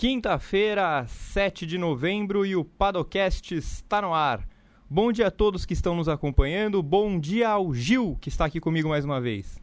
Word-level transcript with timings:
Quinta-feira, 0.00 1.04
7 1.06 1.66
de 1.66 1.76
novembro 1.76 2.46
e 2.46 2.56
o 2.56 2.64
Padocast 2.64 3.54
está 3.54 4.00
no 4.00 4.14
ar. 4.14 4.48
Bom 4.88 5.12
dia 5.12 5.26
a 5.26 5.30
todos 5.30 5.66
que 5.66 5.74
estão 5.74 5.94
nos 5.94 6.08
acompanhando. 6.08 6.82
Bom 6.82 7.20
dia 7.20 7.50
ao 7.50 7.74
Gil, 7.74 8.16
que 8.18 8.30
está 8.30 8.46
aqui 8.46 8.58
comigo 8.58 8.88
mais 8.88 9.04
uma 9.04 9.20
vez. 9.20 9.60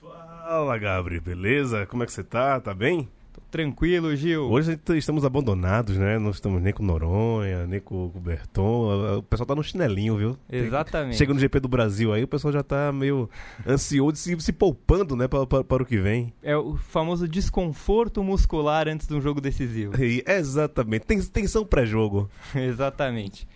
Fala, 0.00 0.78
Gabri, 0.78 1.20
beleza? 1.20 1.84
Como 1.84 2.02
é 2.02 2.06
que 2.06 2.12
você 2.12 2.24
tá? 2.24 2.58
Tá 2.58 2.72
bem? 2.72 3.06
Tranquilo, 3.50 4.14
Gil. 4.14 4.42
Hoje 4.42 4.78
estamos 4.96 5.24
abandonados, 5.24 5.96
né? 5.96 6.18
Não 6.18 6.30
estamos 6.30 6.60
nem 6.60 6.70
com 6.70 6.82
Noronha, 6.82 7.66
nem 7.66 7.80
com 7.80 8.04
o 8.04 8.20
Berton. 8.20 9.16
O 9.16 9.22
pessoal 9.22 9.46
tá 9.46 9.54
no 9.54 9.62
chinelinho, 9.62 10.16
viu? 10.18 10.38
Exatamente. 10.50 11.16
Chega 11.16 11.32
no 11.32 11.40
GP 11.40 11.58
do 11.60 11.68
Brasil 11.68 12.12
aí, 12.12 12.22
o 12.22 12.28
pessoal 12.28 12.52
já 12.52 12.62
tá 12.62 12.92
meio 12.92 13.30
ansioso, 13.66 14.16
se, 14.16 14.38
se 14.38 14.52
poupando, 14.52 15.16
né, 15.16 15.26
para, 15.26 15.46
para, 15.46 15.64
para 15.64 15.82
o 15.82 15.86
que 15.86 15.96
vem. 15.96 16.30
É 16.42 16.54
o 16.54 16.76
famoso 16.76 17.26
desconforto 17.26 18.22
muscular 18.22 18.86
antes 18.86 19.08
de 19.08 19.14
um 19.14 19.20
jogo 19.20 19.40
decisivo. 19.40 19.94
E, 20.02 20.22
exatamente. 20.26 21.06
Tem, 21.06 21.18
tensão 21.22 21.64
pré-jogo. 21.64 22.28
Exatamente. 22.54 23.48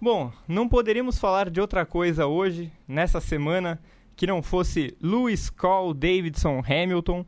Bom, 0.00 0.32
não 0.46 0.68
poderíamos 0.68 1.18
falar 1.18 1.50
de 1.50 1.60
outra 1.60 1.84
coisa 1.84 2.26
hoje, 2.26 2.72
nessa 2.86 3.20
semana, 3.20 3.80
que 4.14 4.26
não 4.26 4.40
fosse 4.40 4.96
Lewis 5.00 5.50
Cole 5.50 5.94
Davidson 5.94 6.62
Hamilton. 6.64 7.26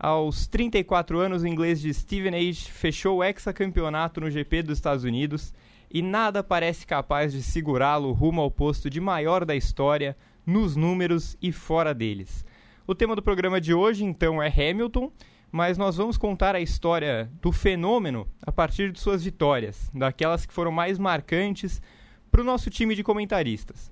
Aos 0.00 0.46
34 0.46 1.18
anos, 1.18 1.42
o 1.42 1.46
inglês 1.48 1.80
de 1.80 1.92
Steven 1.92 2.32
Age 2.32 2.70
fechou 2.70 3.16
o 3.16 3.24
hexacampeonato 3.24 4.20
no 4.20 4.30
GP 4.30 4.62
dos 4.62 4.78
Estados 4.78 5.02
Unidos 5.02 5.52
e 5.90 6.00
nada 6.00 6.40
parece 6.40 6.86
capaz 6.86 7.32
de 7.32 7.42
segurá-lo 7.42 8.12
rumo 8.12 8.40
ao 8.40 8.48
posto 8.48 8.88
de 8.88 9.00
maior 9.00 9.44
da 9.44 9.56
história, 9.56 10.16
nos 10.46 10.76
números 10.76 11.36
e 11.42 11.50
fora 11.50 11.92
deles. 11.92 12.44
O 12.86 12.94
tema 12.94 13.16
do 13.16 13.22
programa 13.22 13.60
de 13.60 13.74
hoje, 13.74 14.04
então, 14.04 14.40
é 14.40 14.46
Hamilton, 14.46 15.10
mas 15.50 15.76
nós 15.76 15.96
vamos 15.96 16.16
contar 16.16 16.54
a 16.54 16.60
história 16.60 17.28
do 17.42 17.50
fenômeno 17.50 18.28
a 18.40 18.52
partir 18.52 18.92
de 18.92 19.00
suas 19.00 19.24
vitórias, 19.24 19.90
daquelas 19.92 20.46
que 20.46 20.54
foram 20.54 20.70
mais 20.70 20.96
marcantes 20.96 21.82
para 22.30 22.40
o 22.40 22.44
nosso 22.44 22.70
time 22.70 22.94
de 22.94 23.02
comentaristas. 23.02 23.90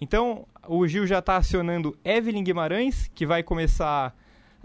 Então, 0.00 0.48
o 0.66 0.84
Gil 0.88 1.06
já 1.06 1.20
está 1.20 1.36
acionando 1.36 1.96
Evelyn 2.04 2.42
Guimarães, 2.42 3.08
que 3.14 3.24
vai 3.24 3.42
começar 3.44 4.14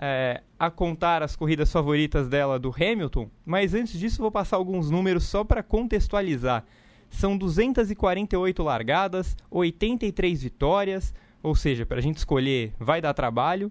é, 0.01 0.41
a 0.57 0.71
contar 0.71 1.21
as 1.21 1.35
corridas 1.35 1.69
favoritas 1.71 2.29
dela 2.29 2.57
do 2.57 2.73
Hamilton. 2.73 3.29
Mas 3.45 3.73
antes 3.73 3.99
disso, 3.99 4.21
vou 4.21 4.31
passar 4.31 4.55
alguns 4.55 4.89
números 4.89 5.25
só 5.25 5.43
para 5.43 5.61
contextualizar. 5.61 6.63
São 7.09 7.37
248 7.37 8.63
largadas, 8.63 9.35
83 9.51 10.43
vitórias, 10.43 11.13
ou 11.43 11.53
seja, 11.55 11.85
para 11.85 11.97
a 11.97 12.01
gente 12.01 12.15
escolher 12.17 12.73
vai 12.79 13.01
dar 13.01 13.13
trabalho. 13.13 13.69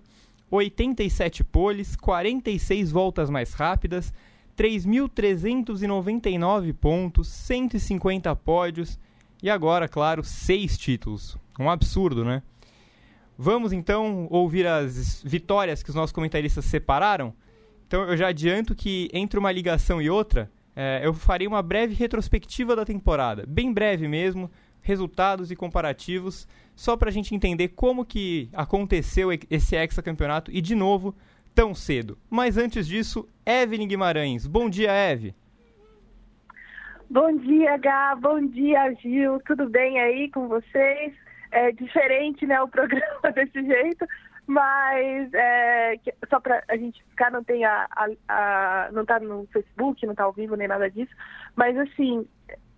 87 0.50 1.44
poles, 1.44 1.94
46 1.96 2.90
voltas 2.90 3.28
mais 3.28 3.52
rápidas, 3.52 4.14
3.399 4.56 6.72
pontos, 6.72 7.28
150 7.28 8.34
pódios 8.36 8.98
e 9.42 9.50
agora, 9.50 9.86
claro, 9.86 10.24
seis 10.24 10.78
títulos. 10.78 11.36
Um 11.60 11.68
absurdo, 11.70 12.24
né? 12.24 12.42
Vamos 13.40 13.72
então 13.72 14.26
ouvir 14.30 14.66
as 14.66 15.22
vitórias 15.22 15.80
que 15.80 15.90
os 15.90 15.94
nossos 15.94 16.12
comentaristas 16.12 16.64
separaram. 16.64 17.32
Então 17.86 18.02
eu 18.02 18.16
já 18.16 18.28
adianto 18.28 18.74
que 18.74 19.08
entre 19.12 19.38
uma 19.38 19.52
ligação 19.52 20.02
e 20.02 20.10
outra, 20.10 20.50
é, 20.74 21.02
eu 21.04 21.14
farei 21.14 21.46
uma 21.46 21.62
breve 21.62 21.94
retrospectiva 21.94 22.74
da 22.74 22.84
temporada, 22.84 23.44
bem 23.46 23.72
breve 23.72 24.08
mesmo, 24.08 24.50
resultados 24.82 25.52
e 25.52 25.56
comparativos, 25.56 26.48
só 26.74 26.96
para 26.96 27.10
a 27.10 27.12
gente 27.12 27.32
entender 27.32 27.68
como 27.68 28.04
que 28.04 28.48
aconteceu 28.52 29.28
esse 29.48 29.76
hexacampeonato 29.76 30.50
e 30.50 30.60
de 30.60 30.74
novo 30.74 31.14
tão 31.54 31.76
cedo. 31.76 32.18
Mas 32.28 32.56
antes 32.56 32.88
disso, 32.88 33.28
Evelyn 33.46 33.86
Guimarães. 33.86 34.48
Bom 34.48 34.68
dia, 34.68 34.90
Eve. 34.90 35.32
Bom 37.08 37.36
dia, 37.36 37.76
Gá. 37.76 38.16
Bom 38.16 38.44
dia, 38.46 38.92
Gil. 38.94 39.40
Tudo 39.46 39.68
bem 39.68 40.00
aí 40.00 40.28
com 40.30 40.48
vocês? 40.48 41.14
É 41.50 41.72
diferente, 41.72 42.46
né, 42.46 42.60
o 42.60 42.68
programa 42.68 43.32
desse 43.34 43.62
jeito, 43.64 44.06
mas 44.46 45.32
é, 45.34 45.98
só 46.28 46.40
para 46.40 46.62
a 46.68 46.76
gente 46.76 47.02
ficar, 47.10 47.30
não 47.30 47.44
tem 47.44 47.64
a, 47.64 47.86
a, 47.90 48.08
a, 48.28 48.88
não 48.92 49.04
tá 49.04 49.18
no 49.20 49.46
Facebook, 49.52 50.06
não 50.06 50.14
tá 50.14 50.24
ao 50.24 50.32
vivo 50.32 50.56
nem 50.56 50.68
nada 50.68 50.90
disso, 50.90 51.14
mas 51.56 51.76
assim, 51.76 52.26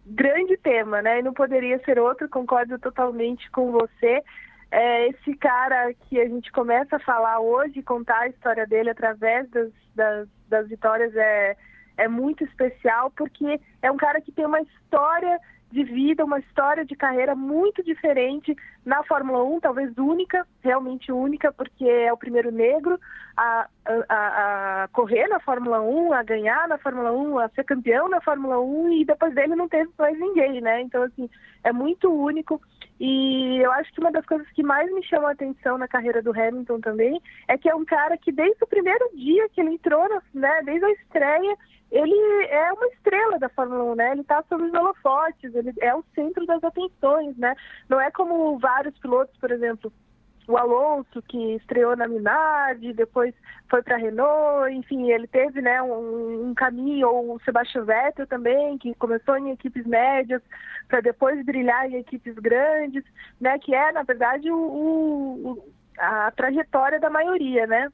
grande 0.06 0.56
tema, 0.56 1.02
né? 1.02 1.18
E 1.18 1.22
não 1.22 1.32
poderia 1.32 1.78
ser 1.84 1.98
outro, 1.98 2.28
concordo 2.28 2.78
totalmente 2.78 3.50
com 3.50 3.70
você. 3.70 4.22
É 4.72 5.08
esse 5.08 5.34
cara 5.36 5.92
que 5.94 6.20
a 6.20 6.28
gente 6.28 6.50
começa 6.52 6.96
a 6.96 7.00
falar 7.00 7.40
hoje, 7.40 7.82
contar 7.82 8.20
a 8.20 8.28
história 8.28 8.66
dele 8.66 8.90
através 8.90 9.48
das, 9.50 9.70
das, 9.94 10.28
das 10.48 10.68
vitórias 10.68 11.14
é 11.16 11.56
é 12.00 12.08
muito 12.08 12.42
especial 12.44 13.10
porque 13.10 13.60
é 13.82 13.90
um 13.90 13.96
cara 13.96 14.22
que 14.22 14.32
tem 14.32 14.46
uma 14.46 14.60
história 14.62 15.38
de 15.70 15.84
vida, 15.84 16.24
uma 16.24 16.40
história 16.40 16.84
de 16.84 16.96
carreira 16.96 17.34
muito 17.34 17.82
diferente 17.82 18.56
na 18.84 19.02
Fórmula 19.04 19.42
1, 19.44 19.60
talvez 19.60 19.96
única, 19.96 20.46
realmente 20.62 21.12
única, 21.12 21.52
porque 21.52 21.84
é 21.84 22.12
o 22.12 22.16
primeiro 22.16 22.50
negro. 22.50 22.98
A, 23.36 23.68
a, 23.86 24.84
a, 24.84 24.88
correr 24.88 25.26
na 25.28 25.40
Fórmula 25.40 25.80
1, 25.80 26.12
a 26.12 26.22
ganhar 26.22 26.68
na 26.68 26.78
Fórmula 26.78 27.12
1, 27.12 27.38
a 27.38 27.48
ser 27.50 27.64
campeão 27.64 28.08
na 28.08 28.20
Fórmula 28.20 28.60
1 28.60 28.92
e 28.92 29.04
depois 29.04 29.34
dele 29.34 29.56
não 29.56 29.68
teve 29.68 29.90
mais 29.98 30.18
ninguém, 30.18 30.60
né? 30.60 30.80
Então, 30.82 31.02
assim, 31.02 31.28
é 31.64 31.72
muito 31.72 32.12
único. 32.12 32.60
E 32.98 33.58
eu 33.58 33.72
acho 33.72 33.92
que 33.92 34.00
uma 34.00 34.12
das 34.12 34.26
coisas 34.26 34.46
que 34.50 34.62
mais 34.62 34.92
me 34.92 35.02
chama 35.04 35.28
a 35.28 35.32
atenção 35.32 35.78
na 35.78 35.88
carreira 35.88 36.22
do 36.22 36.38
Hamilton 36.38 36.80
também 36.80 37.20
é 37.48 37.56
que 37.56 37.68
é 37.68 37.74
um 37.74 37.84
cara 37.84 38.16
que 38.18 38.30
desde 38.30 38.62
o 38.62 38.66
primeiro 38.66 39.10
dia 39.14 39.48
que 39.48 39.60
ele 39.60 39.74
entrou, 39.74 40.06
né, 40.34 40.60
desde 40.64 40.84
a 40.84 40.92
estreia, 40.92 41.56
ele 41.90 42.46
é 42.50 42.72
uma 42.72 42.86
estrela 42.88 43.38
da 43.38 43.48
Fórmula 43.48 43.84
1, 43.92 43.94
né? 43.96 44.12
Ele 44.12 44.20
está 44.20 44.42
sobre 44.48 44.66
os 44.66 44.74
holofotes, 44.74 45.54
ele 45.54 45.72
é 45.80 45.94
o 45.94 46.04
centro 46.14 46.46
das 46.46 46.62
atenções, 46.62 47.36
né? 47.36 47.56
Não 47.88 48.00
é 48.00 48.10
como 48.10 48.58
vários 48.58 48.96
pilotos, 48.98 49.36
por 49.38 49.50
exemplo, 49.50 49.92
o 50.50 50.56
Alonso, 50.56 51.22
que 51.22 51.54
estreou 51.54 51.96
na 51.96 52.08
Minardi, 52.08 52.92
depois 52.92 53.34
foi 53.68 53.82
para 53.82 53.94
a 53.94 53.98
Renault, 53.98 54.72
enfim, 54.72 55.10
ele 55.10 55.26
teve 55.26 55.60
né, 55.60 55.80
um, 55.80 56.48
um, 56.48 56.54
caminho, 56.54 57.08
ou 57.08 57.36
o 57.36 57.40
Sebastian 57.44 57.84
Vettel 57.84 58.26
também, 58.26 58.76
que 58.78 58.94
começou 58.96 59.36
em 59.36 59.50
equipes 59.50 59.86
médias, 59.86 60.42
para 60.88 61.00
depois 61.00 61.44
brilhar 61.44 61.88
em 61.88 61.96
equipes 61.96 62.34
grandes, 62.34 63.04
né, 63.40 63.58
que 63.60 63.74
é, 63.74 63.92
na 63.92 64.02
verdade, 64.02 64.50
o, 64.50 64.56
o, 64.56 65.72
a 65.96 66.32
trajetória 66.32 66.98
da 66.98 67.08
maioria, 67.08 67.66
né? 67.66 67.88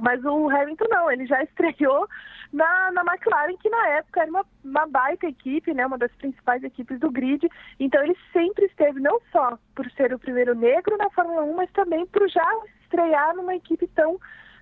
Mas 0.00 0.24
o 0.24 0.48
Hamilton 0.48 0.86
não, 0.90 1.10
ele 1.10 1.26
já 1.26 1.42
estreou 1.44 2.08
na, 2.54 2.92
na 2.92 3.02
McLaren, 3.02 3.56
que 3.56 3.68
na 3.68 3.88
época 3.88 4.22
era 4.22 4.30
uma, 4.30 4.46
uma 4.64 4.86
baita 4.86 5.26
equipe, 5.26 5.74
né, 5.74 5.84
uma 5.84 5.98
das 5.98 6.12
principais 6.12 6.62
equipes 6.62 7.00
do 7.00 7.10
grid. 7.10 7.50
Então 7.80 8.02
ele 8.02 8.16
sempre 8.32 8.66
esteve, 8.66 9.00
não 9.00 9.20
só 9.32 9.58
por 9.74 9.90
ser 9.92 10.14
o 10.14 10.18
primeiro 10.18 10.54
negro 10.54 10.96
na 10.96 11.10
Fórmula 11.10 11.42
1, 11.42 11.54
mas 11.56 11.70
também 11.72 12.06
por 12.06 12.28
já 12.28 12.48
estrear 12.84 13.34
numa 13.34 13.56
equipe 13.56 13.88
tão, 13.88 14.20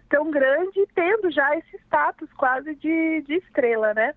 tão 0.09 0.31
grande, 0.31 0.87
tendo 0.95 1.31
já 1.31 1.55
esse 1.57 1.77
status 1.85 2.33
quase 2.33 2.75
de, 2.77 3.21
de 3.23 3.35
estrela, 3.35 3.93
né? 3.93 4.15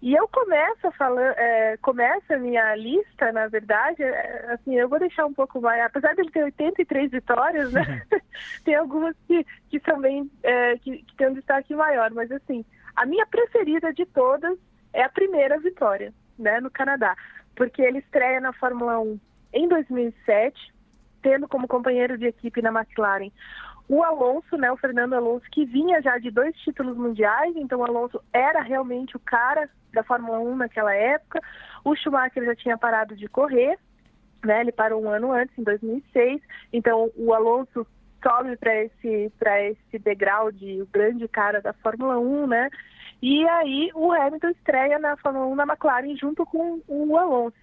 E 0.00 0.14
eu 0.14 0.28
começo 0.28 0.92
falando, 0.92 1.34
é, 1.36 1.76
começo 1.78 2.32
a 2.32 2.38
minha 2.38 2.74
lista, 2.76 3.32
na 3.32 3.48
verdade, 3.48 4.02
é, 4.02 4.52
assim, 4.52 4.78
eu 4.78 4.88
vou 4.88 4.98
deixar 4.98 5.26
um 5.26 5.34
pouco 5.34 5.60
mais, 5.60 5.82
apesar 5.82 6.14
de 6.14 6.20
ele 6.20 6.30
ter 6.30 6.44
83 6.44 7.10
vitórias, 7.10 7.72
né? 7.72 8.02
tem 8.64 8.76
algumas 8.76 9.16
que, 9.26 9.44
que 9.68 9.80
também 9.80 10.30
é, 10.44 10.78
que, 10.78 10.98
que 11.02 11.16
tem 11.16 11.28
um 11.28 11.34
destaque 11.34 11.74
maior, 11.74 12.12
mas 12.12 12.30
assim, 12.30 12.64
a 12.94 13.04
minha 13.04 13.26
preferida 13.26 13.92
de 13.92 14.06
todas 14.06 14.56
é 14.92 15.02
a 15.02 15.08
primeira 15.08 15.58
vitória, 15.58 16.14
né, 16.38 16.60
no 16.60 16.70
Canadá, 16.70 17.16
porque 17.56 17.82
ele 17.82 17.98
estreia 17.98 18.40
na 18.40 18.52
Fórmula 18.52 19.00
1 19.00 19.20
em 19.52 19.68
2007, 19.68 20.74
tendo 21.22 21.48
como 21.48 21.66
companheiro 21.66 22.16
de 22.16 22.26
equipe 22.26 22.62
na 22.62 22.70
McLaren 22.70 23.30
o 23.88 24.02
Alonso, 24.04 24.56
né, 24.56 24.70
o 24.70 24.76
Fernando 24.76 25.14
Alonso, 25.14 25.46
que 25.50 25.64
vinha 25.64 26.02
já 26.02 26.18
de 26.18 26.30
dois 26.30 26.54
títulos 26.58 26.96
mundiais, 26.96 27.56
então 27.56 27.80
o 27.80 27.84
Alonso 27.84 28.20
era 28.32 28.60
realmente 28.60 29.16
o 29.16 29.20
cara 29.20 29.68
da 29.94 30.04
Fórmula 30.04 30.38
1 30.38 30.56
naquela 30.56 30.94
época. 30.94 31.40
O 31.82 31.96
Schumacher 31.96 32.44
já 32.44 32.54
tinha 32.54 32.76
parado 32.76 33.16
de 33.16 33.26
correr, 33.28 33.78
né, 34.44 34.60
ele 34.60 34.72
parou 34.72 35.02
um 35.02 35.08
ano 35.08 35.32
antes, 35.32 35.56
em 35.58 35.62
2006, 35.62 36.42
então 36.72 37.10
o 37.16 37.32
Alonso 37.32 37.86
sobe 38.22 38.56
para 38.56 38.74
esse, 38.84 39.32
esse 39.62 39.98
degrau 39.98 40.52
de 40.52 40.82
o 40.82 40.86
grande 40.86 41.26
cara 41.26 41.62
da 41.62 41.72
Fórmula 41.72 42.18
1, 42.18 42.46
né, 42.46 42.68
e 43.22 43.48
aí 43.48 43.90
o 43.94 44.12
Hamilton 44.12 44.48
estreia 44.50 44.98
na 44.98 45.16
Fórmula 45.16 45.46
1 45.46 45.54
na 45.54 45.64
McLaren 45.64 46.14
junto 46.16 46.44
com 46.44 46.80
o 46.86 47.16
Alonso. 47.16 47.56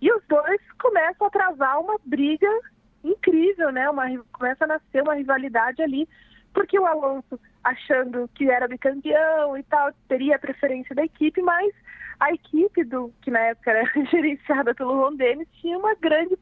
E 0.00 0.12
os 0.12 0.22
dois 0.28 0.60
começam 0.80 1.26
a 1.26 1.30
travar 1.30 1.80
uma 1.80 1.96
briga 2.04 2.48
incrível, 3.04 3.70
né? 3.72 3.88
Uma, 3.88 4.04
começa 4.32 4.64
a 4.64 4.68
nascer 4.68 5.02
uma 5.02 5.14
rivalidade 5.14 5.82
ali, 5.82 6.08
porque 6.52 6.78
o 6.78 6.86
Alonso, 6.86 7.38
achando 7.62 8.28
que 8.34 8.50
era 8.50 8.68
bicampeão 8.68 9.56
e 9.56 9.62
tal, 9.64 9.92
teria 10.08 10.36
a 10.36 10.38
preferência 10.38 10.94
da 10.94 11.04
equipe, 11.04 11.40
mas 11.42 11.72
a 12.20 12.32
equipe 12.32 12.84
do 12.84 13.12
que 13.22 13.30
na 13.30 13.40
época 13.40 13.70
era 13.70 13.84
gerenciada 14.10 14.74
pelo 14.74 14.94
Ron 14.94 15.16
Dennis 15.16 15.48
tinha 15.60 15.78
uma 15.78 15.94
grande 15.94 16.36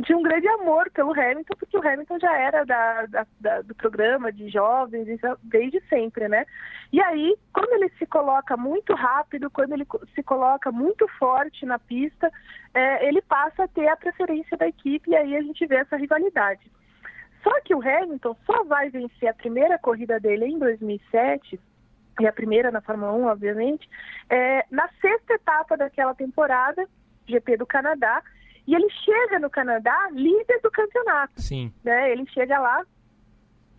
de 0.00 0.14
um 0.14 0.22
grande 0.22 0.48
amor 0.48 0.90
pelo 0.90 1.12
Hamilton, 1.12 1.54
porque 1.58 1.76
o 1.76 1.86
Hamilton 1.86 2.18
já 2.18 2.34
era 2.34 2.64
da, 2.64 3.06
da, 3.06 3.26
da, 3.38 3.62
do 3.62 3.74
programa 3.74 4.32
de 4.32 4.48
jovens 4.48 5.06
desde 5.42 5.80
sempre, 5.88 6.28
né? 6.28 6.46
E 6.90 7.00
aí, 7.00 7.36
quando 7.52 7.72
ele 7.74 7.90
se 7.98 8.06
coloca 8.06 8.56
muito 8.56 8.94
rápido, 8.94 9.50
quando 9.50 9.72
ele 9.72 9.86
se 10.14 10.22
coloca 10.22 10.72
muito 10.72 11.06
forte 11.18 11.66
na 11.66 11.78
pista, 11.78 12.30
é, 12.72 13.06
ele 13.06 13.20
passa 13.20 13.64
a 13.64 13.68
ter 13.68 13.88
a 13.88 13.96
preferência 13.96 14.56
da 14.56 14.66
equipe 14.66 15.10
e 15.10 15.16
aí 15.16 15.36
a 15.36 15.42
gente 15.42 15.66
vê 15.66 15.76
essa 15.76 15.96
rivalidade. 15.96 16.70
Só 17.42 17.60
que 17.60 17.74
o 17.74 17.82
Hamilton 17.82 18.36
só 18.46 18.64
vai 18.64 18.88
vencer 18.88 19.28
a 19.28 19.34
primeira 19.34 19.78
corrida 19.78 20.18
dele 20.18 20.46
em 20.46 20.58
2007 20.58 21.60
e 22.20 22.26
a 22.26 22.32
primeira 22.32 22.70
na 22.70 22.80
Fórmula 22.80 23.12
1, 23.12 23.26
obviamente, 23.26 23.88
é, 24.30 24.64
na 24.70 24.88
sexta 25.00 25.34
etapa 25.34 25.76
daquela 25.76 26.14
temporada, 26.14 26.86
GP 27.26 27.56
do 27.56 27.66
Canadá, 27.66 28.22
e 28.66 28.74
ele 28.74 28.88
chega 28.90 29.38
no 29.38 29.50
Canadá 29.50 30.08
líder 30.12 30.60
do 30.62 30.70
campeonato. 30.70 31.40
Sim. 31.40 31.72
Né? 31.82 32.12
Ele 32.12 32.26
chega 32.30 32.58
lá 32.58 32.82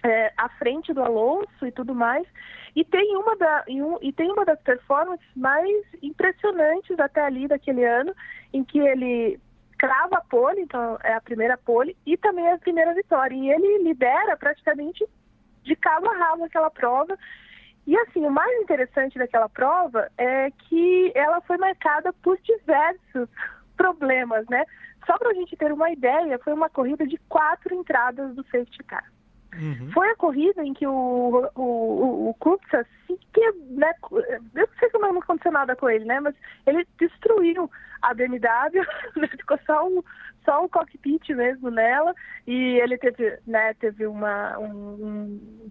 é, 0.03 0.33
à 0.37 0.49
frente 0.49 0.93
do 0.93 1.01
Alonso 1.01 1.65
e 1.65 1.71
tudo 1.71 1.95
mais. 1.95 2.27
E 2.75 2.83
tem 2.83 3.15
uma, 3.15 3.35
da, 3.35 3.63
e, 3.67 3.81
um, 3.81 3.97
e 4.01 4.11
tem 4.11 4.31
uma 4.31 4.43
das 4.43 4.59
performances 4.61 5.25
mais 5.35 5.85
impressionantes 6.01 6.99
até 6.99 7.21
ali 7.21 7.47
daquele 7.47 7.85
ano, 7.85 8.13
em 8.51 8.63
que 8.63 8.79
ele 8.79 9.39
crava 9.77 10.17
a 10.17 10.21
pole, 10.21 10.61
então 10.61 10.97
é 11.03 11.13
a 11.13 11.21
primeira 11.21 11.57
pole, 11.57 11.95
e 12.05 12.17
também 12.17 12.49
a 12.49 12.57
primeira 12.57 12.93
vitória. 12.93 13.35
E 13.35 13.49
ele 13.51 13.83
lidera 13.83 14.35
praticamente 14.35 15.05
de 15.63 15.75
cabo 15.75 16.09
a 16.09 16.17
rabo 16.17 16.45
aquela 16.45 16.69
prova. 16.69 17.17
E 17.85 17.95
assim, 17.97 18.25
o 18.25 18.31
mais 18.31 18.61
interessante 18.61 19.19
daquela 19.19 19.49
prova 19.49 20.09
é 20.17 20.49
que 20.51 21.11
ela 21.13 21.41
foi 21.41 21.57
marcada 21.57 22.11
por 22.23 22.37
diversos 22.41 23.29
problemas, 23.75 24.45
né? 24.49 24.63
Só 25.05 25.17
para 25.17 25.29
a 25.29 25.33
gente 25.33 25.55
ter 25.55 25.71
uma 25.71 25.91
ideia, 25.91 26.39
foi 26.39 26.53
uma 26.53 26.69
corrida 26.69 27.05
de 27.05 27.17
quatro 27.29 27.73
entradas 27.75 28.35
do 28.35 28.43
safety 28.43 28.83
car. 28.83 29.05
Uhum. 29.55 29.91
Foi 29.91 30.09
a 30.09 30.15
corrida 30.15 30.63
em 30.63 30.73
que 30.73 30.87
o, 30.87 31.49
o, 31.55 31.61
o, 31.61 32.29
o 32.29 32.33
Kubica 32.35 32.85
se 33.05 33.19
que, 33.33 33.51
né, 33.69 33.91
eu 34.11 34.41
não 34.53 34.67
sei 34.79 34.89
como 34.89 35.07
não 35.11 35.19
aconteceu 35.19 35.51
nada 35.51 35.75
com 35.75 35.89
ele, 35.89 36.05
né? 36.05 36.19
Mas 36.19 36.35
ele 36.65 36.87
destruiu 36.99 37.69
a 38.01 38.13
BMW, 38.13 38.85
né, 39.15 39.27
ficou 39.27 39.59
só 39.65 39.87
um, 39.87 40.01
só 40.45 40.63
um 40.63 40.69
cockpit 40.69 41.29
mesmo 41.33 41.69
nela 41.69 42.13
e 42.47 42.79
ele 42.79 42.97
teve, 42.97 43.37
né, 43.45 43.73
teve 43.75 44.05
uma, 44.05 44.57
um, 44.59 45.69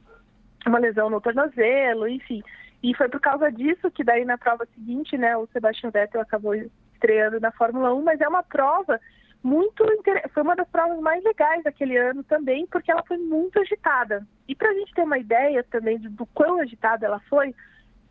uma 0.66 0.78
lesão 0.78 1.10
no 1.10 1.20
tornozelo, 1.20 2.08
enfim. 2.08 2.42
E 2.82 2.94
foi 2.96 3.08
por 3.08 3.20
causa 3.20 3.50
disso 3.50 3.90
que 3.90 4.02
daí 4.02 4.24
na 4.24 4.36
prova 4.36 4.66
seguinte, 4.74 5.16
né, 5.16 5.36
o 5.36 5.46
Sebastian 5.52 5.90
Vettel 5.90 6.20
acabou 6.20 6.54
estreando 7.02 7.40
na 7.40 7.50
Fórmula 7.50 7.92
1, 7.92 8.02
mas 8.02 8.20
é 8.20 8.28
uma 8.28 8.42
prova 8.42 9.00
muito 9.42 9.84
foi 10.32 10.42
uma 10.44 10.54
das 10.54 10.68
provas 10.68 11.00
mais 11.00 11.22
legais 11.24 11.64
daquele 11.64 11.96
ano 11.96 12.22
também, 12.22 12.64
porque 12.68 12.92
ela 12.92 13.02
foi 13.02 13.18
muito 13.18 13.58
agitada. 13.58 14.24
E 14.46 14.54
para 14.54 14.70
a 14.70 14.74
gente 14.74 14.94
ter 14.94 15.02
uma 15.02 15.18
ideia 15.18 15.64
também 15.64 15.98
do, 15.98 16.24
quão 16.26 16.60
agitada 16.60 17.06
ela 17.06 17.18
foi, 17.28 17.52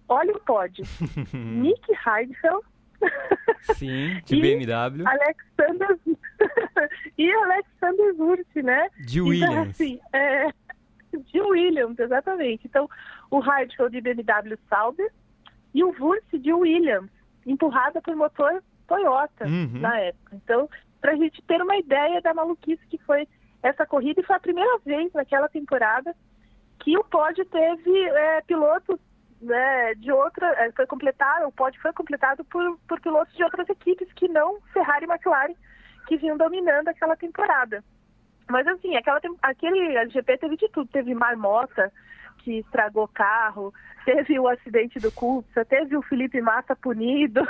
olha 0.10 0.34
o 0.34 0.40
pódio. 0.42 0.84
Nick 1.34 1.90
Heidfeld. 2.06 2.66
Sim, 3.76 4.20
de 4.26 4.36
BMW. 4.42 5.08
Alexander 5.08 5.98
e 7.18 7.32
Alexander 7.32 8.16
Wurz, 8.18 8.46
né? 8.56 8.90
De 9.00 9.20
então, 9.20 9.28
Williams. 9.28 9.52
Então, 9.54 9.64
assim, 9.70 10.00
é... 10.12 10.50
De 11.14 11.42
Williams, 11.42 11.98
exatamente. 11.98 12.68
Então, 12.68 12.90
o 13.30 13.42
Heidfeld 13.42 13.92
de 13.92 14.02
BMW 14.02 14.58
Sauber 14.70 15.12
e 15.74 15.84
o 15.84 15.96
Wurz 15.98 16.24
de 16.34 16.54
Williams, 16.54 17.10
empurrada 17.46 18.02
por 18.02 18.16
motor 18.16 18.62
Toyota 18.92 19.46
uhum. 19.46 19.80
na 19.80 19.98
época. 20.00 20.36
Então, 20.36 20.70
para 21.00 21.14
a 21.14 21.16
gente 21.16 21.42
ter 21.44 21.62
uma 21.62 21.78
ideia 21.78 22.22
da 22.22 22.34
maluquice 22.34 22.86
que 22.88 22.98
foi 23.00 23.26
essa 23.64 23.86
corrida, 23.86 24.20
e 24.20 24.26
foi 24.26 24.36
a 24.36 24.40
primeira 24.40 24.78
vez 24.80 25.14
naquela 25.14 25.48
temporada 25.48 26.14
que 26.80 26.98
o 26.98 27.04
pódio 27.04 27.46
teve 27.46 28.04
é, 28.10 28.42
pilotos 28.42 29.00
né, 29.42 29.94
de 29.96 30.12
outra, 30.12 30.48
é, 30.58 30.72
foi 30.72 30.86
completado, 30.86 31.48
o 31.48 31.52
pódio 31.52 31.82
foi 31.82 31.94
completado 31.94 32.44
por, 32.46 32.78
por 32.88 33.00
pilotos 33.00 33.34
de 33.36 33.44
outras 33.44 33.70
equipes 33.70 34.12
que 34.14 34.28
não 34.28 34.60
Ferrari 34.74 35.06
e 35.06 35.10
McLaren, 35.10 35.54
que 36.08 36.18
vinham 36.18 36.38
dominando 36.38 36.90
aquela 36.90 37.16
temporada. 37.16 37.84
Mas 38.50 38.68
assim, 38.68 38.98
aquela, 38.98 39.22
aquele 39.42 40.10
GP 40.10 40.38
teve 40.38 40.58
de 40.58 40.68
tudo, 40.70 40.90
teve 40.92 41.14
marmota, 41.14 41.92
que 42.44 42.60
estragou 42.60 43.08
carro, 43.08 43.74
teve 44.06 44.40
o 44.40 44.48
acidente 44.48 45.00
do 45.00 45.12
Cupsa, 45.12 45.66
teve 45.66 45.96
o 45.96 46.02
Felipe 46.02 46.42
Massa 46.42 46.76
punido, 46.76 47.42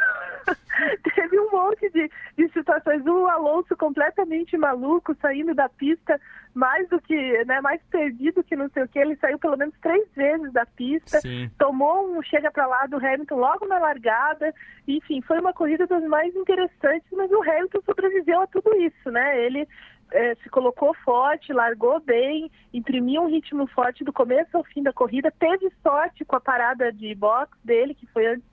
teve 1.16 1.40
um 1.40 1.52
monte 1.52 1.90
de, 1.90 2.10
de 2.38 2.50
situações. 2.52 3.06
O 3.06 3.28
Alonso 3.28 3.76
completamente 3.76 4.58
maluco, 4.58 5.16
saindo 5.22 5.54
da 5.54 5.70
pista 5.70 6.20
mais 6.54 6.88
do 6.90 7.00
que, 7.00 7.46
né, 7.46 7.62
mais 7.62 7.82
perdido 7.90 8.44
que 8.44 8.56
não 8.56 8.70
sei 8.70 8.84
o 8.84 8.88
que. 8.88 9.00
Ele 9.00 9.16
saiu 9.18 9.40
pelo 9.40 9.58
menos 9.58 9.74
três 9.82 10.08
vezes 10.14 10.52
da 10.52 10.66
pista, 10.66 11.20
Sim. 11.22 11.50
tomou 11.58 12.18
um 12.18 12.22
chega 12.22 12.52
para 12.52 12.68
lá 12.68 12.86
do 12.88 12.98
Hamilton 12.98 13.36
logo 13.36 13.68
na 13.68 13.80
largada. 13.80 14.54
Enfim, 14.88 15.22
foi 15.22 15.40
uma 15.40 15.54
corrida 15.54 15.88
das 15.88 16.04
mais 16.06 16.36
interessantes, 16.36 17.08
mas 17.14 17.32
o 17.32 17.42
Hamilton 17.42 17.82
sobreviveu 17.86 18.42
a 18.42 18.48
tudo 18.48 18.76
isso, 18.76 19.10
né? 19.12 19.42
Ele 19.46 19.68
é, 20.12 20.36
se 20.36 20.50
colocou 20.50 20.94
forte, 21.04 21.54
largou 21.54 22.00
bem, 22.00 22.52
imprimiu 22.74 23.24
um 23.24 23.30
ritmo 23.30 23.68
forte 23.68 24.04
do 24.04 24.14
começo 24.14 24.56
ao 24.56 24.64
fim 24.64 24.84
da 24.84 24.94
corrida, 24.94 25.34
teve 25.40 25.72
sorte 25.82 26.26
com 26.26 26.36
a 26.36 26.42
parada 26.42 26.92
de 26.92 27.14
box 27.16 27.58
dele, 27.64 27.96
que 27.96 28.06
foi 28.08 28.28
antes, 28.28 28.46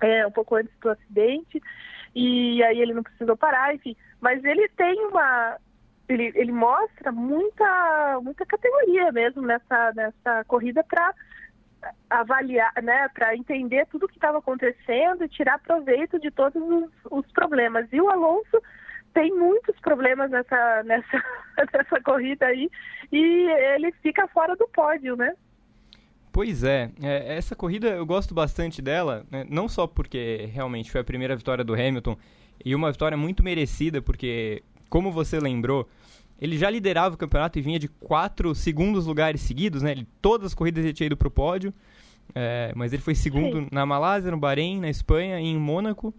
é, 0.00 0.26
um 0.26 0.30
pouco 0.30 0.56
antes 0.56 0.72
do 0.80 0.90
acidente, 0.90 1.60
e 2.14 2.62
aí 2.64 2.80
ele 2.80 2.94
não 2.94 3.02
precisou 3.02 3.36
parar, 3.36 3.74
enfim. 3.74 3.94
Mas 4.20 4.42
ele 4.44 4.68
tem 4.70 4.98
uma. 5.06 5.58
Ele, 6.08 6.32
ele 6.36 6.52
mostra 6.52 7.10
muita, 7.10 8.20
muita 8.22 8.46
categoria 8.46 9.10
mesmo 9.10 9.42
nessa, 9.42 9.92
nessa 9.92 10.44
corrida 10.44 10.84
para 10.84 11.12
avaliar, 12.08 12.72
né, 12.82 13.08
para 13.12 13.36
entender 13.36 13.86
tudo 13.86 14.06
o 14.06 14.08
que 14.08 14.14
estava 14.14 14.38
acontecendo 14.38 15.24
e 15.24 15.28
tirar 15.28 15.58
proveito 15.58 16.18
de 16.18 16.30
todos 16.30 16.62
os, 16.62 16.90
os 17.10 17.26
problemas. 17.32 17.86
E 17.92 18.00
o 18.00 18.08
Alonso 18.08 18.62
tem 19.16 19.34
muitos 19.34 19.74
problemas 19.80 20.30
nessa, 20.30 20.82
nessa, 20.84 21.24
nessa 21.72 22.00
corrida 22.02 22.44
aí 22.44 22.70
e 23.10 23.48
ele 23.74 23.90
fica 24.02 24.28
fora 24.28 24.54
do 24.54 24.68
pódio, 24.68 25.16
né? 25.16 25.32
Pois 26.30 26.62
é, 26.62 26.90
é 27.02 27.34
essa 27.34 27.56
corrida 27.56 27.88
eu 27.88 28.04
gosto 28.04 28.34
bastante 28.34 28.82
dela, 28.82 29.24
né? 29.30 29.46
não 29.48 29.70
só 29.70 29.86
porque 29.86 30.50
realmente 30.52 30.90
foi 30.90 31.00
a 31.00 31.04
primeira 31.04 31.34
vitória 31.34 31.64
do 31.64 31.72
Hamilton 31.72 32.14
e 32.62 32.74
uma 32.74 32.92
vitória 32.92 33.16
muito 33.16 33.42
merecida, 33.42 34.02
porque, 34.02 34.62
como 34.90 35.10
você 35.10 35.40
lembrou, 35.40 35.88
ele 36.38 36.58
já 36.58 36.68
liderava 36.68 37.14
o 37.14 37.18
campeonato 37.18 37.58
e 37.58 37.62
vinha 37.62 37.78
de 37.78 37.88
quatro 37.88 38.54
segundos 38.54 39.06
lugares 39.06 39.40
seguidos, 39.40 39.80
né? 39.80 39.92
Ele, 39.92 40.06
todas 40.20 40.48
as 40.48 40.54
corridas 40.54 40.84
ele 40.84 40.92
tinha 40.92 41.06
ido 41.06 41.16
para 41.16 41.28
o 41.28 41.30
pódio, 41.30 41.72
é, 42.34 42.70
mas 42.76 42.92
ele 42.92 43.00
foi 43.00 43.14
segundo 43.14 43.60
Sim. 43.60 43.68
na 43.72 43.86
Malásia, 43.86 44.30
no 44.30 44.36
Bahrein, 44.36 44.78
na 44.78 44.90
Espanha 44.90 45.40
e 45.40 45.44
em 45.46 45.56
Mônaco. 45.56 46.14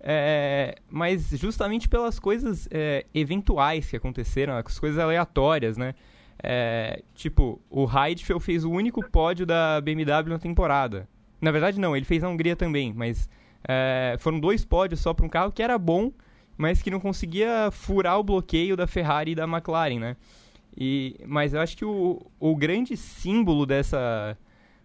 É, 0.00 0.76
mas 0.88 1.30
justamente 1.30 1.88
pelas 1.88 2.18
coisas 2.18 2.68
é, 2.70 3.04
eventuais 3.12 3.90
que 3.90 3.96
aconteceram, 3.96 4.56
as 4.56 4.78
coisas 4.78 4.98
aleatórias, 4.98 5.76
né? 5.76 5.94
É, 6.40 7.02
tipo, 7.14 7.60
o 7.68 7.84
Heidfeld 7.84 8.42
fez 8.44 8.64
o 8.64 8.70
único 8.70 9.02
pódio 9.10 9.44
da 9.44 9.80
BMW 9.80 10.28
na 10.28 10.38
temporada. 10.38 11.08
Na 11.40 11.50
verdade, 11.50 11.80
não, 11.80 11.96
ele 11.96 12.04
fez 12.04 12.22
na 12.22 12.28
Hungria 12.28 12.54
também, 12.54 12.92
mas 12.94 13.28
é, 13.66 14.16
foram 14.20 14.38
dois 14.38 14.64
pódios 14.64 15.00
só 15.00 15.12
para 15.12 15.26
um 15.26 15.28
carro 15.28 15.50
que 15.50 15.62
era 15.62 15.76
bom, 15.76 16.12
mas 16.56 16.80
que 16.80 16.90
não 16.90 17.00
conseguia 17.00 17.70
furar 17.72 18.18
o 18.18 18.24
bloqueio 18.24 18.76
da 18.76 18.86
Ferrari 18.86 19.32
e 19.32 19.34
da 19.34 19.44
McLaren, 19.44 19.98
né? 19.98 20.16
E, 20.76 21.16
mas 21.26 21.54
eu 21.54 21.60
acho 21.60 21.76
que 21.76 21.84
o, 21.84 22.24
o 22.38 22.54
grande 22.54 22.96
símbolo 22.96 23.66
dessa, 23.66 24.38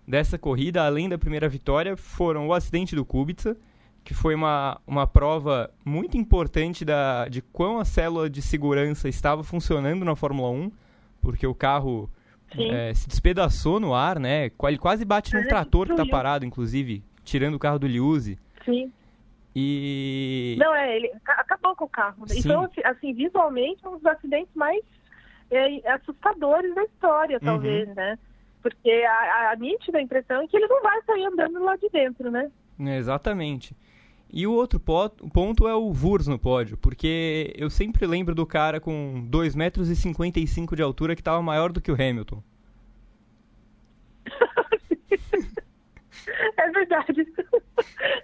dessa 0.08 0.39
corrida, 0.39 0.84
além 0.84 1.08
da 1.08 1.20
primeira 1.20 1.48
vitória, 1.48 1.96
foram 1.96 2.48
o 2.48 2.53
acidente 2.53 2.96
do 2.96 3.05
Kubica 3.05 3.55
que 4.03 4.13
foi 4.13 4.36
uma, 4.36 4.79
uma 4.86 5.07
prova 5.07 5.72
muito 5.86 6.17
importante 6.17 6.83
da, 6.83 7.27
de 7.27 7.41
quão 7.41 7.79
a 7.79 7.86
célula 7.86 8.29
de 8.29 8.41
segurança 8.41 9.07
estava 9.07 9.43
funcionando 9.43 10.03
na 10.03 10.15
Fórmula 10.15 10.50
1, 10.50 10.72
porque 11.22 11.48
o 11.48 11.55
carro 11.55 12.10
é, 12.57 12.93
se 12.93 13.07
despedaçou 13.07 13.79
no 13.79 13.93
ar, 13.93 14.19
né? 14.19 14.51
Ele 14.63 14.77
quase 14.77 15.05
bate 15.05 15.33
num 15.33 15.48
trator 15.48 15.88
que 15.88 15.93
está 15.93 16.05
parado, 16.05 16.45
inclusive, 16.45 17.03
tirando 17.24 17.55
o 17.55 17.60
carro 17.60 17.79
do 17.79 17.88
Liuzzi. 17.88 18.38
Sim. 18.65 18.91
E... 19.55 20.55
Não, 20.60 20.74
é, 20.75 20.95
ele 20.95 21.12
acabou 21.25 21.75
com 21.75 21.86
o 21.86 21.89
carro. 21.89 22.27
Sim. 22.27 22.39
Então, 22.39 22.69
assim, 22.83 23.13
visualmente, 23.13 23.88
um 23.88 23.98
dos 23.98 24.05
acidentes 24.05 24.53
mais 24.55 24.83
é, 25.51 25.91
assustadores 25.91 26.74
da 26.75 26.83
história, 26.83 27.38
uhum. 27.38 27.45
talvez, 27.45 27.88
uhum. 27.88 27.95
né? 27.95 28.19
Porque 28.62 28.89
a, 28.89 29.51
a 29.51 29.55
nítida 29.55 30.01
impressão 30.01 30.41
é 30.41 30.48
que 30.48 30.57
ele 30.57 30.67
não 30.67 30.81
vai 30.81 31.01
sair 31.03 31.25
andando 31.25 31.63
lá 31.63 31.75
de 31.75 31.89
dentro, 31.89 32.31
né? 32.31 32.51
exatamente. 32.79 33.75
E 34.35 34.47
o 34.47 34.51
outro 34.51 34.79
ponto 34.79 35.67
é 35.67 35.75
o 35.75 35.93
Wurz 35.93 36.25
no 36.25 36.39
pódio, 36.39 36.75
porque 36.75 37.53
eu 37.55 37.69
sempre 37.69 38.07
lembro 38.07 38.33
do 38.33 38.47
cara 38.47 38.79
com 38.79 39.29
2,55 39.29 39.55
metros 39.55 39.89
e 39.91 40.75
de 40.75 40.81
altura 40.81 41.13
que 41.13 41.21
estava 41.21 41.39
maior 41.39 41.71
do 41.71 41.79
que 41.79 41.91
o 41.91 41.93
Hamilton. 41.93 42.41
É 46.57 46.69
verdade. 46.71 47.27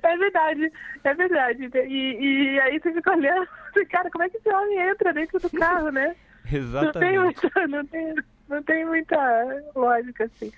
É 0.03 0.17
verdade, 0.17 0.71
é 1.03 1.13
verdade. 1.13 1.69
E, 1.87 2.53
e 2.55 2.59
aí 2.61 2.79
você 2.79 2.93
fica 2.93 3.11
olhando, 3.11 3.47
cara, 3.89 4.09
como 4.09 4.23
é 4.23 4.29
que 4.29 4.37
esse 4.37 4.49
homem 4.49 4.79
entra 4.79 5.13
dentro 5.13 5.37
do 5.37 5.49
carro, 5.49 5.91
né? 5.91 6.15
Exatamente. 6.51 6.95
Não 6.95 7.01
tem, 7.01 7.19
muita, 7.19 7.67
não, 7.67 7.85
tem, 7.85 8.15
não 8.47 8.63
tem 8.63 8.85
muita 8.85 9.63
lógica, 9.75 10.23
assim. 10.25 10.51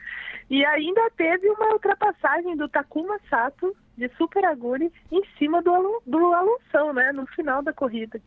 E 0.49 0.63
ainda 0.63 1.09
teve 1.17 1.49
uma 1.49 1.73
ultrapassagem 1.73 2.55
do 2.55 2.69
Takuma 2.69 3.19
Sato 3.29 3.75
de 4.01 4.15
Super 4.17 4.43
Aguri 4.45 4.91
em 5.11 5.21
cima 5.37 5.61
do, 5.61 6.01
do 6.05 6.33
Alonso, 6.33 6.93
né? 6.93 7.11
No 7.11 7.25
final 7.27 7.61
da 7.61 7.71
corrida. 7.71 8.19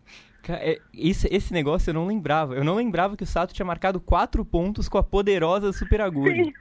É, 0.49 0.79
esse, 0.95 1.27
esse 1.35 1.53
negócio 1.53 1.91
eu 1.91 1.95
não 1.95 2.07
lembrava. 2.07 2.55
Eu 2.55 2.63
não 2.63 2.77
lembrava 2.77 3.17
que 3.17 3.25
o 3.25 3.27
Sato 3.27 3.53
tinha 3.53 3.67
marcado 3.67 4.01
quatro 4.01 4.45
pontos 4.45 4.89
com 4.89 4.99
a 4.99 5.03
poderosa 5.03 5.73
Super 5.73 6.01
Aguri. 6.01 6.45
Sim. 6.45 6.53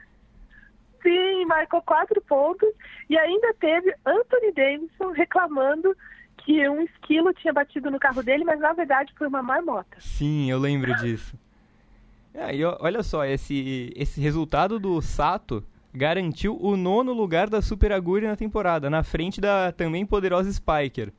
Sim, 1.02 1.44
marcou 1.44 1.82
quatro 1.82 2.20
pontos. 2.22 2.68
E 3.08 3.16
ainda 3.16 3.54
teve 3.60 3.94
Anthony 4.04 4.52
Davidson 4.52 5.10
reclamando 5.10 5.94
que 6.38 6.68
um 6.68 6.82
esquilo 6.82 7.32
tinha 7.34 7.52
batido 7.52 7.90
no 7.90 7.98
carro 7.98 8.22
dele, 8.22 8.42
mas 8.44 8.58
na 8.58 8.72
verdade 8.72 9.12
foi 9.16 9.28
uma 9.28 9.42
marmota. 9.42 9.96
Sim, 9.98 10.50
eu 10.50 10.58
lembro 10.58 10.94
disso. 10.96 11.38
É, 12.32 12.56
e 12.56 12.64
olha 12.64 13.02
só, 13.02 13.24
esse, 13.24 13.92
esse 13.94 14.20
resultado 14.20 14.80
do 14.80 15.00
Sato 15.00 15.64
garantiu 15.94 16.58
o 16.60 16.76
nono 16.76 17.12
lugar 17.12 17.48
da 17.48 17.62
Super 17.62 17.92
Aguri 17.92 18.26
na 18.26 18.36
temporada, 18.36 18.90
na 18.90 19.04
frente 19.04 19.40
da 19.40 19.70
também 19.70 20.04
poderosa 20.04 20.52
Spiker. 20.52 21.12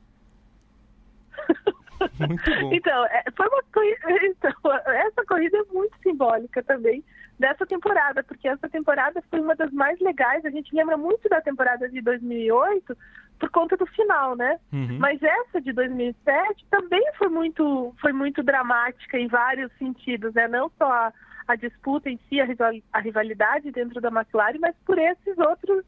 Muito 2.19 2.61
bom. 2.61 2.73
Então, 2.73 3.05
é, 3.05 3.23
foi 3.35 3.47
uma 3.47 3.63
corrida, 3.73 3.99
então, 4.25 4.51
essa 4.87 5.25
corrida 5.25 5.57
é 5.57 5.73
muito 5.73 5.97
simbólica 6.03 6.61
também 6.63 7.03
dessa 7.39 7.65
temporada, 7.65 8.23
porque 8.23 8.47
essa 8.47 8.69
temporada 8.69 9.21
foi 9.29 9.39
uma 9.39 9.55
das 9.55 9.71
mais 9.71 9.99
legais. 9.99 10.45
A 10.45 10.49
gente 10.49 10.73
lembra 10.75 10.97
muito 10.97 11.27
da 11.29 11.41
temporada 11.41 11.89
de 11.89 12.01
2008 12.01 12.97
por 13.39 13.49
conta 13.49 13.75
do 13.75 13.85
final, 13.85 14.35
né? 14.35 14.59
Uhum. 14.71 14.97
Mas 14.99 15.21
essa 15.21 15.59
de 15.59 15.73
2007 15.73 16.65
também 16.69 17.03
foi 17.17 17.27
muito, 17.27 17.93
foi 17.99 18.13
muito 18.13 18.41
dramática 18.41 19.17
em 19.17 19.27
vários 19.27 19.71
sentidos, 19.77 20.33
né? 20.33 20.47
Não 20.47 20.71
só 20.77 20.89
a, 20.89 21.13
a 21.47 21.55
disputa 21.55 22.09
em 22.09 22.19
si, 22.29 22.37
a, 22.39 22.99
rivalidade 22.99 23.71
dentro 23.71 24.01
da 24.01 24.09
McLaren, 24.09 24.59
mas 24.59 24.75
por 24.85 24.97
esses 24.97 25.37
outros, 25.37 25.85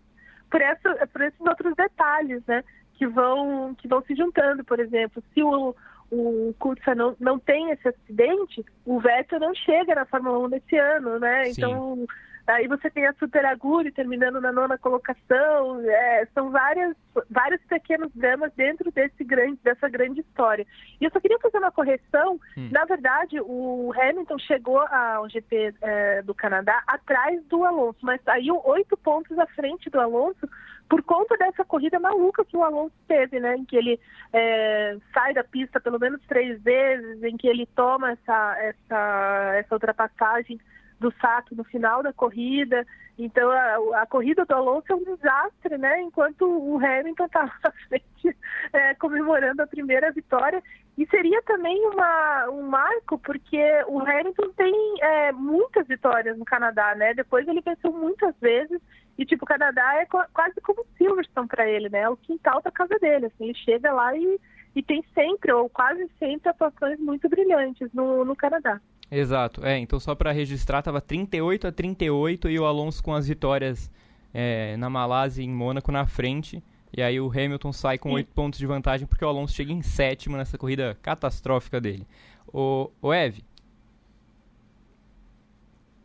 por, 0.49 0.61
essa, 0.61 1.07
por 1.07 1.21
esses 1.21 1.41
outros 1.41 1.75
detalhes, 1.75 2.43
né? 2.45 2.63
Que 2.93 3.07
vão, 3.07 3.75
que 3.75 3.87
vão 3.87 4.01
se 4.03 4.15
juntando, 4.15 4.63
por 4.63 4.79
exemplo, 4.79 5.23
se 5.33 5.43
o 5.43 5.75
o 6.11 6.53
Kutsar 6.57 6.95
não, 6.95 7.15
não 7.19 7.37
tem 7.37 7.71
esse 7.71 7.87
acidente, 7.87 8.65
o 8.85 8.99
Vettel 8.99 9.39
não 9.39 9.53
chega 9.53 9.95
na 9.95 10.05
Fórmula 10.05 10.39
1 10.39 10.47
nesse 10.47 10.77
ano, 10.77 11.19
né? 11.19 11.45
Sim. 11.45 11.51
Então, 11.51 12.07
aí 12.47 12.67
você 12.67 12.89
tem 12.89 13.05
a 13.05 13.13
Super 13.13 13.45
Aguri 13.45 13.91
terminando 13.91 14.39
na 14.39 14.51
nona 14.51 14.77
colocação, 14.77 15.81
é, 15.81 16.25
são 16.33 16.49
várias, 16.49 16.95
vários 17.29 17.61
pequenos 17.63 18.11
dramas 18.15 18.51
dentro 18.55 18.89
desse 18.91 19.23
grande, 19.23 19.59
dessa 19.63 19.89
grande 19.89 20.21
história. 20.21 20.65
E 20.99 21.05
eu 21.05 21.11
só 21.11 21.19
queria 21.19 21.39
fazer 21.39 21.57
uma 21.57 21.71
correção, 21.71 22.39
hum. 22.57 22.69
na 22.71 22.85
verdade, 22.85 23.39
o 23.41 23.91
Hamilton 23.93 24.39
chegou 24.39 24.79
ao 24.79 25.29
GP 25.29 25.75
é, 25.81 26.21
do 26.21 26.33
Canadá 26.33 26.81
atrás 26.87 27.43
do 27.47 27.65
Alonso, 27.65 27.99
mas 28.01 28.21
saiu 28.23 28.61
oito 28.65 28.95
pontos 28.97 29.37
à 29.37 29.45
frente 29.47 29.89
do 29.89 29.99
Alonso, 29.99 30.47
por 30.89 31.03
conta 31.03 31.35
dessa 31.37 31.65
corrida 31.65 31.99
maluca 31.99 32.45
que 32.45 32.55
o 32.55 32.63
Alonso 32.63 32.95
teve, 33.07 33.39
né? 33.39 33.57
Em 33.57 33.65
que 33.65 33.75
ele 33.75 33.99
é, 34.31 34.95
sai 35.13 35.33
da 35.33 35.43
pista 35.43 35.79
pelo 35.81 35.99
menos 35.99 36.21
três 36.27 36.61
vezes, 36.61 37.21
em 37.23 37.35
que 37.35 37.47
ele 37.47 37.65
toma 37.75 38.11
essa, 38.11 38.57
essa, 38.59 39.51
essa 39.55 39.75
ultrapassagem 39.75 40.57
do 40.99 41.13
Sato 41.21 41.55
no 41.55 41.63
final 41.63 42.01
da 42.01 42.13
corrida. 42.13 42.85
Então 43.17 43.49
a, 43.49 44.01
a, 44.01 44.05
corrida 44.05 44.45
do 44.45 44.53
Alonso 44.53 44.85
é 44.89 44.95
um 44.95 45.03
desastre, 45.03 45.77
né? 45.77 46.01
Enquanto 46.01 46.43
o 46.43 46.77
Hamilton 46.77 47.25
está 47.25 47.43
à 47.63 47.71
frente 47.87 48.37
é, 48.73 48.93
comemorando 48.95 49.61
a 49.61 49.67
primeira 49.67 50.11
vitória. 50.11 50.61
E 50.97 51.05
seria 51.07 51.41
também 51.43 51.79
uma, 51.87 52.49
um 52.49 52.63
marco, 52.63 53.19
porque 53.19 53.61
o 53.87 53.99
Hamilton 53.99 54.49
tem 54.55 54.73
é, 55.01 55.31
muitas 55.31 55.87
vitórias 55.87 56.37
no 56.37 56.45
Canadá, 56.45 56.95
né? 56.95 57.13
Depois 57.13 57.47
ele 57.47 57.61
venceu 57.61 57.91
muitas 57.93 58.35
vezes 58.41 58.81
e, 59.17 59.25
tipo, 59.25 59.45
o 59.45 59.47
Canadá 59.47 59.95
é 59.95 60.05
quase 60.05 60.61
como 60.61 60.85
Silverstone 60.97 61.47
para 61.47 61.67
ele, 61.67 61.89
né? 61.89 62.01
É 62.01 62.09
o 62.09 62.17
quintal 62.17 62.61
da 62.61 62.71
casa 62.71 62.97
dele. 62.99 63.27
Assim, 63.27 63.45
ele 63.45 63.55
chega 63.55 63.91
lá 63.91 64.15
e, 64.15 64.39
e 64.75 64.83
tem 64.83 65.03
sempre, 65.13 65.51
ou 65.51 65.67
quase 65.69 66.07
sempre, 66.19 66.49
atuações 66.49 66.99
muito 66.99 67.27
brilhantes 67.27 67.91
no, 67.93 68.23
no 68.23 68.35
Canadá. 68.35 68.79
Exato. 69.09 69.65
É, 69.65 69.77
então 69.77 69.99
só 69.99 70.13
para 70.15 70.31
registrar, 70.31 70.81
tava 70.81 70.99
38 70.99 71.67
a 71.67 71.71
38 71.71 72.49
e 72.49 72.59
o 72.59 72.65
Alonso 72.65 73.03
com 73.03 73.13
as 73.13 73.27
vitórias 73.27 73.91
é, 74.33 74.75
na 74.77 74.89
Malásia 74.89 75.41
e 75.41 75.45
em 75.45 75.49
Mônaco 75.49 75.91
na 75.91 76.05
frente. 76.05 76.61
E 76.95 77.01
aí 77.01 77.19
o 77.19 77.29
Hamilton 77.29 77.73
sai 77.73 77.97
com 77.97 78.11
oito 78.13 78.33
pontos 78.33 78.59
de 78.59 78.65
vantagem 78.65 79.07
porque 79.07 79.23
o 79.23 79.27
Alonso 79.27 79.53
chega 79.53 79.71
em 79.71 79.81
sétimo 79.81 80.37
nessa 80.37 80.57
corrida 80.57 80.97
catastrófica 81.01 81.79
dele. 81.79 82.07
O, 82.47 82.89
o 83.01 83.13
Eve. 83.13 83.43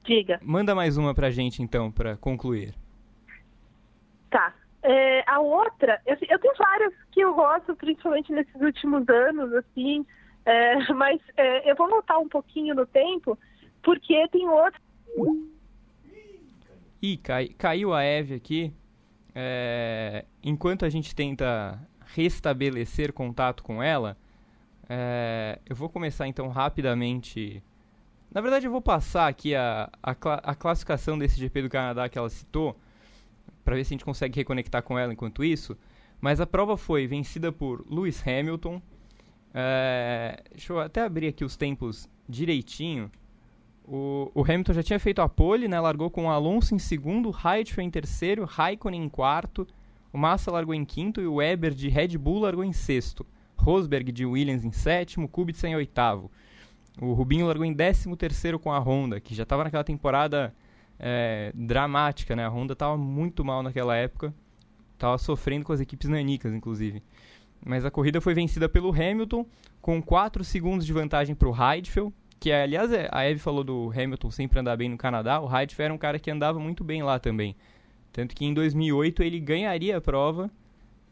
Diga. 0.05 0.41
Manda 0.43 0.75
mais 0.75 0.97
uma 0.97 1.15
pra 1.15 1.31
gente 1.31 1.63
então, 1.63 1.91
para 1.91 2.17
concluir. 2.17 2.75
Tá. 4.31 4.55
É, 4.83 5.23
a 5.31 5.39
outra, 5.39 6.01
eu, 6.05 6.17
eu, 6.29 6.39
tenho 6.41 6.55
várias 6.59 6.93
que 7.13 7.21
eu 7.21 7.33
gosto, 7.35 7.77
principalmente 7.77 8.33
nesses 8.33 8.61
últimos 8.61 9.09
anos, 9.09 9.53
assim, 9.55 10.05
é, 10.45 10.77
mas 10.93 11.21
é, 11.37 11.71
eu 11.71 11.77
vou 11.77 11.89
voltar 11.89 12.19
um 12.19 12.29
pouquinho 12.29 12.75
no 12.75 12.87
tempo, 12.87 13.39
porque 13.83 14.27
tem 14.29 14.49
outra. 14.49 14.81
Ih, 17.01 17.17
cai, 17.17 17.49
caiu 17.49 17.93
a 17.93 18.03
Eve 18.03 18.35
aqui. 18.35 18.73
É, 19.35 20.25
enquanto 20.43 20.85
a 20.85 20.91
gente 20.91 21.15
tenta 21.15 21.81
restabelecer 22.15 23.13
contato 23.13 23.63
com 23.63 23.83
ela, 23.83 24.17
é, 24.89 25.59
eu 25.69 25.75
vou 25.75 25.89
começar 25.89 26.27
então 26.29 26.49
rapidamente. 26.49 27.63
Na 28.31 28.41
verdade, 28.41 28.67
eu 28.67 28.73
vou 28.73 28.81
passar 28.81 29.29
aqui 29.29 29.55
a, 29.55 29.91
a, 30.03 30.11
a 30.11 30.55
classificação 30.55 31.19
desse 31.19 31.39
GP 31.39 31.63
do 31.63 31.71
Canadá 31.71 32.09
que 32.09 32.19
ela 32.19 32.29
citou 32.29 32.79
para 33.65 33.77
ver 33.77 33.85
se 33.85 33.93
a 33.93 33.95
gente 33.95 34.05
consegue 34.05 34.37
reconectar 34.37 34.83
com 34.83 34.99
ela 34.99 35.13
enquanto 35.13 35.45
isso. 35.45 35.77
Mas 36.21 36.41
a 36.41 36.47
prova 36.47 36.77
foi 36.77 37.07
vencida 37.07 37.51
por 37.51 37.85
Lewis 37.91 38.23
Hamilton. 38.27 38.81
É, 39.55 40.43
deixa 40.51 40.73
eu 40.73 40.81
até 40.81 41.03
abrir 41.03 41.29
aqui 41.29 41.45
os 41.45 41.57
tempos 41.57 42.09
direitinho. 42.29 43.11
O, 43.85 44.31
o, 44.35 44.43
Hamilton 44.43 44.73
já 44.73 44.83
tinha 44.83 44.99
feito 44.99 45.21
a 45.21 45.29
pole, 45.29 45.69
né? 45.69 45.79
Largou 45.81 46.11
com 46.11 46.27
o 46.27 46.31
Alonso 46.31 46.75
em 46.75 46.79
segundo, 46.79 47.31
Heidfeld 47.31 47.87
em 47.87 47.91
terceiro, 47.91 48.45
Raikkonen 48.45 49.03
em 49.03 49.09
quarto, 49.09 49.67
o 50.13 50.19
Massa 50.19 50.51
largou 50.51 50.75
em 50.75 50.85
quinto 50.85 51.21
e 51.21 51.27
o 51.27 51.37
Weber 51.37 51.73
de 51.73 51.89
Red 51.89 52.17
Bull 52.19 52.41
largou 52.41 52.65
em 52.65 52.73
sexto. 52.73 53.27
Rosberg 53.57 54.11
de 54.11 54.27
Williams 54.27 54.65
em 54.65 54.73
sétimo, 54.73 55.29
Kubica 55.29 55.67
em 55.69 55.77
oitavo. 55.77 56.31
O 57.01 57.13
Rubinho 57.13 57.47
largou 57.47 57.65
em 57.65 57.73
décimo 57.73 58.17
terceiro 58.17 58.59
com 58.59 58.71
a 58.71 58.79
Honda, 58.79 59.21
que 59.21 59.35
já 59.35 59.45
estava 59.45 59.65
naquela 59.65 59.85
temporada 59.85 60.55
é, 60.99 61.51
dramática, 61.55 62.37
né? 62.37 62.45
A 62.45 62.49
Honda 62.49 62.75
estava 62.75 62.97
muito 62.97 63.45
mal 63.45 63.63
naquela 63.63 63.97
época, 63.97 64.35
estava 64.93 65.17
sofrendo 65.17 65.65
com 65.65 65.73
as 65.73 65.81
equipes 65.81 66.09
nanicas, 66.09 66.53
inclusive. 66.53 67.03
Mas 67.65 67.85
a 67.85 67.91
corrida 67.91 68.21
foi 68.21 68.35
vencida 68.35 68.69
pelo 68.69 68.91
Hamilton, 68.91 69.47
com 69.81 70.03
4 70.03 70.45
segundos 70.45 70.85
de 70.85 70.93
vantagem 70.93 71.35
para 71.35 71.49
o 71.49 71.55
Heidfeld, 71.55 72.13
que 72.41 72.51
aliás 72.51 72.93
é, 72.93 73.09
a 73.13 73.25
Eve 73.25 73.39
falou 73.39 73.63
do 73.63 73.93
Hamilton 73.95 74.31
sempre 74.31 74.59
andar 74.59 74.77
bem 74.77 74.89
no 74.89 74.97
Canadá, 74.97 75.41
o 75.41 75.47
Heidfeld 75.47 75.85
era 75.85 75.95
um 75.95 75.99
cara 75.99 76.19
que 76.19 76.31
andava 76.31 76.59
muito 76.59 76.83
bem 76.83 77.03
lá 77.03 77.19
também. 77.19 77.55
Tanto 78.13 78.35
que 78.35 78.45
em 78.45 78.53
2008 78.53 79.23
ele 79.23 79.39
ganharia 79.39 79.97
a 79.97 80.01
prova, 80.01 80.51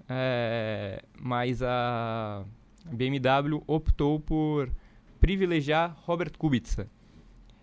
é, 0.08 1.02
mas 1.20 1.62
a 1.62 2.44
BMW 2.84 3.62
optou 3.66 4.18
por 4.18 4.70
privilegiar 5.20 5.96
Robert 6.04 6.32
Kubica, 6.36 6.88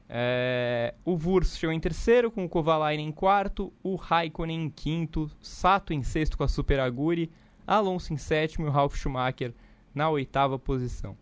é, 0.10 0.94
o 1.04 1.14
Wurst 1.14 1.58
chegou 1.58 1.74
em 1.74 1.80
terceiro, 1.80 2.32
com 2.32 2.46
o 2.46 2.50
Kovalainen 2.50 3.08
em 3.08 3.12
quarto, 3.12 3.74
o 3.84 3.96
Raikkonen 3.96 4.64
em 4.64 4.70
quinto, 4.70 5.30
Sato 5.42 5.94
em 5.94 6.02
sexto 6.02 6.38
com 6.38 6.44
a 6.44 6.48
Super 6.48 6.80
Aguri, 6.80 7.30
Alonso 7.68 8.14
em 8.14 8.18
sétimo 8.18 8.66
e 8.66 8.70
o 8.70 8.72
Ralf 8.72 8.96
Schumacher 8.96 9.54
na 9.94 10.10
oitava 10.10 10.58
posição. 10.58 11.18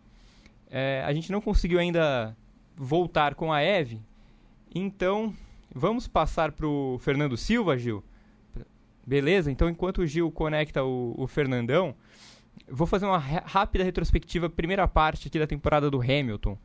É, 0.70 1.02
a 1.04 1.12
gente 1.12 1.30
não 1.32 1.40
conseguiu 1.40 1.78
ainda 1.78 2.36
voltar 2.76 3.34
com 3.34 3.52
a 3.52 3.60
Eve, 3.60 4.00
então 4.74 5.34
vamos 5.74 6.06
passar 6.06 6.52
para 6.52 6.66
o 6.66 6.98
Fernando 7.00 7.36
Silva, 7.36 7.76
Gil. 7.76 8.04
Beleza? 9.06 9.50
Então, 9.50 9.68
enquanto 9.68 9.98
o 9.98 10.06
Gil 10.06 10.30
conecta 10.30 10.82
o, 10.82 11.14
o 11.16 11.26
Fernandão, 11.26 11.94
vou 12.68 12.86
fazer 12.86 13.06
uma 13.06 13.18
rápida 13.18 13.84
retrospectiva, 13.84 14.48
primeira 14.48 14.86
parte 14.88 15.28
aqui 15.28 15.38
da 15.38 15.46
temporada 15.46 15.90
do 15.90 16.00
Hamilton. 16.00 16.58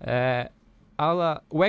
É, 0.00 0.50
a, 0.98 1.42
o 1.48 1.60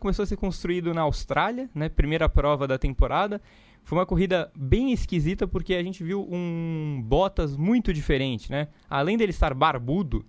começou 0.00 0.22
a 0.22 0.26
ser 0.26 0.36
construído 0.36 0.92
na 0.92 1.02
Austrália, 1.02 1.68
né? 1.74 1.88
Primeira 1.88 2.28
prova 2.28 2.68
da 2.68 2.78
temporada. 2.78 3.40
Foi 3.84 3.98
uma 3.98 4.06
corrida 4.06 4.50
bem 4.54 4.92
esquisita 4.92 5.46
porque 5.46 5.74
a 5.74 5.82
gente 5.82 6.04
viu 6.04 6.26
um 6.30 7.02
Bottas 7.04 7.56
muito 7.56 7.92
diferente, 7.92 8.50
né? 8.50 8.68
Além 8.88 9.16
dele 9.16 9.30
estar 9.30 9.54
barbudo, 9.54 10.24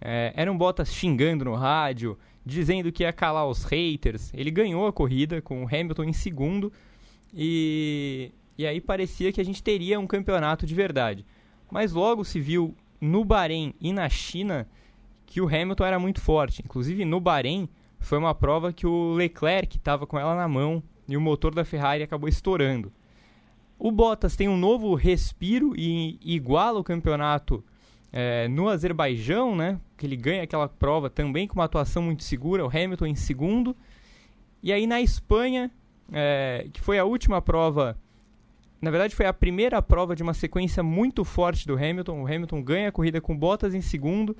é, 0.00 0.32
era 0.36 0.50
um 0.50 0.58
Bottas 0.58 0.92
xingando 0.92 1.44
no 1.44 1.54
rádio, 1.54 2.18
dizendo 2.44 2.90
que 2.90 3.02
ia 3.02 3.12
calar 3.12 3.46
os 3.46 3.64
haters. 3.64 4.32
Ele 4.34 4.50
ganhou 4.50 4.86
a 4.86 4.92
corrida 4.92 5.40
com 5.40 5.64
o 5.64 5.66
Hamilton 5.66 6.04
em 6.04 6.12
segundo 6.12 6.72
e 7.32 8.32
e 8.56 8.66
aí 8.66 8.80
parecia 8.80 9.32
que 9.32 9.40
a 9.40 9.44
gente 9.44 9.62
teria 9.62 9.98
um 9.98 10.06
campeonato 10.06 10.64
de 10.64 10.74
verdade. 10.74 11.26
Mas 11.70 11.92
logo 11.92 12.24
se 12.24 12.40
viu 12.40 12.74
no 13.00 13.24
Bahrein 13.24 13.74
e 13.80 13.92
na 13.92 14.08
China 14.08 14.68
que 15.26 15.40
o 15.40 15.48
Hamilton 15.48 15.84
era 15.84 15.98
muito 15.98 16.20
forte. 16.20 16.62
Inclusive 16.64 17.04
no 17.04 17.20
Bahrein 17.20 17.68
foi 17.98 18.18
uma 18.18 18.34
prova 18.34 18.72
que 18.72 18.86
o 18.86 19.12
Leclerc 19.14 19.76
estava 19.76 20.06
com 20.06 20.18
ela 20.18 20.36
na 20.36 20.46
mão 20.46 20.82
e 21.08 21.16
o 21.16 21.20
motor 21.20 21.54
da 21.54 21.64
Ferrari 21.64 22.02
acabou 22.02 22.28
estourando. 22.28 22.92
O 23.78 23.90
Bottas 23.90 24.36
tem 24.36 24.48
um 24.48 24.56
novo 24.56 24.94
respiro 24.94 25.74
e 25.76 26.18
iguala 26.22 26.78
o 26.78 26.84
campeonato 26.84 27.62
é, 28.12 28.46
no 28.48 28.68
Azerbaijão, 28.68 29.56
né? 29.56 29.78
Que 29.96 30.06
ele 30.06 30.16
ganha 30.16 30.44
aquela 30.44 30.68
prova 30.68 31.10
também 31.10 31.48
com 31.48 31.56
uma 31.56 31.64
atuação 31.64 32.02
muito 32.02 32.22
segura, 32.22 32.64
o 32.64 32.68
Hamilton 32.68 33.06
em 33.06 33.14
segundo. 33.14 33.76
E 34.62 34.72
aí 34.72 34.86
na 34.86 35.00
Espanha, 35.00 35.70
é, 36.12 36.68
que 36.72 36.80
foi 36.80 36.98
a 36.98 37.04
última 37.04 37.42
prova, 37.42 37.98
na 38.80 38.90
verdade 38.90 39.14
foi 39.14 39.26
a 39.26 39.32
primeira 39.32 39.82
prova 39.82 40.14
de 40.14 40.22
uma 40.22 40.32
sequência 40.32 40.82
muito 40.82 41.24
forte 41.24 41.66
do 41.66 41.74
Hamilton. 41.74 42.22
O 42.22 42.26
Hamilton 42.26 42.62
ganha 42.62 42.88
a 42.88 42.92
corrida 42.92 43.20
com 43.20 43.36
Bottas 43.36 43.74
em 43.74 43.80
segundo. 43.80 44.36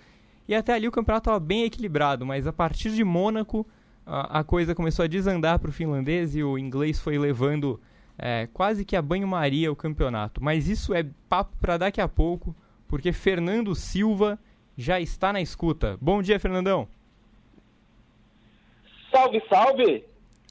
E 0.46 0.54
até 0.54 0.74
ali 0.74 0.86
o 0.86 0.92
campeonato 0.92 1.30
estava 1.30 1.40
bem 1.40 1.64
equilibrado, 1.64 2.24
mas 2.24 2.46
a 2.46 2.52
partir 2.52 2.90
de 2.90 3.02
Mônaco 3.02 3.66
a, 4.06 4.44
coisa 4.44 4.74
começou 4.74 5.04
a 5.04 5.08
desandar 5.08 5.58
para 5.58 5.70
o 5.70 5.72
finlandês 5.72 6.36
e 6.36 6.42
o 6.42 6.58
inglês 6.58 7.00
foi 7.00 7.18
levando 7.18 7.80
é, 8.18 8.48
quase 8.52 8.84
que 8.84 8.96
a 8.96 9.02
banho-maria 9.02 9.72
o 9.72 9.76
campeonato. 9.76 10.42
Mas 10.42 10.68
isso 10.68 10.92
é 10.94 11.06
papo 11.28 11.56
para 11.60 11.78
daqui 11.78 12.00
a 12.00 12.08
pouco 12.08 12.54
porque 12.88 13.12
Fernando 13.12 13.74
Silva 13.74 14.38
já 14.76 15.00
está 15.00 15.32
na 15.32 15.40
escuta. 15.40 15.96
Bom 16.00 16.20
dia, 16.20 16.38
Fernandão. 16.38 16.86
Salve, 19.10 19.42
salve! 19.48 20.04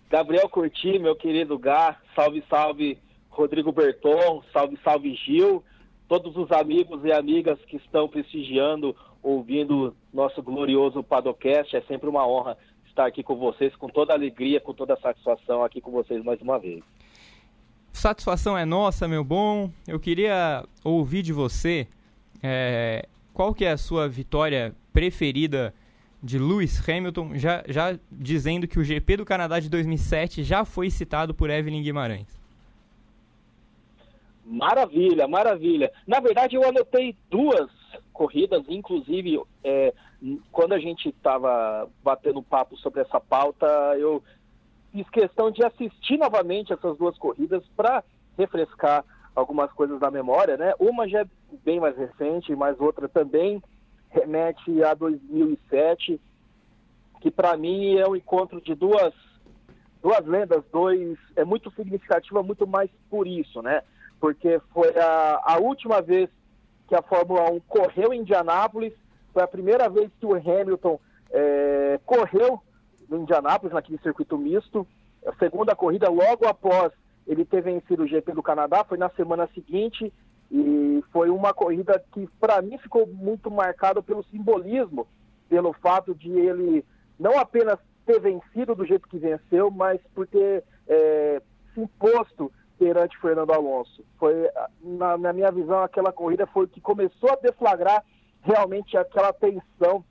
Gabriel 0.10 0.48
Curti, 0.48 1.00
meu 1.00 1.16
querido 1.16 1.58
Gá, 1.58 1.98
salve, 2.16 2.44
salve 2.50 2.98
Rodrigo 3.30 3.72
Berton, 3.72 4.44
salve, 4.54 4.78
salve 4.84 5.16
Gil, 5.16 5.64
todos 6.08 6.38
os 6.38 6.52
amigos 6.52 7.04
e 7.04 7.12
amigas 7.12 7.58
que 7.66 7.78
estão 7.78 8.08
prestigiando, 8.08 8.96
ouvindo 9.24 9.96
nosso 10.14 10.42
glorioso 10.44 11.04
Padocast. 11.04 11.76
É 11.76 11.82
sempre 11.82 12.08
uma 12.08 12.28
honra 12.28 12.58
estar 12.94 13.08
aqui 13.08 13.24
com 13.24 13.36
vocês, 13.36 13.76
com 13.76 13.90
toda 13.90 14.14
alegria, 14.14 14.62
com 14.62 14.74
toda 14.74 14.96
satisfação 14.98 15.64
aqui 15.64 15.82
com 15.82 15.92
vocês 15.92 16.24
mais 16.24 16.40
uma 16.42 16.60
vez. 16.60 16.84
Satisfação 17.92 18.58
é 18.58 18.66
nossa, 18.66 19.08
meu 19.08 19.24
bom. 19.24 19.70
Eu 19.88 20.00
queria 20.00 20.64
ouvir 20.84 21.22
de 21.22 21.34
você 21.34 21.88
é, 22.42 23.08
qual 23.34 23.54
que 23.54 23.66
é 23.66 23.72
a 23.72 23.78
sua 23.78 24.08
vitória 24.08 24.76
preferida 24.92 25.74
de 26.22 26.40
Lewis 26.40 26.88
Hamilton, 26.88 27.36
já, 27.36 27.64
já 27.68 28.00
dizendo 28.10 28.68
que 28.68 28.80
o 28.80 28.84
GP 28.84 29.18
do 29.18 29.26
Canadá 29.26 29.60
de 29.60 29.70
2007 29.70 30.44
já 30.44 30.64
foi 30.64 30.90
citado 30.90 31.34
por 31.34 31.50
Evelyn 31.50 31.84
Guimarães? 31.84 32.40
Maravilha, 34.46 35.28
maravilha. 35.28 35.92
Na 36.08 36.20
verdade, 36.20 36.56
eu 36.56 36.68
anotei 36.68 37.16
duas 37.30 37.70
corridas, 38.14 38.64
inclusive 38.70 39.42
é, 39.64 39.94
quando 40.52 40.74
a 40.74 40.80
gente 40.80 41.10
estava 41.10 41.90
batendo 42.04 42.42
papo 42.42 42.78
sobre 42.78 43.02
essa 43.02 43.20
pauta, 43.20 43.66
eu 43.98 44.24
fiz 44.92 45.10
questão 45.10 45.52
de 45.52 45.66
assistir 45.66 46.18
novamente 46.18 46.72
essas 46.72 46.98
duas 46.98 47.18
corridas 47.18 47.64
para 47.76 48.04
refrescar 48.38 49.04
algumas 49.36 49.72
coisas 49.74 50.00
da 50.00 50.12
memória, 50.12 50.56
né? 50.56 50.74
Uma 50.80 51.08
já 51.10 51.22
é 51.22 51.28
bem 51.64 51.80
mais 51.80 51.98
recente, 51.98 52.56
mas 52.56 52.80
outra 52.80 53.10
também 53.10 53.62
remete 54.10 54.84
a 54.84 54.94
2007, 54.94 56.22
que 57.20 57.32
para 57.32 57.58
mim 57.58 57.96
é 57.96 58.08
um 58.08 58.16
encontro 58.16 58.62
de 58.62 58.76
duas 58.76 59.14
duas 60.02 60.26
lendas, 60.26 60.64
dois 60.72 61.18
é 61.36 61.46
muito 61.46 61.72
significativa, 61.72 62.44
muito 62.44 62.68
mais 62.68 62.92
por 63.10 63.26
isso, 63.26 63.62
né? 63.62 63.82
Porque 64.20 64.60
foi 64.74 64.90
a, 64.98 65.42
a 65.44 65.58
última 65.60 66.02
vez 66.02 66.30
que 66.88 66.96
a 66.96 67.02
Fórmula 67.02 67.52
1 67.52 67.60
correu 67.62 68.14
em 68.14 68.22
Indianápolis, 68.22 68.94
foi 69.32 69.42
a 69.42 69.48
primeira 69.48 69.90
vez 69.90 70.12
que 70.20 70.26
o 70.26 70.36
Hamilton 70.36 71.00
é, 71.32 72.00
correu 72.06 72.62
no 73.10 73.18
Indianápolis, 73.18 73.74
naquele 73.74 73.98
circuito 74.00 74.38
misto. 74.38 74.88
A 75.26 75.34
segunda 75.36 75.76
corrida, 75.76 76.10
logo 76.10 76.48
após 76.48 76.92
ele 77.26 77.46
ter 77.46 77.62
vencido 77.62 78.04
o 78.04 78.08
GP 78.08 78.34
do 78.34 78.44
Canadá, 78.44 78.84
foi 78.84 78.98
na 78.98 79.10
semana 79.10 79.50
seguinte 79.54 80.14
e 80.52 81.04
foi 81.12 81.30
uma 81.30 81.54
corrida 81.54 82.04
que 82.12 82.28
para 82.40 82.62
mim 82.62 82.78
ficou 82.78 83.08
muito 83.08 83.50
marcada 83.50 84.04
pelo 84.04 84.24
simbolismo, 84.26 85.08
pelo 85.50 85.74
fato 85.74 86.14
de 86.14 86.30
ele 86.30 86.86
não 87.18 87.40
apenas 87.40 87.80
ter 88.06 88.20
vencido 88.20 88.76
do 88.76 88.86
jeito 88.86 89.08
que 89.08 89.18
venceu, 89.18 89.72
mas 89.72 90.00
por 90.14 90.28
ter 90.28 90.64
é, 90.88 91.42
se 91.74 91.82
imposto 91.82 92.52
perante 92.84 93.18
Fernando 93.18 93.54
Alonso. 93.54 94.04
Foi, 94.20 94.50
na, 94.82 95.18
na, 95.18 95.32
minha 95.32 95.50
visão, 95.52 95.82
aquela 95.82 96.12
corrida 96.12 96.46
foi 96.48 96.68
que 96.68 96.82
começou 96.82 97.32
a 97.32 97.38
deflagrar 97.38 98.04
realmente 98.42 98.98
aquela 98.98 99.32
tensão, 99.32 100.04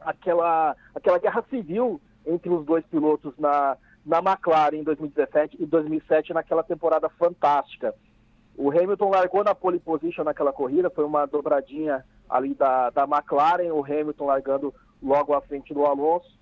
aquela, 0.00 0.76
aquela 0.94 1.18
guerra 1.18 1.44
civil 1.50 2.00
entre 2.24 2.48
os 2.48 2.64
dois 2.64 2.86
pilotos 2.86 3.36
na, 3.36 3.76
na 4.04 4.18
McLaren 4.18 4.76
em 4.76 4.84
2017 4.84 5.56
e 5.60 5.66
2007 5.66 6.32
naquela 6.32 6.62
temporada 6.62 7.08
fantástica. 7.08 7.92
O 8.56 8.70
Hamilton 8.70 9.10
largou 9.10 9.42
na 9.42 9.54
pole 9.54 9.80
position 9.80 10.22
naquela 10.22 10.52
corrida, 10.52 10.88
foi 10.88 11.04
uma 11.04 11.26
dobradinha 11.26 12.04
ali 12.30 12.54
da, 12.54 12.90
da 12.90 13.02
McLaren, 13.02 13.72
o 13.72 13.84
Hamilton 13.84 14.26
largando 14.26 14.72
logo 15.02 15.34
à 15.34 15.40
frente 15.40 15.74
do 15.74 15.84
Alonso. 15.84 16.38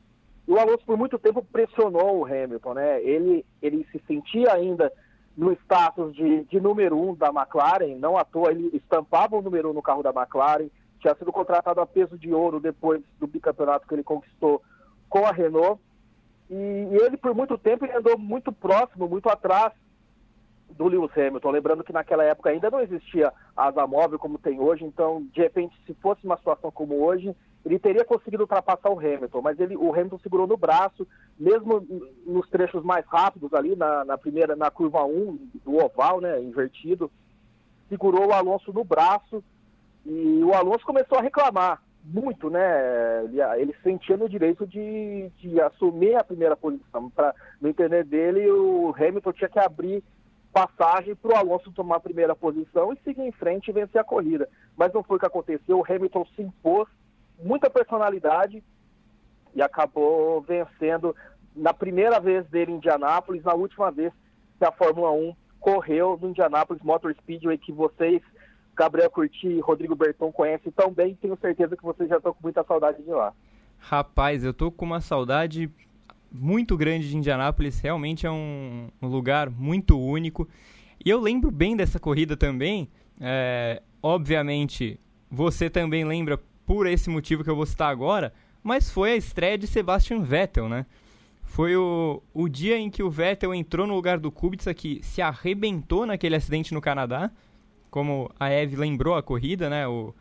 E 0.46 0.52
o 0.52 0.58
Alonso 0.58 0.84
por 0.84 0.98
muito 0.98 1.18
tempo 1.18 1.42
pressionou 1.42 2.18
o 2.18 2.26
Hamilton, 2.26 2.74
né? 2.74 3.02
Ele, 3.02 3.46
ele 3.62 3.86
se 3.90 3.98
sentia 4.06 4.52
ainda 4.52 4.92
no 5.36 5.52
status 5.52 6.14
de, 6.14 6.44
de 6.44 6.60
número 6.60 6.96
um 6.96 7.14
da 7.14 7.28
McLaren, 7.28 7.96
não 7.98 8.16
à 8.16 8.24
toa 8.24 8.50
ele 8.50 8.70
estampava 8.72 9.36
o 9.36 9.42
número 9.42 9.70
um 9.70 9.72
no 9.72 9.82
carro 9.82 10.02
da 10.02 10.10
McLaren, 10.10 10.68
tinha 11.00 11.14
sido 11.16 11.32
contratado 11.32 11.80
a 11.80 11.86
peso 11.86 12.16
de 12.16 12.32
ouro 12.32 12.60
depois 12.60 13.02
do 13.18 13.26
bicampeonato 13.26 13.86
que 13.86 13.94
ele 13.94 14.02
conquistou 14.02 14.62
com 15.08 15.26
a 15.26 15.32
Renault. 15.32 15.80
E, 16.48 16.54
e 16.54 16.96
ele, 16.96 17.16
por 17.16 17.34
muito 17.34 17.58
tempo, 17.58 17.84
andou 17.84 18.16
muito 18.18 18.52
próximo, 18.52 19.08
muito 19.08 19.28
atrás 19.28 19.72
do 20.70 20.86
Lewis 20.88 21.10
Hamilton. 21.16 21.50
Lembrando 21.50 21.84
que 21.84 21.92
naquela 21.92 22.24
época 22.24 22.50
ainda 22.50 22.70
não 22.70 22.80
existia 22.80 23.32
asa 23.56 23.86
móvel 23.86 24.18
como 24.18 24.38
tem 24.38 24.60
hoje, 24.60 24.84
então, 24.84 25.26
de 25.32 25.40
repente, 25.40 25.76
se 25.86 25.94
fosse 25.94 26.24
uma 26.24 26.36
situação 26.36 26.70
como 26.70 27.04
hoje, 27.04 27.34
ele 27.64 27.78
teria 27.78 28.04
conseguido 28.04 28.42
ultrapassar 28.42 28.90
o 28.90 28.98
Hamilton, 28.98 29.40
mas 29.40 29.58
ele, 29.58 29.76
o 29.76 29.92
Hamilton 29.92 30.18
segurou 30.18 30.46
no 30.46 30.56
braço, 30.56 31.06
mesmo 31.38 31.86
nos 32.26 32.48
trechos 32.50 32.84
mais 32.84 33.06
rápidos 33.06 33.54
ali, 33.54 33.74
na, 33.74 34.04
na 34.04 34.18
primeira, 34.18 34.54
na 34.54 34.70
curva 34.70 35.04
1 35.04 35.50
do 35.64 35.76
oval, 35.76 36.20
né, 36.20 36.42
invertido, 36.42 37.10
segurou 37.88 38.28
o 38.28 38.32
Alonso 38.32 38.72
no 38.72 38.84
braço 38.84 39.42
e 40.04 40.42
o 40.44 40.52
Alonso 40.52 40.84
começou 40.84 41.18
a 41.18 41.22
reclamar 41.22 41.82
muito, 42.04 42.50
né? 42.50 43.24
Ele, 43.24 43.40
ele 43.62 43.74
sentia 43.82 44.16
no 44.16 44.28
direito 44.28 44.66
de, 44.66 45.30
de 45.38 45.58
assumir 45.60 46.14
a 46.16 46.24
primeira 46.24 46.54
posição. 46.54 47.08
Pra, 47.08 47.34
no 47.60 47.68
entender 47.68 48.04
dele, 48.04 48.50
o 48.50 48.94
Hamilton 48.94 49.32
tinha 49.32 49.48
que 49.48 49.58
abrir 49.58 50.04
passagem 50.52 51.16
para 51.16 51.32
o 51.32 51.36
Alonso 51.36 51.72
tomar 51.72 51.96
a 51.96 52.00
primeira 52.00 52.36
posição 52.36 52.92
e 52.92 52.98
seguir 53.02 53.22
em 53.22 53.32
frente 53.32 53.68
e 53.68 53.72
vencer 53.72 54.00
a 54.00 54.04
corrida. 54.04 54.48
Mas 54.76 54.92
não 54.92 55.02
foi 55.02 55.16
o 55.16 55.20
que 55.20 55.26
aconteceu. 55.26 55.78
O 55.78 55.84
Hamilton 55.84 56.26
se 56.36 56.42
impôs, 56.42 56.88
muita 57.42 57.70
personalidade 57.70 58.62
e 59.54 59.62
acabou 59.62 60.40
vencendo 60.42 61.14
na 61.54 61.72
primeira 61.72 62.18
vez 62.18 62.46
dele 62.48 62.72
em 62.72 62.76
Indianápolis, 62.76 63.44
na 63.44 63.54
última 63.54 63.90
vez 63.90 64.12
que 64.58 64.64
a 64.64 64.72
Fórmula 64.72 65.10
1 65.12 65.34
correu 65.60 66.18
no 66.20 66.28
Indianápolis 66.28 66.82
Motor 66.82 67.14
Speedway, 67.14 67.56
que 67.56 67.72
vocês 67.72 68.20
Gabriel 68.76 69.10
Curti 69.10 69.46
e 69.46 69.60
Rodrigo 69.60 69.94
Berton 69.94 70.32
conhecem 70.32 70.72
tão 70.72 70.90
bem, 70.90 71.14
tenho 71.14 71.38
certeza 71.40 71.76
que 71.76 71.82
vocês 71.82 72.08
já 72.08 72.16
estão 72.16 72.34
com 72.34 72.42
muita 72.42 72.64
saudade 72.64 73.02
de 73.02 73.10
lá. 73.10 73.32
Rapaz, 73.78 74.44
eu 74.44 74.52
tô 74.52 74.70
com 74.70 74.84
uma 74.84 75.00
saudade 75.00 75.70
muito 76.30 76.76
grande 76.76 77.08
de 77.08 77.16
Indianápolis, 77.16 77.80
realmente 77.80 78.26
é 78.26 78.30
um, 78.30 78.88
lugar 79.00 79.48
muito 79.48 79.98
único. 79.98 80.48
E 81.04 81.08
eu 81.08 81.20
lembro 81.20 81.50
bem 81.50 81.76
dessa 81.76 82.00
corrida 82.00 82.36
também, 82.36 82.90
é, 83.20 83.80
obviamente 84.02 84.98
você 85.30 85.70
também 85.70 86.04
lembra 86.04 86.40
por 86.66 86.86
esse 86.86 87.10
motivo 87.10 87.44
que 87.44 87.50
eu 87.50 87.56
vou 87.56 87.66
citar 87.66 87.90
agora, 87.90 88.32
mas 88.62 88.90
foi 88.90 89.12
a 89.12 89.16
estreia 89.16 89.58
de 89.58 89.66
Sebastian 89.66 90.22
Vettel, 90.22 90.68
né? 90.68 90.86
Foi 91.42 91.76
o, 91.76 92.22
o 92.32 92.48
dia 92.48 92.78
em 92.78 92.90
que 92.90 93.02
o 93.02 93.10
Vettel 93.10 93.54
entrou 93.54 93.86
no 93.86 93.94
lugar 93.94 94.18
do 94.18 94.32
Kubica, 94.32 94.72
que 94.72 95.00
se 95.02 95.20
arrebentou 95.20 96.06
naquele 96.06 96.34
acidente 96.34 96.72
no 96.72 96.80
Canadá, 96.80 97.30
como 97.90 98.30
a 98.40 98.50
Eve 98.50 98.76
lembrou 98.76 99.14
a 99.14 99.22
corrida, 99.22 99.68
né? 99.68 99.86
O, 99.86 100.14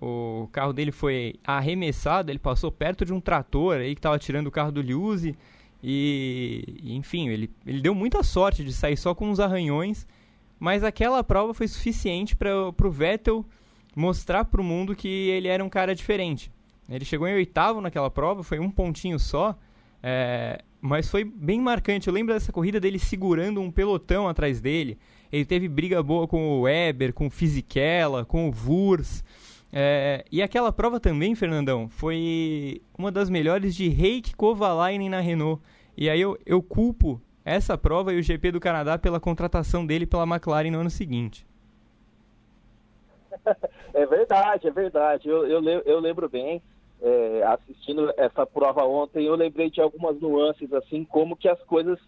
o 0.00 0.48
carro 0.52 0.72
dele 0.72 0.90
foi 0.92 1.36
arremessado, 1.44 2.30
ele 2.30 2.38
passou 2.38 2.70
perto 2.70 3.04
de 3.04 3.12
um 3.12 3.20
trator 3.20 3.76
aí 3.76 3.94
que 3.94 4.00
estava 4.00 4.18
tirando 4.18 4.48
o 4.48 4.50
carro 4.50 4.72
do 4.72 4.82
Liuzzi 4.82 5.36
e, 5.82 6.80
enfim, 6.82 7.28
ele, 7.28 7.50
ele 7.66 7.80
deu 7.80 7.94
muita 7.94 8.22
sorte 8.22 8.64
de 8.64 8.72
sair 8.72 8.96
só 8.96 9.14
com 9.14 9.30
uns 9.30 9.38
arranhões, 9.38 10.06
mas 10.58 10.82
aquela 10.82 11.22
prova 11.22 11.54
foi 11.54 11.68
suficiente 11.68 12.34
para 12.34 12.52
o 12.68 12.90
Vettel 12.90 13.44
mostrar 13.94 14.44
para 14.44 14.60
o 14.60 14.64
mundo 14.64 14.94
que 14.94 15.08
ele 15.08 15.48
era 15.48 15.64
um 15.64 15.68
cara 15.68 15.94
diferente. 15.94 16.50
Ele 16.88 17.04
chegou 17.04 17.26
em 17.26 17.34
oitavo 17.34 17.80
naquela 17.80 18.10
prova, 18.10 18.42
foi 18.42 18.58
um 18.58 18.70
pontinho 18.70 19.18
só, 19.18 19.56
é, 20.02 20.62
mas 20.80 21.08
foi 21.08 21.24
bem 21.24 21.60
marcante. 21.60 22.08
Eu 22.08 22.14
lembro 22.14 22.34
dessa 22.34 22.52
corrida 22.52 22.78
dele 22.78 22.98
segurando 22.98 23.60
um 23.60 23.70
pelotão 23.70 24.28
atrás 24.28 24.60
dele, 24.60 24.98
ele 25.32 25.44
teve 25.44 25.66
briga 25.66 26.02
boa 26.02 26.28
com 26.28 26.46
o 26.46 26.62
Weber, 26.62 27.12
com 27.12 27.26
o 27.26 27.30
Fisichella, 27.30 28.24
com 28.24 28.48
o 28.48 28.52
Wurz. 28.52 29.24
É, 29.72 30.24
e 30.30 30.40
aquela 30.40 30.70
prova 30.70 31.00
também, 31.00 31.34
Fernandão, 31.34 31.88
foi 31.88 32.80
uma 32.96 33.10
das 33.10 33.28
melhores 33.28 33.74
de 33.74 33.88
Reiki 33.88 34.36
Kovalainen 34.36 35.08
na 35.08 35.20
Renault. 35.20 35.60
E 35.96 36.08
aí 36.08 36.20
eu, 36.20 36.38
eu 36.46 36.62
culpo 36.62 37.20
essa 37.44 37.76
prova 37.76 38.12
e 38.12 38.18
o 38.18 38.22
GP 38.22 38.52
do 38.52 38.60
Canadá 38.60 38.96
pela 38.96 39.18
contratação 39.18 39.84
dele 39.84 40.06
pela 40.06 40.22
McLaren 40.22 40.70
no 40.70 40.78
ano 40.78 40.90
seguinte. 40.90 41.44
É 43.94 44.06
verdade, 44.06 44.66
é 44.66 44.70
verdade. 44.70 45.28
Eu, 45.28 45.46
eu, 45.46 45.62
eu 45.62 46.00
lembro 46.00 46.28
bem, 46.28 46.60
é, 47.00 47.42
assistindo 47.44 48.12
essa 48.16 48.46
prova 48.46 48.84
ontem, 48.84 49.24
eu 49.24 49.34
lembrei 49.34 49.70
de 49.70 49.80
algumas 49.80 50.20
nuances, 50.20 50.72
assim, 50.72 51.04
como 51.04 51.36
que 51.36 51.48
as 51.48 51.62
coisas 51.64 51.98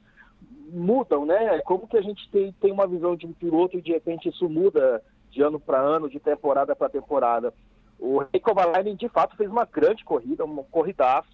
mudam, 0.69 1.25
né? 1.25 1.61
Como 1.61 1.87
que 1.87 1.97
a 1.97 2.03
gente 2.03 2.29
tem, 2.31 2.53
tem 2.61 2.73
uma 2.73 2.87
visão 2.87 3.15
de 3.15 3.27
um 3.27 3.33
piloto 3.33 3.79
e 3.79 3.83
de 3.83 3.93
repente 3.93 4.29
isso 4.29 4.49
muda 4.49 5.03
de 5.31 5.43
ano 5.43 5.61
para 5.61 5.81
ano, 5.81 6.09
de 6.09 6.19
temporada 6.19 6.75
para 6.75 6.89
temporada. 6.89 7.53
O 7.99 8.19
Rico 8.19 8.51
Kovalainen, 8.51 8.97
de 8.97 9.09
fato, 9.09 9.37
fez 9.37 9.51
uma 9.51 9.65
grande 9.65 10.05
corrida, 10.05 10.45
um 10.45 10.63
corridaço. 10.65 11.29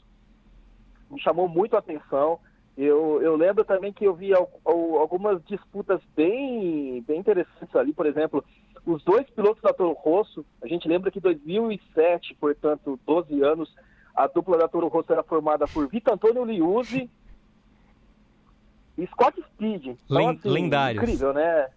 Me 1.10 1.20
chamou 1.20 1.48
muito 1.48 1.76
a 1.76 1.80
atenção. 1.80 2.38
Eu, 2.76 3.20
eu 3.20 3.36
lembro 3.36 3.64
também 3.64 3.92
que 3.92 4.04
eu 4.04 4.14
vi 4.14 4.32
algumas 4.64 5.44
disputas 5.44 6.00
bem, 6.16 7.02
bem 7.02 7.20
interessantes 7.20 7.74
ali, 7.76 7.92
por 7.92 8.06
exemplo, 8.06 8.42
os 8.84 9.02
dois 9.04 9.28
pilotos 9.30 9.62
da 9.62 9.72
Toro 9.72 9.92
Rosso, 9.92 10.44
a 10.60 10.66
gente 10.66 10.88
lembra 10.88 11.10
que 11.10 11.18
em 11.18 11.22
2007, 11.22 12.34
portanto, 12.34 12.98
12 13.06 13.42
anos, 13.42 13.72
a 14.14 14.26
dupla 14.26 14.58
da 14.58 14.68
Toro 14.68 14.88
Rosso 14.88 15.12
era 15.12 15.22
formada 15.22 15.66
por 15.68 15.88
Vitor 15.88 16.14
Antônio 16.14 16.44
Liuzzi 16.44 17.08
e 18.98 19.06
Scott 19.06 19.40
Speed. 19.40 19.96
Então, 20.04 20.28
assim, 20.28 20.48
Lendários. 20.48 21.02
Incrível, 21.02 21.32
né? 21.32 21.68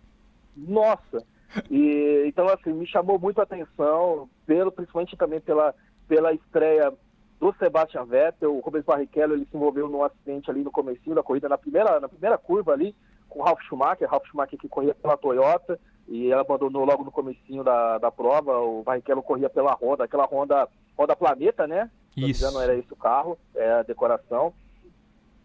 Nossa! 0.56 1.24
E, 1.70 2.26
então, 2.28 2.48
assim, 2.50 2.74
me 2.74 2.88
chamou 2.88 3.20
muito 3.20 3.40
a 3.40 3.44
atenção, 3.44 4.30
pelo, 4.46 4.72
principalmente 4.72 5.16
também 5.16 5.40
pela, 5.40 5.74
pela 6.08 6.34
estreia 6.34 6.92
do 7.40 7.54
Sebastian 7.60 8.06
Vettel, 8.06 8.56
o 8.56 8.60
Rubens 8.60 8.86
Barrichello, 8.86 9.34
ele 9.34 9.48
se 9.50 9.56
envolveu 9.56 9.88
num 9.88 10.04
acidente 10.04 10.50
ali 10.50 10.64
no 10.64 10.72
começo 10.72 11.14
da 11.14 11.24
corrida, 11.24 11.50
na 11.50 11.58
primeira, 11.58 12.00
na 12.00 12.10
primeira 12.10 12.38
curva 12.38 12.74
ali, 12.74 12.96
com 13.30 13.40
o 13.40 13.44
Ralf 13.44 13.62
Schumacher, 13.64 14.10
Ralf 14.10 14.26
Schumacher 14.28 14.58
que 14.58 14.70
corria 14.70 14.96
pela 14.96 15.18
Toyota, 15.18 15.80
e 16.08 16.32
ela 16.32 16.42
abandonou 16.42 16.86
logo 16.86 17.04
no 17.04 17.12
comecinho 17.12 17.64
da, 17.64 17.98
da 17.98 18.12
prova, 18.12 18.60
o 18.60 18.84
Barrichello 18.84 19.24
corria 19.24 19.50
pela 19.50 19.74
Honda, 19.74 20.04
aquela 20.04 20.26
Honda, 20.26 20.68
Honda 20.98 21.16
Planeta, 21.16 21.66
né? 21.66 21.90
Isso. 22.16 22.50
não 22.52 22.62
era 22.62 22.76
esse 22.76 22.92
o 22.94 22.96
carro, 22.96 23.38
é 23.56 23.72
a 23.74 23.84
decoração. 23.84 24.54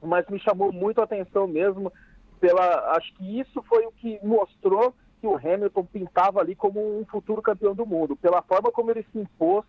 Mas 0.02 0.28
me 0.28 0.38
chamou 0.38 0.72
muito 0.72 1.00
a 1.00 1.04
atenção 1.04 1.46
mesmo 1.46 1.92
pela, 2.40 2.96
acho 2.96 3.12
que 3.14 3.40
isso 3.40 3.62
foi 3.62 3.84
o 3.86 3.92
que 3.92 4.18
mostrou 4.22 4.94
que 5.20 5.26
o 5.26 5.36
Hamilton 5.36 5.84
pintava 5.84 6.40
ali 6.40 6.54
como 6.54 6.98
um 6.98 7.04
futuro 7.04 7.42
campeão 7.42 7.74
do 7.74 7.84
mundo, 7.84 8.16
pela 8.16 8.40
forma 8.42 8.72
como 8.72 8.90
ele 8.90 9.04
se 9.12 9.18
impôs 9.18 9.64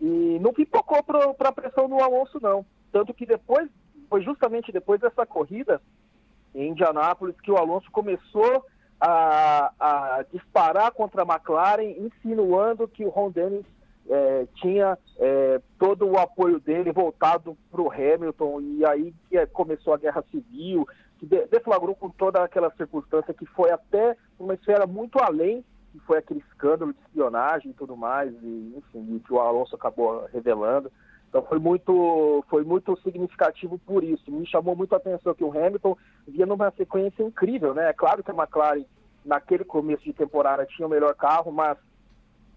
e 0.00 0.38
não 0.40 0.52
pipocou 0.52 1.02
para 1.02 1.48
a 1.48 1.52
pressão 1.52 1.88
do 1.88 1.98
Alonso, 2.02 2.38
não. 2.42 2.66
Tanto 2.92 3.14
que 3.14 3.24
depois, 3.24 3.68
foi 4.10 4.22
justamente 4.22 4.70
depois 4.70 5.00
dessa 5.00 5.24
corrida 5.24 5.80
em 6.54 6.70
Indianápolis 6.70 7.40
que 7.40 7.50
o 7.50 7.56
Alonso 7.56 7.90
começou 7.90 8.64
a, 9.06 9.70
a 9.78 10.24
disparar 10.32 10.90
contra 10.92 11.22
a 11.22 11.26
McLaren, 11.26 11.94
insinuando 11.98 12.88
que 12.88 13.04
o 13.04 13.10
Ron 13.10 13.30
Dennis 13.30 13.66
é, 14.08 14.46
tinha 14.54 14.98
é, 15.18 15.60
todo 15.78 16.06
o 16.06 16.18
apoio 16.18 16.58
dele 16.58 16.90
voltado 16.90 17.56
para 17.70 17.82
o 17.82 17.92
Hamilton, 17.92 18.60
e 18.62 18.86
aí 18.86 19.14
que 19.28 19.46
começou 19.48 19.92
a 19.92 19.98
guerra 19.98 20.24
civil, 20.30 20.88
que 21.18 21.26
deflagrou 21.26 21.94
com 21.94 22.08
toda 22.08 22.42
aquela 22.42 22.70
circunstância 22.76 23.34
que 23.34 23.44
foi 23.46 23.70
até 23.70 24.16
uma 24.38 24.54
esfera 24.54 24.86
muito 24.86 25.18
além 25.18 25.62
que 25.92 26.00
foi 26.00 26.18
aquele 26.18 26.40
escândalo 26.40 26.92
de 26.92 27.00
espionagem 27.00 27.70
e 27.70 27.74
tudo 27.74 27.96
mais, 27.96 28.32
e, 28.42 28.74
enfim, 28.76 29.22
que 29.24 29.32
o 29.32 29.38
Alonso 29.38 29.76
acabou 29.76 30.26
revelando. 30.32 30.90
Então 31.34 31.42
foi 31.46 31.58
muito, 31.58 32.44
foi 32.48 32.62
muito 32.62 32.96
significativo 33.02 33.76
por 33.76 34.04
isso. 34.04 34.30
Me 34.30 34.46
chamou 34.46 34.76
muito 34.76 34.92
a 34.92 34.98
atenção 34.98 35.34
que 35.34 35.42
o 35.42 35.50
Hamilton 35.50 35.96
via 36.28 36.46
numa 36.46 36.70
sequência 36.70 37.24
incrível, 37.24 37.74
né? 37.74 37.90
É 37.90 37.92
claro 37.92 38.22
que 38.22 38.30
a 38.30 38.34
McLaren, 38.34 38.84
naquele 39.24 39.64
começo 39.64 40.04
de 40.04 40.12
temporada, 40.12 40.64
tinha 40.64 40.86
o 40.86 40.88
melhor 40.88 41.12
carro, 41.16 41.50
mas 41.50 41.76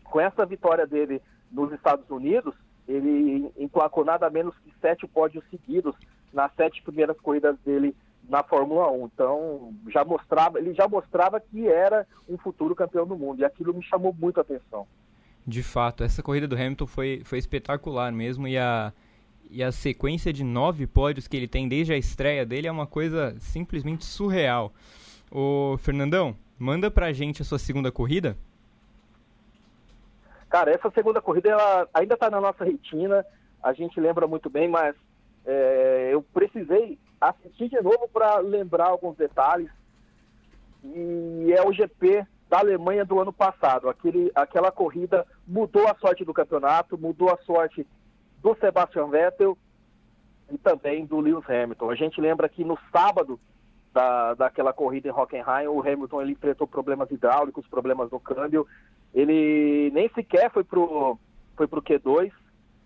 com 0.04 0.20
essa 0.20 0.46
vitória 0.46 0.86
dele 0.86 1.20
nos 1.52 1.72
Estados 1.72 2.08
Unidos, 2.12 2.54
ele 2.88 3.52
emplacou 3.58 4.06
nada 4.06 4.30
menos 4.30 4.56
que 4.60 4.72
sete 4.80 5.08
pódios 5.08 5.44
seguidos 5.50 5.96
nas 6.32 6.54
sete 6.54 6.84
primeiras 6.84 7.20
corridas 7.20 7.58
dele 7.66 7.96
na 8.30 8.44
Fórmula 8.44 8.92
1. 8.92 9.06
Então, 9.06 9.74
já 9.88 10.06
mostrava, 10.06 10.60
ele 10.60 10.76
já 10.76 10.88
mostrava 10.88 11.40
que 11.40 11.68
era 11.68 12.06
um 12.30 12.38
futuro 12.38 12.76
campeão 12.76 13.08
do 13.08 13.18
mundo, 13.18 13.40
e 13.40 13.46
aquilo 13.46 13.74
me 13.74 13.82
chamou 13.82 14.14
muito 14.14 14.38
a 14.38 14.42
atenção. 14.42 14.86
De 15.48 15.64
fato, 15.64 16.04
essa 16.04 16.22
corrida 16.22 16.46
do 16.46 16.56
Hamilton 16.56 16.86
foi, 16.86 17.22
foi 17.24 17.38
espetacular 17.38 18.12
mesmo, 18.12 18.50
e 18.50 18.58
a, 18.58 18.92
e 19.50 19.64
a 19.64 19.72
sequência 19.72 20.34
de 20.34 20.44
nove 20.44 20.86
pódios 20.86 21.26
que 21.26 21.38
ele 21.38 21.48
tem 21.48 21.70
desde 21.70 21.94
a 21.94 21.98
estreia 21.98 22.46
dele 22.46 22.68
é 22.68 22.72
uma 22.72 22.86
coisa 22.86 23.34
simplesmente 23.40 24.04
surreal. 24.04 24.74
Ô, 25.32 25.78
Fernandão, 25.78 26.36
manda 26.60 26.92
pra 26.92 27.14
gente 27.14 27.42
a 27.42 27.46
sua 27.46 27.58
segunda 27.58 27.90
corrida. 27.90 28.36
Cara, 30.50 30.70
essa 30.72 30.92
segunda 30.92 31.22
corrida 31.22 31.50
ela 31.50 31.88
ainda 31.94 32.16
está 32.16 32.30
na 32.30 32.42
nossa 32.42 32.66
retina, 32.66 33.26
a 33.64 33.72
gente 33.72 34.02
lembra 34.02 34.28
muito 34.28 34.50
bem, 34.50 34.68
mas 34.68 34.98
é, 35.46 36.10
eu 36.12 36.22
precisei 36.22 37.00
assistir 37.22 37.70
de 37.70 37.82
novo 37.82 38.10
para 38.12 38.40
lembrar 38.40 38.88
alguns 38.88 39.16
detalhes. 39.16 39.70
E 40.84 41.54
é 41.54 41.66
o 41.66 41.72
GP 41.72 42.26
da 42.50 42.60
Alemanha 42.60 43.06
do 43.06 43.20
ano 43.20 43.34
passado. 43.34 43.90
Aquele, 43.90 44.32
aquela 44.34 44.72
corrida 44.72 45.26
mudou 45.48 45.88
a 45.88 45.96
sorte 45.96 46.24
do 46.24 46.34
campeonato, 46.34 46.98
mudou 46.98 47.30
a 47.30 47.38
sorte 47.38 47.86
do 48.42 48.56
Sebastian 48.56 49.08
Vettel 49.08 49.58
e 50.52 50.58
também 50.58 51.06
do 51.06 51.20
Lewis 51.20 51.50
Hamilton. 51.50 51.90
A 51.90 51.96
gente 51.96 52.22
lembra 52.22 52.48
que 52.48 52.64
no 52.64 52.78
sábado 52.92 53.40
da, 53.94 54.34
daquela 54.36 54.72
corrida 54.72 55.08
em 55.08 55.12
Hockenheim, 55.12 55.68
o 55.68 55.82
Hamilton 55.82 56.22
ele 56.22 56.32
enfrentou 56.34 56.68
problemas 56.68 57.10
hidráulicos, 57.12 57.68
problemas 57.68 58.12
no 58.12 58.20
câmbio. 58.20 58.66
Ele 59.14 59.92
nem 59.94 60.10
sequer 60.10 60.52
foi 60.52 60.64
pro, 60.64 61.18
foi 61.56 61.68
pro 61.68 61.82
Q2, 61.82 62.32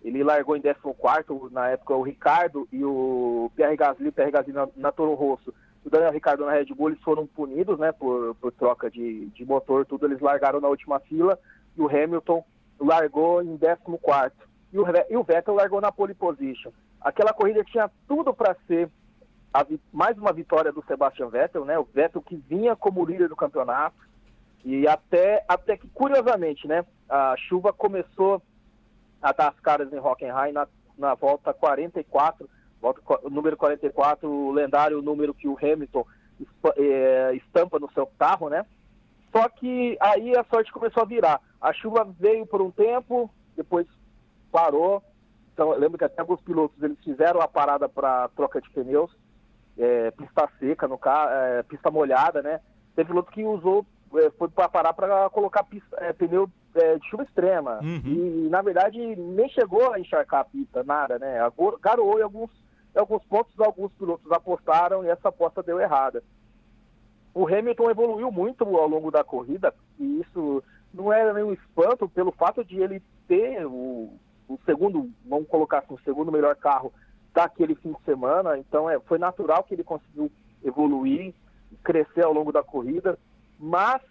ele 0.04 0.24
largou 0.24 0.56
em 0.56 0.62
14 0.62 1.54
na 1.54 1.70
época 1.70 1.94
o 1.94 2.02
Ricardo 2.02 2.68
e 2.72 2.84
o 2.84 3.52
Pierre 3.56 3.76
Gasly, 3.76 4.08
o 4.08 4.12
Pierre 4.12 4.32
Gasly 4.32 4.54
na, 4.54 4.68
na 4.76 4.92
Toro 4.92 5.14
Rosso, 5.14 5.54
o 5.84 5.90
Daniel 5.90 6.12
Ricardo 6.12 6.46
na 6.46 6.52
Red 6.52 6.66
Bull, 6.66 6.90
eles 6.90 7.02
foram 7.02 7.26
punidos, 7.26 7.80
né, 7.80 7.92
por, 7.92 8.36
por 8.36 8.52
troca 8.52 8.90
de, 8.90 9.28
de 9.28 9.46
motor, 9.46 9.86
tudo, 9.86 10.06
eles 10.06 10.20
largaram 10.20 10.62
na 10.62 10.68
última 10.68 11.00
fila, 11.00 11.40
e 11.76 11.82
o 11.82 11.88
Hamilton 11.88 12.44
largou 12.80 13.42
em 13.42 13.58
14 13.58 14.34
e 14.74 14.80
o, 14.80 14.86
e 15.10 15.18
o 15.18 15.24
Vettel 15.24 15.56
largou 15.56 15.82
na 15.82 15.92
pole 15.92 16.14
position. 16.14 16.72
Aquela 17.00 17.34
corrida 17.34 17.64
tinha 17.64 17.90
tudo 18.08 18.34
para 18.34 18.56
ser 18.68 18.90
a, 19.54 19.66
mais 19.92 20.18
uma 20.18 20.32
vitória 20.32 20.72
do 20.72 20.84
Sebastian 20.86 21.30
Vettel, 21.30 21.66
né, 21.66 21.78
o 21.78 21.84
Vettel 21.84 22.22
que 22.22 22.36
vinha 22.36 22.76
como 22.76 23.06
líder 23.06 23.28
do 23.28 23.36
campeonato, 23.36 23.98
e 24.64 24.88
até, 24.88 25.44
até 25.48 25.76
que, 25.76 25.88
curiosamente, 25.88 26.68
né, 26.68 26.86
a 27.10 27.36
chuva 27.38 27.74
começou 27.74 28.42
a 29.22 29.32
dar 29.32 29.50
as 29.50 29.60
caras 29.60 29.92
em 29.92 30.00
Hockenheim 30.00 30.52
na, 30.52 30.68
na 30.98 31.16
volta 31.16 31.54
44, 31.54 32.48
volta, 32.82 33.02
número 33.30 33.56
44, 33.56 34.30
o 34.30 34.52
lendário 34.52 35.02
número 35.02 35.34
que 35.34 35.48
o 35.48 35.58
Hamilton 35.58 36.06
é, 36.78 37.34
estampa 37.36 37.80
no 37.80 37.92
seu 37.92 38.08
carro, 38.18 38.50
né? 38.50 38.66
Só 39.32 39.48
que 39.48 39.98
aí 40.00 40.36
a 40.36 40.44
sorte 40.44 40.72
começou 40.72 41.04
a 41.04 41.06
virar. 41.06 41.40
A 41.62 41.72
chuva 41.72 42.04
veio 42.20 42.46
por 42.46 42.62
um 42.62 42.72
tempo, 42.72 43.30
depois 43.56 43.88
parou. 44.52 45.02
Então, 45.54 45.72
lembro 45.72 45.98
que 45.98 46.04
até 46.04 46.22
alguns 46.22 46.42
pilotos 46.42 46.82
eles 46.82 46.98
fizeram 47.04 47.40
a 47.40 47.48
parada 47.48 47.88
para 47.88 48.30
troca 48.30 48.60
de 48.60 48.70
pneus, 48.72 49.16
é, 49.78 50.12
pista 50.12 50.50
seca, 50.60 50.88
no 50.88 50.98
carro, 50.98 51.30
é, 51.30 51.64
pista 51.64 51.92
molhada, 51.92 52.42
né? 52.42 52.60
Tem 52.96 53.06
piloto 53.06 53.32
que 53.32 53.44
usou, 53.44 53.86
é, 54.16 54.30
foi 54.32 54.50
para 54.50 54.68
parar 54.68 54.94
para 54.94 55.30
colocar 55.30 55.64
pista, 55.64 55.96
é, 56.02 56.12
pneu 56.12 56.50
é, 56.76 56.98
de 56.98 57.10
chuva 57.10 57.24
extrema. 57.24 57.80
Uhum. 57.82 58.02
E, 58.06 58.50
na 58.50 58.62
verdade, 58.62 58.98
nem 59.16 59.48
chegou 59.50 59.94
a 59.94 60.00
encharcar 60.00 60.42
a 60.42 60.46
pista, 60.46 60.84
nada, 60.84 61.20
né? 61.20 61.38
Garoou 61.82 62.20
em 62.20 62.24
alguns, 62.24 62.50
em 62.96 63.00
alguns 63.00 63.24
pontos, 63.26 63.60
alguns 63.60 63.92
pilotos 63.94 64.32
apostaram 64.32 65.04
e 65.04 65.10
essa 65.10 65.30
aposta 65.30 65.64
deu 65.64 65.80
errada. 65.80 66.24
O 67.34 67.48
Hamilton 67.48 67.90
evoluiu 67.90 68.32
muito 68.32 68.64
ao 68.64 68.88
longo 68.88 69.10
da 69.10 69.24
corrida 69.24 69.74
e 69.98 70.22
isso 70.22 70.64
não 70.94 71.12
era 71.12 71.34
nenhum 71.34 71.54
espanto 71.54 72.10
pelo 72.10 72.32
fato 72.32 72.64
de 72.66 72.80
ele 72.80 73.02
ter 73.28 73.66
o, 73.66 74.14
o 74.48 74.60
segundo, 74.66 75.10
vamos 75.26 75.48
colocar 75.48 75.80
assim, 75.80 75.94
o 75.94 76.02
segundo 76.02 76.32
melhor 76.32 76.56
carro 76.58 76.92
daquele 77.34 77.76
fim 77.76 77.94
de 77.94 78.04
semana. 78.04 78.58
Então 78.58 78.90
é, 78.90 79.00
foi 79.00 79.18
natural 79.18 79.64
que 79.64 79.74
ele 79.74 79.84
conseguiu 79.84 80.30
evoluir, 80.64 81.34
crescer 81.82 82.24
ao 82.24 82.34
longo 82.34 82.52
da 82.52 82.62
corrida, 82.62 83.18
mas 83.58 84.02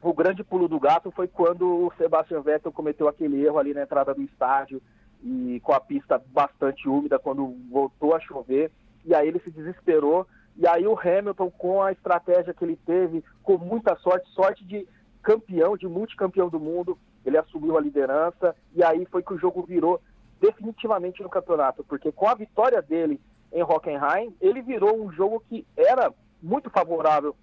o 0.00 0.14
grande 0.14 0.42
pulo 0.42 0.66
do 0.66 0.80
gato 0.80 1.10
foi 1.10 1.28
quando 1.28 1.86
o 1.86 1.92
Sebastian 1.98 2.40
Vettel 2.40 2.72
cometeu 2.72 3.06
aquele 3.06 3.44
erro 3.44 3.58
ali 3.58 3.74
na 3.74 3.82
entrada 3.82 4.14
do 4.14 4.22
estádio 4.22 4.80
e 5.22 5.60
com 5.60 5.72
a 5.72 5.80
pista 5.80 6.22
bastante 6.32 6.88
úmida 6.88 7.18
quando 7.18 7.56
voltou 7.70 8.14
a 8.14 8.20
chover. 8.20 8.70
E 9.04 9.14
aí 9.14 9.28
ele 9.28 9.40
se 9.40 9.50
desesperou. 9.50 10.26
E 10.56 10.66
aí 10.66 10.86
o 10.86 10.98
Hamilton, 10.98 11.50
com 11.50 11.82
a 11.82 11.92
estratégia 11.92 12.52
que 12.52 12.64
ele 12.64 12.76
teve, 12.84 13.24
com 13.42 13.56
muita 13.56 13.96
sorte, 13.96 14.28
sorte 14.30 14.64
de 14.64 14.86
campeão, 15.22 15.76
de 15.76 15.86
multicampeão 15.86 16.48
do 16.48 16.60
mundo, 16.60 16.98
ele 17.24 17.38
assumiu 17.38 17.76
a 17.76 17.80
liderança. 17.80 18.54
E 18.74 18.82
aí 18.82 19.06
foi 19.06 19.22
que 19.22 19.32
o 19.32 19.38
jogo 19.38 19.62
virou 19.62 20.00
definitivamente 20.40 21.22
no 21.22 21.28
campeonato, 21.28 21.84
porque 21.84 22.10
com 22.10 22.28
a 22.28 22.34
vitória 22.34 22.82
dele 22.82 23.20
em 23.52 23.62
Hockenheim, 23.62 24.34
ele 24.40 24.60
virou 24.60 25.00
um 25.00 25.12
jogo 25.12 25.42
que 25.48 25.64
era 25.76 26.12
muito 26.42 26.68
favorável 26.68 27.36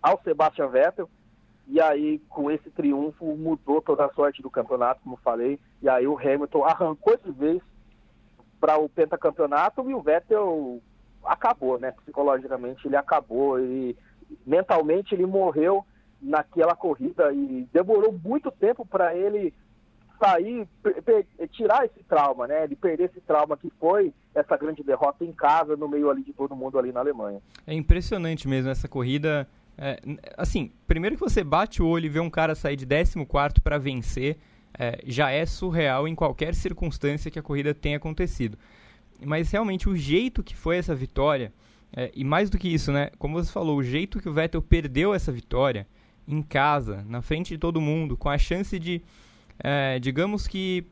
ao 0.00 0.20
Sebastian 0.22 0.68
Vettel, 0.68 1.08
e 1.66 1.80
aí 1.80 2.18
com 2.28 2.50
esse 2.50 2.70
triunfo 2.70 3.24
mudou 3.36 3.80
toda 3.80 4.04
a 4.04 4.12
sorte 4.12 4.42
do 4.42 4.50
campeonato, 4.50 5.00
como 5.02 5.16
falei, 5.16 5.58
e 5.80 5.88
aí 5.88 6.06
o 6.06 6.18
Hamilton 6.18 6.64
arrancou 6.64 7.16
de 7.16 7.30
vez 7.32 7.62
para 8.60 8.78
o 8.78 8.88
pentacampeonato 8.88 9.88
e 9.90 9.94
o 9.94 10.00
Vettel 10.00 10.80
acabou, 11.24 11.78
né? 11.78 11.92
Psicologicamente 11.92 12.86
ele 12.86 12.96
acabou 12.96 13.58
e 13.60 13.96
mentalmente 14.46 15.14
ele 15.14 15.26
morreu 15.26 15.84
naquela 16.20 16.74
corrida 16.74 17.32
e 17.32 17.68
demorou 17.72 18.12
muito 18.12 18.50
tempo 18.50 18.86
para 18.86 19.14
ele 19.14 19.52
sair, 20.18 20.66
tirar 21.50 21.84
esse 21.84 22.02
trauma, 22.04 22.46
né? 22.46 22.64
Ele 22.64 22.76
perder 22.76 23.10
esse 23.10 23.20
trauma 23.20 23.56
que 23.56 23.70
foi 23.78 24.12
essa 24.34 24.56
grande 24.56 24.82
derrota 24.82 25.24
em 25.24 25.32
casa, 25.32 25.76
no 25.76 25.88
meio 25.88 26.10
ali 26.10 26.22
de 26.22 26.32
todo 26.32 26.56
mundo 26.56 26.78
ali 26.78 26.92
na 26.92 27.00
Alemanha. 27.00 27.40
É 27.66 27.74
impressionante 27.74 28.48
mesmo 28.48 28.70
essa 28.70 28.88
corrida. 28.88 29.46
É, 29.76 30.00
assim, 30.36 30.70
primeiro 30.86 31.16
que 31.16 31.22
você 31.22 31.42
bate 31.42 31.82
o 31.82 31.86
olho 31.86 32.06
e 32.06 32.08
vê 32.08 32.20
um 32.20 32.30
cara 32.30 32.54
sair 32.54 32.76
de 32.76 32.86
14 32.86 33.60
para 33.62 33.78
vencer, 33.78 34.38
é, 34.78 35.00
já 35.06 35.30
é 35.30 35.44
surreal 35.46 36.06
em 36.08 36.14
qualquer 36.14 36.54
circunstância 36.54 37.30
que 37.30 37.38
a 37.38 37.42
corrida 37.42 37.74
tenha 37.74 37.96
acontecido. 37.96 38.58
Mas 39.24 39.50
realmente 39.50 39.88
o 39.88 39.96
jeito 39.96 40.42
que 40.42 40.54
foi 40.54 40.76
essa 40.76 40.94
vitória, 40.94 41.52
é, 41.96 42.10
e 42.14 42.24
mais 42.24 42.50
do 42.50 42.58
que 42.58 42.68
isso, 42.68 42.90
né? 42.90 43.10
Como 43.18 43.34
você 43.34 43.50
falou, 43.50 43.78
o 43.78 43.82
jeito 43.82 44.20
que 44.20 44.28
o 44.28 44.32
Vettel 44.32 44.60
perdeu 44.60 45.14
essa 45.14 45.30
vitória 45.30 45.86
em 46.26 46.42
casa, 46.42 47.04
na 47.08 47.22
frente 47.22 47.50
de 47.50 47.58
todo 47.58 47.80
mundo, 47.80 48.16
com 48.16 48.28
a 48.28 48.38
chance 48.38 48.78
de, 48.78 49.00
é, 49.58 49.98
digamos 50.00 50.48
que, 50.48 50.84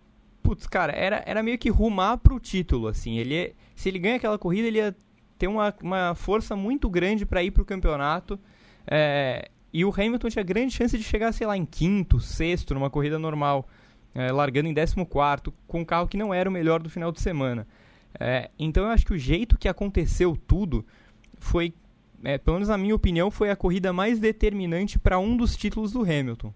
putz, 0.42 0.66
cara, 0.66 0.92
era, 0.92 1.22
era 1.26 1.42
meio 1.42 1.58
que 1.58 1.70
rumar 1.70 2.18
pro 2.18 2.38
título, 2.38 2.86
assim. 2.86 3.18
Ele, 3.18 3.54
se 3.74 3.88
ele 3.88 3.98
ganha 3.98 4.16
aquela 4.16 4.38
corrida, 4.38 4.68
ele 4.68 4.78
ia 4.78 4.94
ter 5.38 5.48
uma, 5.48 5.74
uma 5.82 6.14
força 6.14 6.54
muito 6.54 6.88
grande 6.88 7.26
para 7.26 7.42
ir 7.42 7.50
pro 7.50 7.64
campeonato. 7.64 8.38
É, 8.86 9.48
e 9.72 9.84
o 9.84 9.92
Hamilton 9.92 10.28
tinha 10.28 10.44
grande 10.44 10.74
chance 10.74 10.96
de 10.96 11.04
chegar, 11.04 11.32
sei 11.32 11.46
lá, 11.46 11.56
em 11.56 11.64
quinto, 11.64 12.20
sexto, 12.20 12.74
numa 12.74 12.90
corrida 12.90 13.18
normal, 13.18 13.66
é, 14.14 14.30
largando 14.30 14.68
em 14.68 14.74
décimo 14.74 15.06
quarto, 15.06 15.52
com 15.66 15.80
um 15.80 15.84
carro 15.84 16.08
que 16.08 16.16
não 16.16 16.32
era 16.32 16.48
o 16.48 16.52
melhor 16.52 16.82
do 16.82 16.90
final 16.90 17.10
de 17.10 17.20
semana. 17.20 17.66
É, 18.20 18.50
então 18.58 18.84
eu 18.84 18.90
acho 18.90 19.06
que 19.06 19.14
o 19.14 19.18
jeito 19.18 19.58
que 19.58 19.68
aconteceu 19.68 20.36
tudo 20.46 20.84
foi 21.38 21.72
é, 22.24 22.38
pelo 22.38 22.56
menos 22.56 22.68
na 22.68 22.78
minha 22.78 22.94
opinião, 22.94 23.30
foi 23.30 23.50
a 23.50 23.56
corrida 23.56 23.92
mais 23.92 24.20
determinante 24.20 24.98
para 24.98 25.18
um 25.18 25.36
dos 25.36 25.56
títulos 25.56 25.92
do 25.92 26.02
Hamilton. 26.02 26.52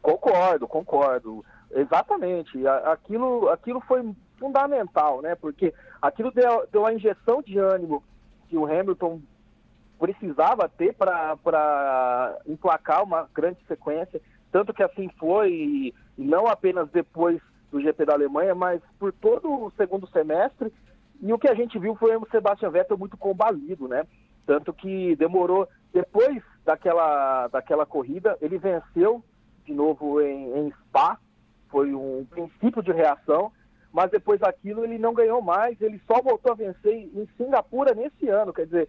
Concordo, 0.00 0.66
concordo. 0.66 1.44
Exatamente. 1.70 2.66
Aquilo, 2.66 3.48
aquilo 3.50 3.80
foi 3.80 4.14
fundamental, 4.38 5.20
né? 5.20 5.34
Porque 5.34 5.74
aquilo 6.00 6.30
deu, 6.32 6.66
deu 6.72 6.86
a 6.86 6.94
injeção 6.94 7.42
de 7.42 7.58
ânimo 7.58 8.02
que 8.48 8.56
o 8.56 8.64
Hamilton 8.64 9.20
precisava 10.00 10.66
ter 10.66 10.94
para 10.94 12.38
emplacar 12.48 13.04
uma 13.04 13.28
grande 13.34 13.58
sequência. 13.68 14.20
Tanto 14.50 14.72
que 14.72 14.82
assim 14.82 15.10
foi, 15.18 15.52
e 15.52 15.94
não 16.16 16.46
apenas 16.46 16.90
depois 16.90 17.38
do 17.70 17.80
GP 17.80 18.06
da 18.06 18.14
Alemanha, 18.14 18.54
mas 18.54 18.80
por 18.98 19.12
todo 19.12 19.48
o 19.48 19.70
segundo 19.76 20.08
semestre 20.08 20.72
e 21.20 21.32
o 21.32 21.38
que 21.38 21.48
a 21.48 21.54
gente 21.54 21.78
viu 21.78 21.94
foi 21.94 22.16
o 22.16 22.26
Sebastian 22.30 22.70
Vettel 22.70 22.96
muito 22.96 23.16
combalido, 23.16 23.86
né? 23.86 24.06
Tanto 24.46 24.72
que 24.72 25.14
demorou, 25.16 25.68
depois 25.92 26.42
daquela, 26.64 27.46
daquela 27.48 27.84
corrida, 27.84 28.38
ele 28.40 28.58
venceu 28.58 29.22
de 29.66 29.74
novo 29.74 30.20
em, 30.20 30.58
em 30.58 30.72
Spa, 30.72 31.18
foi 31.68 31.94
um 31.94 32.26
princípio 32.28 32.82
de 32.82 32.90
reação, 32.90 33.52
mas 33.92 34.10
depois 34.10 34.40
daquilo 34.40 34.82
ele 34.82 34.98
não 34.98 35.12
ganhou 35.12 35.42
mais, 35.42 35.80
ele 35.80 36.00
só 36.06 36.22
voltou 36.22 36.52
a 36.52 36.56
vencer 36.56 36.94
em 36.94 37.28
Singapura 37.36 37.94
nesse 37.94 38.28
ano, 38.28 38.52
quer 38.52 38.64
dizer, 38.64 38.88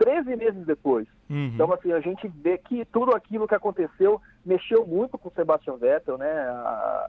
13 0.00 0.34
meses 0.34 0.64
depois. 0.64 1.06
Uhum. 1.28 1.50
Então, 1.54 1.70
assim, 1.74 1.92
a 1.92 2.00
gente 2.00 2.26
vê 2.26 2.56
que 2.56 2.86
tudo 2.86 3.14
aquilo 3.14 3.46
que 3.46 3.54
aconteceu 3.54 4.20
mexeu 4.44 4.86
muito 4.86 5.18
com 5.18 5.28
o 5.28 5.32
Sebastian 5.32 5.76
Vettel, 5.76 6.16
né? 6.16 7.06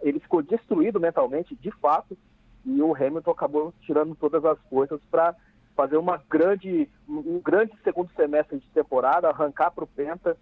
Ele 0.00 0.20
ficou 0.20 0.40
destruído 0.40 1.00
mentalmente, 1.00 1.56
de 1.56 1.72
fato, 1.72 2.16
e 2.64 2.80
o 2.80 2.94
Hamilton 2.94 3.30
acabou 3.32 3.74
tirando 3.80 4.14
todas 4.14 4.44
as 4.44 4.56
forças 4.70 5.00
para 5.10 5.34
fazer 5.74 5.96
uma 5.96 6.22
grande, 6.30 6.88
um 7.08 7.40
grande 7.40 7.72
segundo 7.82 8.08
semestre 8.14 8.58
de 8.60 8.68
temporada, 8.70 9.28
arrancar 9.28 9.72
para 9.72 9.84
o 9.84 9.88
Penta, 9.88 10.36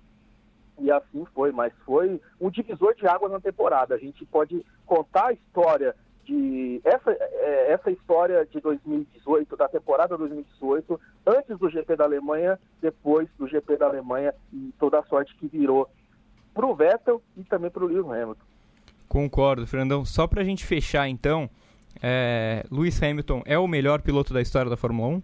e 0.78 0.90
assim 0.90 1.24
foi, 1.35 1.50
mas 1.52 1.72
foi 1.87 2.20
um 2.38 2.50
divisor 2.50 2.94
de 2.94 3.06
águas 3.06 3.32
na 3.32 3.40
temporada. 3.40 3.94
A 3.94 3.98
gente 3.98 4.26
pode 4.26 4.62
contar 4.85 5.28
a 5.28 5.32
história 5.32 5.96
de 6.26 6.80
essa, 6.84 7.12
é, 7.12 7.72
essa 7.72 7.90
história 7.90 8.44
de 8.44 8.60
2018, 8.60 9.56
da 9.56 9.68
temporada 9.68 10.18
2018, 10.18 11.00
antes 11.24 11.56
do 11.58 11.70
GP 11.70 11.96
da 11.96 12.04
Alemanha, 12.04 12.58
depois 12.82 13.28
do 13.38 13.46
GP 13.46 13.76
da 13.76 13.86
Alemanha 13.86 14.34
e 14.52 14.74
toda 14.78 14.98
a 14.98 15.04
sorte 15.04 15.34
que 15.36 15.46
virou 15.46 15.88
para 16.52 16.66
o 16.66 16.74
Vettel 16.74 17.22
e 17.36 17.44
também 17.44 17.70
para 17.70 17.84
o 17.84 17.86
Lewis 17.86 18.04
Hamilton. 18.04 18.44
Concordo, 19.08 19.66
Fernandão. 19.66 20.04
Só 20.04 20.26
para 20.26 20.42
a 20.42 20.44
gente 20.44 20.66
fechar 20.66 21.08
então, 21.08 21.48
é, 22.02 22.64
Lewis 22.70 23.00
Hamilton 23.00 23.42
é 23.46 23.58
o 23.58 23.68
melhor 23.68 24.02
piloto 24.02 24.34
da 24.34 24.42
história 24.42 24.68
da 24.68 24.76
Fórmula 24.76 25.08
1? 25.16 25.22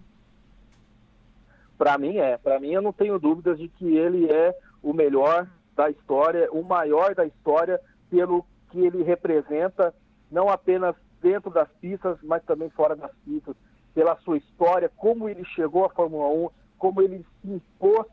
Para 1.77 1.99
mim 1.99 2.19
é. 2.19 2.39
Para 2.39 2.61
mim 2.61 2.71
eu 2.71 2.81
não 2.81 2.93
tenho 2.93 3.19
dúvidas 3.19 3.59
de 3.59 3.69
que 3.69 3.97
ele 3.97 4.31
é 4.31 4.55
o 4.81 4.93
melhor 4.93 5.49
da 5.75 5.91
história, 5.91 6.49
o 6.53 6.63
maior 6.63 7.15
da 7.15 7.27
história 7.27 7.81
pelo 8.09 8.45
que 8.71 8.79
ele 8.79 9.03
representa, 9.03 9.93
não 10.33 10.49
apenas 10.49 10.97
dentro 11.21 11.51
das 11.51 11.69
pistas, 11.81 12.19
mas 12.23 12.43
também 12.45 12.71
fora 12.71 12.97
das 12.97 13.13
pistas, 13.25 13.55
pela 13.95 14.17
sua 14.17 14.39
história, 14.39 14.91
como 14.97 15.29
ele 15.29 15.45
chegou 15.45 15.85
à 15.85 15.91
Fórmula 15.91 16.27
1, 16.27 16.51
como 16.79 17.03
ele 17.03 17.25
se 17.41 17.51
impôs 17.51 18.07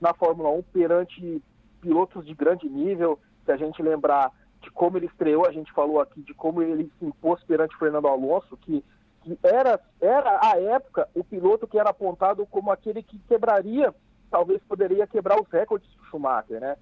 na 0.00 0.14
Fórmula 0.14 0.48
1 0.50 0.62
perante 0.72 1.42
pilotos 1.80 2.26
de 2.26 2.34
grande 2.34 2.68
nível. 2.68 3.18
Se 3.44 3.52
a 3.52 3.56
gente 3.56 3.80
lembrar 3.82 4.32
de 4.62 4.70
como 4.70 4.96
ele 4.96 5.06
estreou, 5.06 5.46
a 5.46 5.52
gente 5.52 5.70
falou 5.72 6.00
aqui 6.00 6.22
de 6.22 6.34
como 6.34 6.62
ele 6.62 6.90
se 6.98 7.04
impôs 7.04 7.42
perante 7.44 7.76
Fernando 7.76 8.08
Alonso, 8.08 8.56
que, 8.56 8.82
que 9.22 9.38
era, 9.42 9.78
era, 10.00 10.40
à 10.42 10.58
época, 10.58 11.08
o 11.14 11.22
piloto 11.22 11.68
que 11.68 11.78
era 11.78 11.90
apontado 11.90 12.46
como 12.46 12.72
aquele 12.72 13.02
que 13.02 13.18
quebraria, 13.28 13.94
talvez 14.30 14.60
poderia 14.64 15.06
quebrar 15.06 15.40
os 15.40 15.48
recordes 15.48 15.88
do 15.94 16.04
Schumacher, 16.06 16.58
né? 16.58 16.76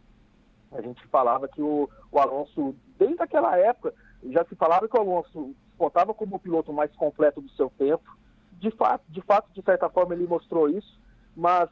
A 0.72 0.80
gente 0.80 1.06
falava 1.08 1.46
que 1.46 1.60
o, 1.60 1.88
o 2.10 2.18
Alonso, 2.18 2.74
desde 2.98 3.22
aquela 3.22 3.56
época, 3.58 3.92
já 4.32 4.44
se 4.44 4.54
falava 4.54 4.88
que 4.88 4.96
o 4.96 5.00
Alonso 5.00 5.54
contava 5.76 6.14
como 6.14 6.36
o 6.36 6.38
piloto 6.38 6.72
mais 6.72 6.94
completo 6.96 7.40
do 7.40 7.50
seu 7.50 7.70
tempo. 7.76 8.04
De 8.52 8.70
fato, 8.70 9.02
de 9.08 9.20
fato, 9.20 9.50
de 9.52 9.62
certa 9.62 9.88
forma, 9.88 10.14
ele 10.14 10.26
mostrou 10.26 10.68
isso, 10.68 10.98
mas 11.36 11.68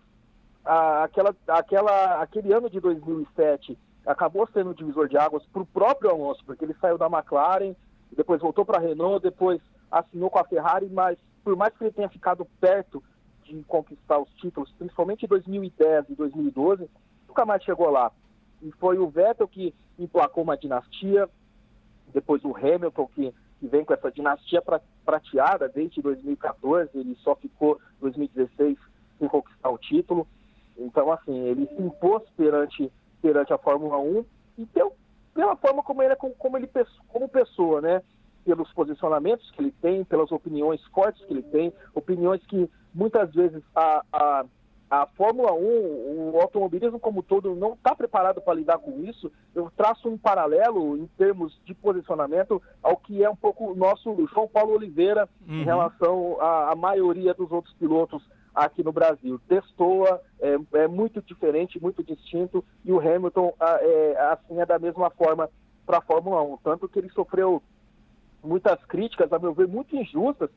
a, 0.65 1.05
aquela, 1.05 1.35
aquela, 1.49 2.21
aquele 2.21 2.53
ano 2.53 2.69
de 2.69 2.81
2007 2.81 3.79
acabou 4.05 4.49
sendo 4.53 4.71
um 4.71 4.75
divisor 4.75 5.09
de 5.09 5.17
águas 5.17 5.45
para 5.47 5.63
o 5.63 5.67
próprio 5.67 6.11
Alonso, 6.11 6.45
porque 6.45 6.65
ele 6.65 6.77
saiu 6.81 6.99
da 6.99 7.07
McLaren, 7.07 7.75
depois 8.15 8.41
voltou 8.41 8.65
para 8.65 8.79
a 8.79 8.81
Renault, 8.81 9.23
depois 9.23 9.61
assinou 9.91 10.29
com 10.29 10.39
a 10.39 10.45
Ferrari, 10.45 10.89
mas 10.91 11.19
por 11.45 11.57
mais 11.57 11.77
que 11.77 11.85
ele 11.85 11.93
tenha 11.93 12.09
ficado 12.09 12.47
perto 12.61 13.03
de 13.45 13.63
conquistar 13.65 14.19
os 14.19 14.29
títulos, 14.35 14.73
principalmente 14.79 15.25
em 15.25 15.29
2010 15.29 16.11
e 16.11 16.15
2012, 16.15 16.89
nunca 17.29 17.45
mais 17.45 17.63
chegou 17.63 17.91
lá. 17.91 18.11
E 18.63 18.71
foi 18.73 18.99
o 18.99 19.09
Vettel 19.09 19.49
que 19.49 19.75
emplacou 19.99 20.45
uma 20.45 20.57
dinastia, 20.57 21.29
depois 22.13 22.45
o 22.45 22.57
Hamilton 22.57 23.07
que, 23.15 23.35
que 23.61 23.67
vem 23.67 23.85
com 23.85 23.95
essa 23.95 24.11
dinastia 24.11 24.63
prateada 25.05 25.69
desde 25.69 26.01
2014, 26.03 26.91
ele 26.95 27.17
só 27.23 27.35
ficou 27.35 27.79
2016 28.01 28.79
sem 29.19 29.29
conquistar 29.29 29.71
o 29.71 29.79
título. 29.79 30.27
Então, 30.77 31.13
assim, 31.13 31.37
ele 31.47 31.67
se 31.67 31.83
impôs 31.83 32.23
perante 32.37 32.91
perante 33.23 33.53
a 33.53 33.59
Fórmula 33.59 33.99
1 33.99 34.25
e 34.59 34.67
pelo, 34.67 34.93
pela 35.33 35.57
forma 35.57 35.83
como 35.83 36.03
ele 36.03 36.13
é 36.13 36.17
como, 36.17 36.35
como 36.35 36.59
ele 36.59 36.69
como 37.09 37.29
pessoa, 37.29 37.81
né? 37.81 38.03
Pelos 38.45 38.71
posicionamentos 38.73 39.49
que 39.53 39.63
ele 39.63 39.73
tem, 39.81 40.05
pelas 40.05 40.33
opiniões 40.33 40.83
fortes 40.87 41.25
que 41.25 41.33
ele 41.33 41.45
tem, 41.45 41.73
opiniões 41.95 42.45
que 42.47 42.69
muitas 42.93 43.33
vezes 43.33 43.63
a, 43.75 44.03
a, 44.13 44.45
a 44.93 45.07
Fórmula 45.07 45.55
1, 45.55 46.33
o 46.35 46.39
automobilismo 46.39 47.01
como 47.01 47.23
todo 47.23 47.55
não 47.55 47.73
está 47.73 47.95
preparado 47.95 48.43
para 48.43 48.53
lidar 48.53 48.77
com 48.77 49.03
isso. 49.03 49.33
Eu 49.55 49.73
traço 49.75 50.07
um 50.07 50.19
paralelo 50.19 50.99
em 50.99 51.07
termos 51.17 51.59
de 51.65 51.73
posicionamento 51.73 52.61
ao 52.83 52.99
que 52.99 53.25
é 53.25 53.31
um 53.31 53.35
pouco 53.35 53.73
o 53.73 53.75
nosso 53.75 54.15
João 54.31 54.47
Paulo 54.47 54.75
Oliveira 54.75 55.27
uhum. 55.49 55.63
em 55.63 55.65
relação 55.65 56.37
à, 56.39 56.73
à 56.73 56.77
maioria 56.77 57.33
dos 57.33 57.51
outros 57.51 57.73
pilotos 57.77 58.23
aqui 58.55 58.85
no 58.85 58.93
Brasil. 58.93 59.41
Destoa, 59.49 60.21
é, 60.39 60.59
é 60.75 60.87
muito 60.87 61.23
diferente, 61.23 61.81
muito 61.81 62.05
distinto, 62.05 62.63
e 62.85 62.93
o 62.93 63.01
Hamilton 63.01 63.55
é, 63.59 64.17
assim 64.31 64.61
é 64.61 64.67
da 64.67 64.79
mesma 64.79 65.09
forma 65.09 65.49
para 65.87 65.99
a 65.99 66.03
Fórmula 66.03 66.43
1. 66.43 66.59
Tanto 66.59 66.87
que 66.87 66.99
ele 66.99 67.09
sofreu 67.13 67.63
muitas 68.45 68.79
críticas, 68.85 69.33
a 69.33 69.39
meu 69.39 69.55
ver, 69.55 69.69
muito 69.69 69.97
injustas 69.97 70.51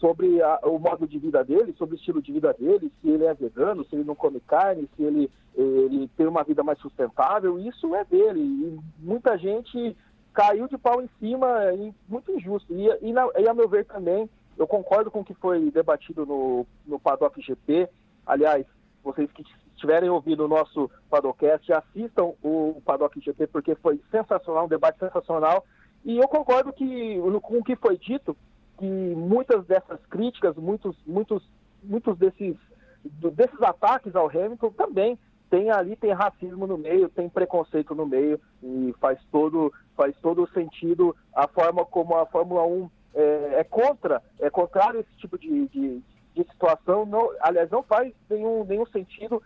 sobre 0.00 0.40
a, 0.42 0.60
o 0.64 0.78
modo 0.78 1.06
de 1.06 1.18
vida 1.18 1.44
dele, 1.44 1.74
sobre 1.76 1.94
o 1.94 1.98
estilo 1.98 2.22
de 2.22 2.32
vida 2.32 2.52
dele, 2.52 2.90
se 3.00 3.08
ele 3.08 3.24
é 3.24 3.34
vegano, 3.34 3.84
se 3.84 3.94
ele 3.94 4.04
não 4.04 4.14
come 4.14 4.40
carne, 4.40 4.88
se 4.96 5.02
ele, 5.02 5.30
ele 5.54 6.08
tem 6.16 6.26
uma 6.26 6.44
vida 6.44 6.62
mais 6.62 6.78
sustentável, 6.78 7.58
isso 7.58 7.94
é 7.94 8.04
dele. 8.04 8.40
E 8.40 8.78
muita 8.98 9.36
gente 9.36 9.96
caiu 10.32 10.68
de 10.68 10.78
pau 10.78 11.02
em 11.02 11.08
cima, 11.18 11.48
e 11.74 11.92
muito 12.08 12.30
injusto. 12.32 12.72
E, 12.72 12.88
e, 13.02 13.12
na, 13.12 13.28
e 13.36 13.48
a 13.48 13.54
meu 13.54 13.68
ver 13.68 13.84
também, 13.84 14.28
eu 14.56 14.66
concordo 14.66 15.10
com 15.10 15.20
o 15.20 15.24
que 15.24 15.34
foi 15.34 15.70
debatido 15.70 16.24
no, 16.24 16.66
no 16.86 16.98
Paddock 16.98 17.40
GP. 17.40 17.88
Aliás, 18.26 18.64
vocês 19.02 19.30
que 19.32 19.44
estiverem 19.74 20.10
ouvindo 20.10 20.44
o 20.44 20.48
nosso 20.48 20.90
Padocast, 21.08 21.72
assistam 21.72 22.32
o 22.42 22.80
Paddock 22.84 23.20
GP, 23.20 23.46
porque 23.46 23.74
foi 23.76 24.00
sensacional, 24.10 24.66
um 24.66 24.68
debate 24.68 24.98
sensacional. 24.98 25.64
E 26.04 26.18
eu 26.18 26.28
concordo 26.28 26.72
que, 26.72 27.18
com 27.42 27.58
o 27.58 27.64
que 27.64 27.76
foi 27.76 27.96
dito, 27.96 28.36
que 28.78 28.86
muitas 28.86 29.66
dessas 29.66 30.00
críticas, 30.06 30.56
muitos, 30.56 30.96
muitos, 31.06 31.42
muitos 31.82 32.16
desses, 32.16 32.56
desses 33.04 33.62
ataques 33.62 34.14
ao 34.14 34.28
Hamilton 34.28 34.70
também 34.70 35.18
tem 35.50 35.70
ali 35.70 35.96
tem 35.96 36.12
racismo 36.12 36.66
no 36.66 36.76
meio, 36.76 37.08
tem 37.08 37.28
preconceito 37.28 37.94
no 37.94 38.06
meio 38.06 38.38
e 38.62 38.94
faz 39.00 39.18
todo 39.32 39.72
faz 39.96 40.14
todo 40.20 40.48
sentido 40.52 41.16
a 41.34 41.48
forma 41.48 41.86
como 41.86 42.14
a 42.16 42.26
Fórmula 42.26 42.66
1 42.66 42.90
é, 43.14 43.60
é 43.60 43.64
contra 43.64 44.22
é 44.38 44.50
contrário 44.50 44.98
a 44.98 45.00
esse 45.00 45.16
tipo 45.16 45.38
de, 45.38 45.66
de, 45.68 46.02
de, 46.34 46.44
situação 46.50 47.06
não 47.06 47.30
aliás 47.40 47.70
não 47.70 47.82
faz 47.82 48.12
nenhum 48.28 48.62
nenhum 48.64 48.84
sentido 48.88 49.42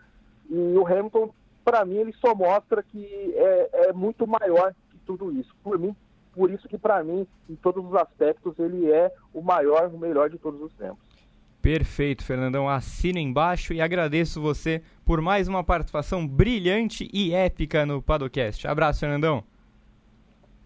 e 0.49 0.77
o 0.77 0.85
Hamilton 0.85 1.29
para 1.63 1.85
mim 1.85 1.95
ele 1.95 2.13
só 2.13 2.35
mostra 2.35 2.83
que 2.83 3.33
é, 3.35 3.87
é 3.87 3.93
muito 3.93 4.27
maior 4.27 4.73
que 4.91 4.97
tudo 4.99 5.31
isso. 5.31 5.55
Por 5.63 5.79
mim 5.79 5.95
por 6.33 6.51
isso 6.51 6.67
que 6.67 6.77
para 6.77 7.03
mim 7.03 7.27
em 7.49 7.55
todos 7.55 7.85
os 7.85 7.95
aspectos 7.95 8.57
ele 8.59 8.91
é 8.91 9.11
o 9.33 9.41
maior 9.41 9.87
o 9.93 9.97
melhor 9.97 10.29
de 10.29 10.37
todos 10.37 10.61
os 10.61 10.73
tempos 10.73 11.13
Perfeito, 11.63 12.25
Fernandão. 12.25 12.67
Assino 12.67 13.19
embaixo 13.19 13.73
e 13.73 13.79
agradeço 13.79 14.41
você 14.41 14.81
por 15.05 15.21
mais 15.21 15.47
uma 15.47 15.63
participação 15.63 16.27
brilhante 16.27 17.09
e 17.13 17.33
épica 17.33 17.85
no 17.85 18.01
Padocast. 18.01 18.67
Abraço, 18.67 18.99
Fernandão. 18.99 19.41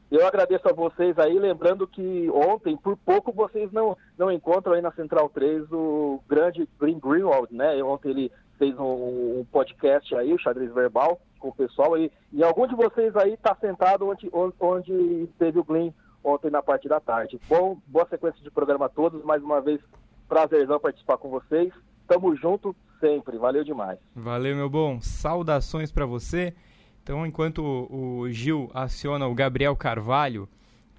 Eu 0.09 0.25
agradeço 0.25 0.67
a 0.67 0.73
vocês 0.73 1.19
aí, 1.19 1.37
lembrando 1.37 1.85
que 1.85 2.27
ontem, 2.31 2.75
por 2.75 2.97
pouco, 2.97 3.31
vocês 3.31 3.71
não, 3.71 3.95
não 4.17 4.31
encontram 4.31 4.73
aí 4.73 4.81
na 4.81 4.91
Central 4.91 5.29
3 5.29 5.71
o 5.71 6.19
grande 6.27 6.67
Green 6.79 6.97
Greenwald, 6.97 7.53
né? 7.53 7.75
Ontem 7.83 8.09
ele 8.09 8.31
fez 8.57 8.75
um, 8.79 9.41
um 9.41 9.45
podcast 9.51 10.15
aí, 10.15 10.33
o 10.33 10.39
xadrez 10.39 10.73
verbal, 10.73 11.21
com 11.37 11.49
o 11.49 11.55
pessoal 11.55 11.93
aí. 11.93 12.11
E 12.31 12.43
algum 12.43 12.67
de 12.67 12.75
vocês 12.75 13.15
aí 13.15 13.33
está 13.33 13.55
sentado 13.55 14.07
onde, 14.07 14.29
onde 14.59 14.93
esteve 15.23 15.59
o 15.59 15.63
Glenn 15.63 15.91
ontem 16.23 16.49
na 16.49 16.61
parte 16.61 16.87
da 16.87 16.99
tarde. 16.99 17.39
Bom, 17.47 17.77
boa 17.87 18.07
sequência 18.09 18.41
de 18.43 18.51
programa 18.51 18.85
a 18.85 18.89
todos. 18.89 19.23
Mais 19.23 19.41
uma 19.41 19.61
vez, 19.61 19.79
Prazerzão 20.27 20.79
participar 20.79 21.17
com 21.17 21.29
vocês. 21.29 21.71
Tamo 22.07 22.35
junto 22.35 22.75
sempre. 22.99 23.37
Valeu 23.37 23.63
demais. 23.63 23.97
Valeu, 24.15 24.55
meu 24.55 24.69
bom. 24.69 24.99
Saudações 25.01 25.91
para 25.91 26.05
você. 26.05 26.53
Então, 27.01 27.25
enquanto 27.25 27.63
o 27.63 28.29
Gil 28.29 28.69
aciona 28.73 29.27
o 29.27 29.33
Gabriel 29.33 29.75
Carvalho, 29.75 30.47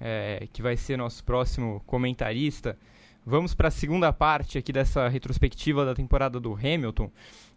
é, 0.01 0.49
que 0.53 0.63
vai 0.63 0.77
ser 0.77 0.97
nosso 0.97 1.23
próximo 1.23 1.83
comentarista, 1.87 2.79
vamos 3.27 3.55
para 3.55 3.69
a 3.69 3.71
segunda 3.71 4.11
parte 4.11 4.57
aqui 4.57 4.73
dessa 4.73 5.07
retrospectiva 5.09 5.85
da 5.85 5.95
temporada 5.95 6.41
do 6.41 6.55
Hamilton. 6.55 7.11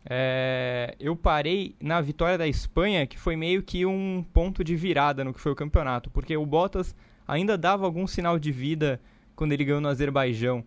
É, 0.05 0.95
eu 0.99 1.15
parei 1.15 1.75
na 1.79 2.01
vitória 2.01 2.37
da 2.37 2.47
Espanha, 2.47 3.05
que 3.05 3.19
foi 3.19 3.35
meio 3.35 3.61
que 3.61 3.85
um 3.85 4.25
ponto 4.33 4.63
de 4.63 4.75
virada 4.75 5.23
no 5.23 5.33
que 5.33 5.39
foi 5.39 5.51
o 5.51 5.55
campeonato, 5.55 6.09
porque 6.09 6.35
o 6.35 6.45
Bottas 6.45 6.95
ainda 7.27 7.57
dava 7.57 7.85
algum 7.85 8.07
sinal 8.07 8.39
de 8.39 8.51
vida 8.51 8.99
quando 9.35 9.51
ele 9.53 9.63
ganhou 9.63 9.81
no 9.81 9.87
Azerbaijão. 9.87 10.63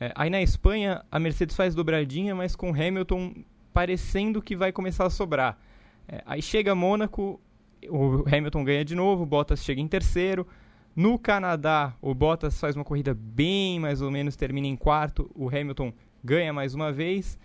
É, 0.00 0.12
aí 0.14 0.30
na 0.30 0.40
Espanha, 0.40 1.04
a 1.10 1.18
Mercedes 1.18 1.56
faz 1.56 1.74
dobradinha, 1.74 2.34
mas 2.34 2.54
com 2.54 2.70
Hamilton 2.70 3.34
parecendo 3.72 4.40
que 4.40 4.56
vai 4.56 4.72
começar 4.72 5.06
a 5.06 5.10
sobrar. 5.10 5.58
É, 6.08 6.22
aí 6.24 6.40
chega 6.40 6.74
Mônaco, 6.74 7.40
o 7.88 8.24
Hamilton 8.26 8.64
ganha 8.64 8.84
de 8.84 8.94
novo, 8.94 9.24
o 9.24 9.26
Bottas 9.26 9.64
chega 9.64 9.80
em 9.80 9.88
terceiro. 9.88 10.46
No 10.94 11.18
Canadá, 11.18 11.94
o 12.00 12.14
Bottas 12.14 12.58
faz 12.58 12.74
uma 12.74 12.84
corrida 12.84 13.14
bem 13.14 13.78
mais 13.78 14.00
ou 14.00 14.10
menos, 14.10 14.36
termina 14.36 14.66
em 14.66 14.76
quarto, 14.76 15.30
o 15.34 15.48
Hamilton 15.48 15.92
ganha 16.24 16.52
mais 16.52 16.74
uma 16.74 16.90
vez. 16.90 17.38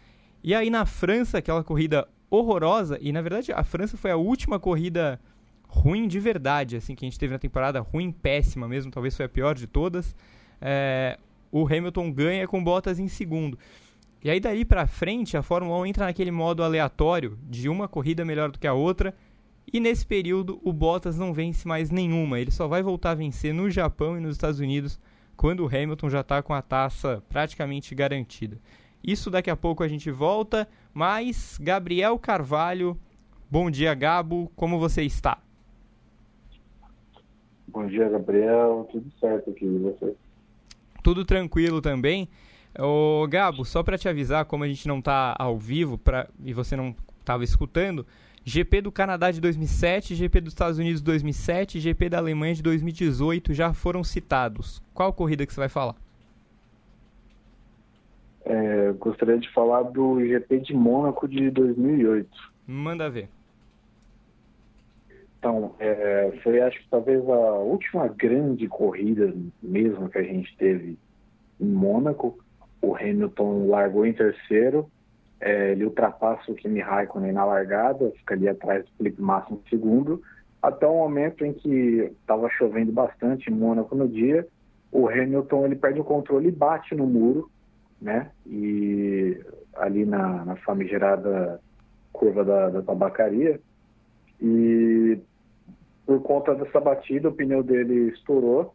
E 0.43 0.55
aí 0.55 0.69
na 0.69 0.85
França, 0.85 1.37
aquela 1.37 1.63
corrida 1.63 2.07
horrorosa, 2.29 2.97
e 3.01 3.11
na 3.11 3.21
verdade 3.21 3.51
a 3.51 3.63
França 3.63 3.97
foi 3.97 4.11
a 4.11 4.17
última 4.17 4.59
corrida 4.59 5.19
ruim 5.67 6.07
de 6.07 6.19
verdade, 6.19 6.75
assim, 6.75 6.95
que 6.95 7.05
a 7.05 7.07
gente 7.09 7.19
teve 7.19 7.33
na 7.33 7.39
temporada, 7.39 7.79
ruim, 7.79 8.11
péssima 8.11 8.67
mesmo, 8.67 8.91
talvez 8.91 9.15
foi 9.15 9.25
a 9.25 9.29
pior 9.29 9.55
de 9.55 9.67
todas. 9.67 10.15
É, 10.59 11.17
o 11.51 11.65
Hamilton 11.65 12.11
ganha 12.11 12.47
com 12.47 12.63
Bottas 12.63 12.99
em 12.99 13.07
segundo. 13.07 13.57
E 14.23 14.29
aí 14.29 14.39
daí 14.39 14.63
para 14.63 14.85
frente 14.85 15.35
a 15.35 15.41
Fórmula 15.41 15.79
1 15.79 15.85
entra 15.87 16.05
naquele 16.05 16.29
modo 16.29 16.63
aleatório 16.63 17.37
de 17.49 17.67
uma 17.67 17.87
corrida 17.87 18.23
melhor 18.23 18.51
do 18.51 18.59
que 18.59 18.67
a 18.67 18.73
outra. 18.73 19.15
E 19.71 19.79
nesse 19.79 20.05
período 20.05 20.59
o 20.63 20.71
Bottas 20.71 21.17
não 21.17 21.33
vence 21.33 21.67
mais 21.67 21.89
nenhuma. 21.89 22.39
Ele 22.39 22.51
só 22.51 22.67
vai 22.67 22.83
voltar 22.83 23.11
a 23.11 23.15
vencer 23.15 23.53
no 23.53 23.69
Japão 23.69 24.17
e 24.17 24.19
nos 24.19 24.35
Estados 24.35 24.59
Unidos 24.59 24.99
quando 25.35 25.61
o 25.61 25.67
Hamilton 25.67 26.09
já 26.09 26.21
está 26.21 26.41
com 26.43 26.53
a 26.53 26.61
taça 26.61 27.23
praticamente 27.29 27.95
garantida. 27.95 28.59
Isso 29.03 29.29
daqui 29.29 29.49
a 29.49 29.55
pouco 29.55 29.83
a 29.83 29.87
gente 29.87 30.11
volta, 30.11 30.67
mas 30.93 31.57
Gabriel 31.61 32.17
Carvalho, 32.19 32.97
bom 33.49 33.71
dia 33.71 33.93
Gabo, 33.93 34.51
como 34.55 34.79
você 34.79 35.03
está? 35.03 35.39
Bom 37.67 37.87
dia 37.87 38.09
Gabriel, 38.09 38.87
tudo 38.91 39.11
certo 39.19 39.49
aqui, 39.49 39.65
e 39.65 39.79
você? 39.79 40.15
tudo 41.01 41.25
tranquilo 41.25 41.81
também. 41.81 42.29
Ô, 42.79 43.27
Gabo, 43.27 43.65
só 43.65 43.83
para 43.83 43.97
te 43.97 44.07
avisar, 44.07 44.45
como 44.45 44.63
a 44.63 44.67
gente 44.67 44.87
não 44.87 44.99
está 44.99 45.35
ao 45.37 45.57
vivo 45.57 45.97
pra, 45.97 46.27
e 46.43 46.53
você 46.53 46.75
não 46.75 46.95
estava 47.19 47.43
escutando, 47.43 48.05
GP 48.45 48.81
do 48.81 48.91
Canadá 48.91 49.29
de 49.29 49.41
2007, 49.41 50.15
GP 50.15 50.41
dos 50.41 50.53
Estados 50.53 50.77
Unidos 50.77 51.01
de 51.01 51.05
2007 51.05 51.77
e 51.77 51.81
GP 51.81 52.09
da 52.09 52.17
Alemanha 52.17 52.55
de 52.55 52.63
2018 52.63 53.53
já 53.53 53.73
foram 53.73 54.03
citados. 54.03 54.81
Qual 54.93 55.11
corrida 55.13 55.45
que 55.45 55.53
você 55.53 55.59
vai 55.59 55.69
falar? 55.69 55.95
É, 58.51 58.91
gostaria 58.99 59.37
de 59.37 59.49
falar 59.53 59.83
do 59.83 60.19
GP 60.19 60.59
de 60.59 60.73
Mônaco 60.73 61.25
de 61.25 61.49
2008. 61.49 62.29
Manda 62.67 63.09
ver. 63.09 63.29
Então, 65.39 65.73
é, 65.79 66.37
foi 66.43 66.59
acho 66.59 66.77
que 66.79 66.89
talvez 66.89 67.27
a 67.29 67.53
última 67.59 68.09
grande 68.09 68.67
corrida 68.67 69.33
mesmo 69.63 70.09
que 70.09 70.17
a 70.17 70.23
gente 70.23 70.53
teve 70.57 70.97
em 71.61 71.65
Mônaco. 71.65 72.37
O 72.81 72.93
Hamilton 72.93 73.67
largou 73.69 74.05
em 74.05 74.11
terceiro, 74.11 74.89
é, 75.39 75.71
ele 75.71 75.85
ultrapassa 75.85 76.51
o 76.51 76.55
Kimi 76.55 76.81
Raikkonen 76.81 77.31
na 77.31 77.45
largada, 77.45 78.11
fica 78.17 78.33
ali 78.33 78.49
atrás 78.49 78.83
do 78.83 78.91
Felipe 78.97 79.21
Massa 79.21 79.53
em 79.53 79.61
segundo, 79.69 80.21
até 80.61 80.85
o 80.85 80.97
momento 80.97 81.45
em 81.45 81.53
que 81.53 82.11
estava 82.21 82.49
chovendo 82.49 82.91
bastante 82.91 83.49
em 83.49 83.53
Mônaco 83.53 83.95
no 83.95 84.09
dia, 84.09 84.45
o 84.91 85.07
Hamilton 85.07 85.67
ele 85.67 85.75
perde 85.75 86.01
o 86.01 86.03
controle 86.03 86.49
e 86.49 86.51
bate 86.51 86.93
no 86.93 87.07
muro, 87.07 87.49
né? 88.01 88.31
E 88.45 89.39
ali 89.75 90.05
na, 90.05 90.43
na 90.43 90.55
famigerada 90.57 91.61
curva 92.11 92.43
da, 92.43 92.69
da 92.69 92.81
tabacaria. 92.81 93.59
E 94.41 95.19
por 96.05 96.21
conta 96.21 96.55
dessa 96.55 96.79
batida, 96.79 97.29
o 97.29 97.33
pneu 97.33 97.63
dele 97.63 98.09
estourou. 98.09 98.73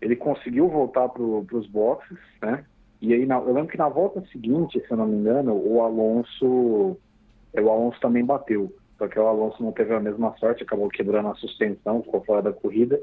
Ele 0.00 0.14
conseguiu 0.14 0.68
voltar 0.68 1.08
para 1.08 1.22
os 1.22 1.66
boxes, 1.66 2.18
né? 2.40 2.64
E 3.00 3.12
aí, 3.12 3.26
na, 3.26 3.36
eu 3.36 3.52
lembro 3.52 3.70
que 3.70 3.78
na 3.78 3.88
volta 3.88 4.24
seguinte, 4.32 4.80
se 4.80 4.90
eu 4.90 4.96
não 4.96 5.06
me 5.06 5.16
engano, 5.16 5.54
o 5.54 5.82
Alonso, 5.82 6.96
é, 7.52 7.60
o 7.60 7.70
Alonso 7.70 8.00
também 8.00 8.24
bateu. 8.24 8.72
Só 8.96 9.06
que 9.06 9.18
o 9.18 9.26
Alonso 9.26 9.62
não 9.62 9.72
teve 9.72 9.94
a 9.94 10.00
mesma 10.00 10.36
sorte, 10.38 10.62
acabou 10.62 10.88
quebrando 10.88 11.28
a 11.28 11.34
suspensão, 11.34 12.02
ficou 12.02 12.24
fora 12.24 12.42
da 12.42 12.52
corrida. 12.52 13.00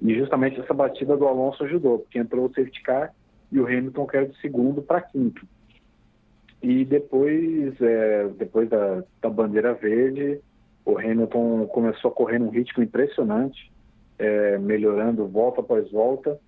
E 0.00 0.14
justamente 0.14 0.60
essa 0.60 0.74
batida 0.74 1.16
do 1.16 1.26
Alonso 1.26 1.64
ajudou, 1.64 2.00
porque 2.00 2.18
entrou 2.18 2.46
o 2.46 2.48
safety 2.48 2.82
car 2.82 3.12
e 3.52 3.60
o 3.60 3.66
Hamilton 3.66 4.06
caiu 4.06 4.28
de 4.28 4.40
segundo 4.40 4.80
para 4.80 5.02
quinto. 5.02 5.46
E 6.62 6.84
depois, 6.84 7.80
é, 7.80 8.28
depois 8.38 8.68
da, 8.68 9.04
da 9.20 9.28
bandeira 9.28 9.74
verde, 9.74 10.40
o 10.84 10.98
Hamilton 10.98 11.66
começou 11.66 12.10
a 12.10 12.14
correr 12.14 12.38
num 12.38 12.48
ritmo 12.48 12.82
impressionante, 12.82 13.70
é, 14.18 14.58
melhorando 14.58 15.26
volta 15.26 15.60
após 15.60 15.90
volta, 15.90 16.40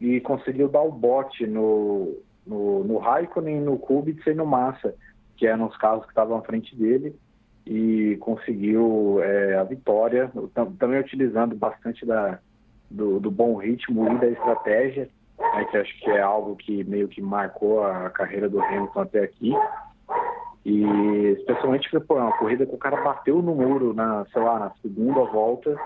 e 0.00 0.20
conseguiu 0.20 0.68
dar 0.68 0.82
o 0.82 0.90
bote 0.90 1.46
no, 1.46 2.16
no, 2.46 2.84
no 2.84 2.98
Raikkonen, 2.98 3.60
no 3.60 3.78
Kubica 3.78 4.30
e 4.30 4.34
no 4.34 4.46
Massa, 4.46 4.94
que 5.36 5.46
eram 5.46 5.66
os 5.66 5.76
carros 5.76 6.04
que 6.04 6.10
estavam 6.10 6.38
à 6.38 6.42
frente 6.42 6.74
dele, 6.74 7.14
e 7.66 8.16
conseguiu 8.20 9.18
é, 9.22 9.56
a 9.56 9.64
vitória, 9.64 10.30
também 10.78 11.00
utilizando 11.00 11.54
bastante 11.54 12.06
da, 12.06 12.38
do, 12.90 13.18
do 13.18 13.30
bom 13.30 13.56
ritmo 13.56 14.10
e 14.12 14.18
da 14.18 14.28
estratégia, 14.28 15.08
né, 15.38 15.64
que 15.70 15.76
acho 15.76 16.00
que 16.00 16.10
é 16.10 16.20
algo 16.20 16.56
que 16.56 16.84
meio 16.84 17.08
que 17.08 17.20
marcou 17.20 17.84
a 17.84 18.10
carreira 18.10 18.48
do 18.48 18.60
Hamilton 18.60 19.00
até 19.00 19.22
aqui. 19.24 19.52
E 20.64 20.82
especialmente 21.38 21.88
foi 21.90 22.00
pô, 22.00 22.16
uma 22.16 22.36
corrida 22.38 22.66
que 22.66 22.74
o 22.74 22.78
cara 22.78 23.00
bateu 23.02 23.40
no 23.40 23.54
muro 23.54 23.94
na, 23.94 24.26
sei 24.32 24.42
lá, 24.42 24.58
na 24.58 24.70
segunda 24.82 25.20
volta 25.24 25.78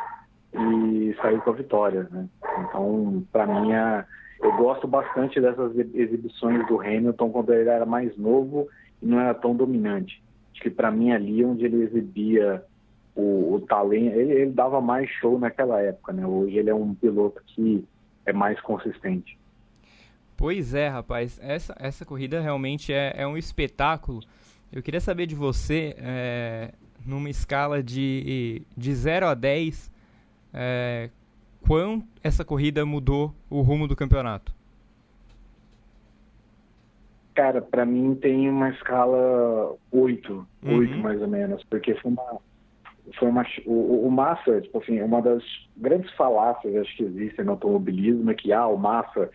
e 0.54 1.14
saiu 1.20 1.40
com 1.42 1.50
a 1.50 1.54
vitória, 1.54 2.08
né? 2.10 2.26
Então, 2.60 3.22
para 3.30 3.46
mim, 3.46 3.72
é, 3.72 4.04
eu 4.42 4.56
gosto 4.56 4.88
bastante 4.88 5.40
dessas 5.40 5.76
exibições 5.94 6.66
do 6.66 6.80
Hamilton 6.80 7.30
quando 7.30 7.52
ele 7.52 7.68
era 7.68 7.84
mais 7.84 8.16
novo 8.16 8.68
e 9.02 9.06
não 9.06 9.20
era 9.20 9.34
tão 9.34 9.54
dominante. 9.54 10.22
Acho 10.52 10.62
que 10.62 10.70
para 10.70 10.90
mim 10.90 11.12
ali 11.12 11.44
onde 11.44 11.64
ele 11.64 11.82
exibia 11.82 12.64
o, 13.14 13.54
o 13.54 13.60
talento, 13.60 14.16
ele, 14.16 14.32
ele, 14.32 14.50
dava 14.50 14.80
mais 14.80 15.08
show 15.10 15.38
naquela 15.38 15.80
época, 15.80 16.12
né? 16.12 16.26
Hoje 16.26 16.56
ele 16.56 16.70
é 16.70 16.74
um 16.74 16.94
piloto 16.94 17.42
que 17.46 17.84
é 18.26 18.32
mais 18.32 18.60
consistente. 18.60 19.38
Pois 20.36 20.72
é, 20.72 20.88
rapaz, 20.88 21.38
essa, 21.42 21.76
essa 21.78 22.04
corrida 22.04 22.40
realmente 22.40 22.92
é, 22.92 23.12
é 23.14 23.26
um 23.26 23.36
espetáculo. 23.36 24.22
Eu 24.72 24.82
queria 24.82 25.00
saber 25.00 25.26
de 25.26 25.34
você, 25.34 25.94
é, 25.98 26.72
numa 27.04 27.28
escala 27.28 27.82
de, 27.82 28.62
de 28.76 28.94
0 28.94 29.26
a 29.26 29.34
10, 29.34 29.90
é, 30.54 31.10
quão 31.66 32.02
essa 32.22 32.44
corrida 32.44 32.86
mudou 32.86 33.34
o 33.50 33.60
rumo 33.60 33.86
do 33.86 33.94
campeonato? 33.94 34.54
Cara, 37.34 37.60
para 37.60 37.84
mim 37.84 38.14
tem 38.14 38.48
uma 38.48 38.70
escala 38.70 39.74
8, 39.92 40.46
uhum. 40.62 40.78
8 40.78 40.96
mais 40.98 41.20
ou 41.20 41.28
menos, 41.28 41.62
porque 41.64 41.94
foi 41.96 42.10
uma 42.12 42.40
foi 43.18 43.28
uma 43.28 43.44
o, 43.66 44.06
o 44.06 44.10
Massa, 44.10 44.60
tipo 44.60 44.78
assim, 44.78 45.00
uma 45.00 45.20
das 45.20 45.42
grandes 45.76 46.10
falácias 46.12 46.74
acho 46.76 46.96
que 46.96 47.04
existem 47.04 47.44
no 47.44 47.52
automobilismo 47.52 48.30
é 48.30 48.34
que 48.34 48.52
ah, 48.52 48.66
o 48.66 48.76
Massa 48.76 49.30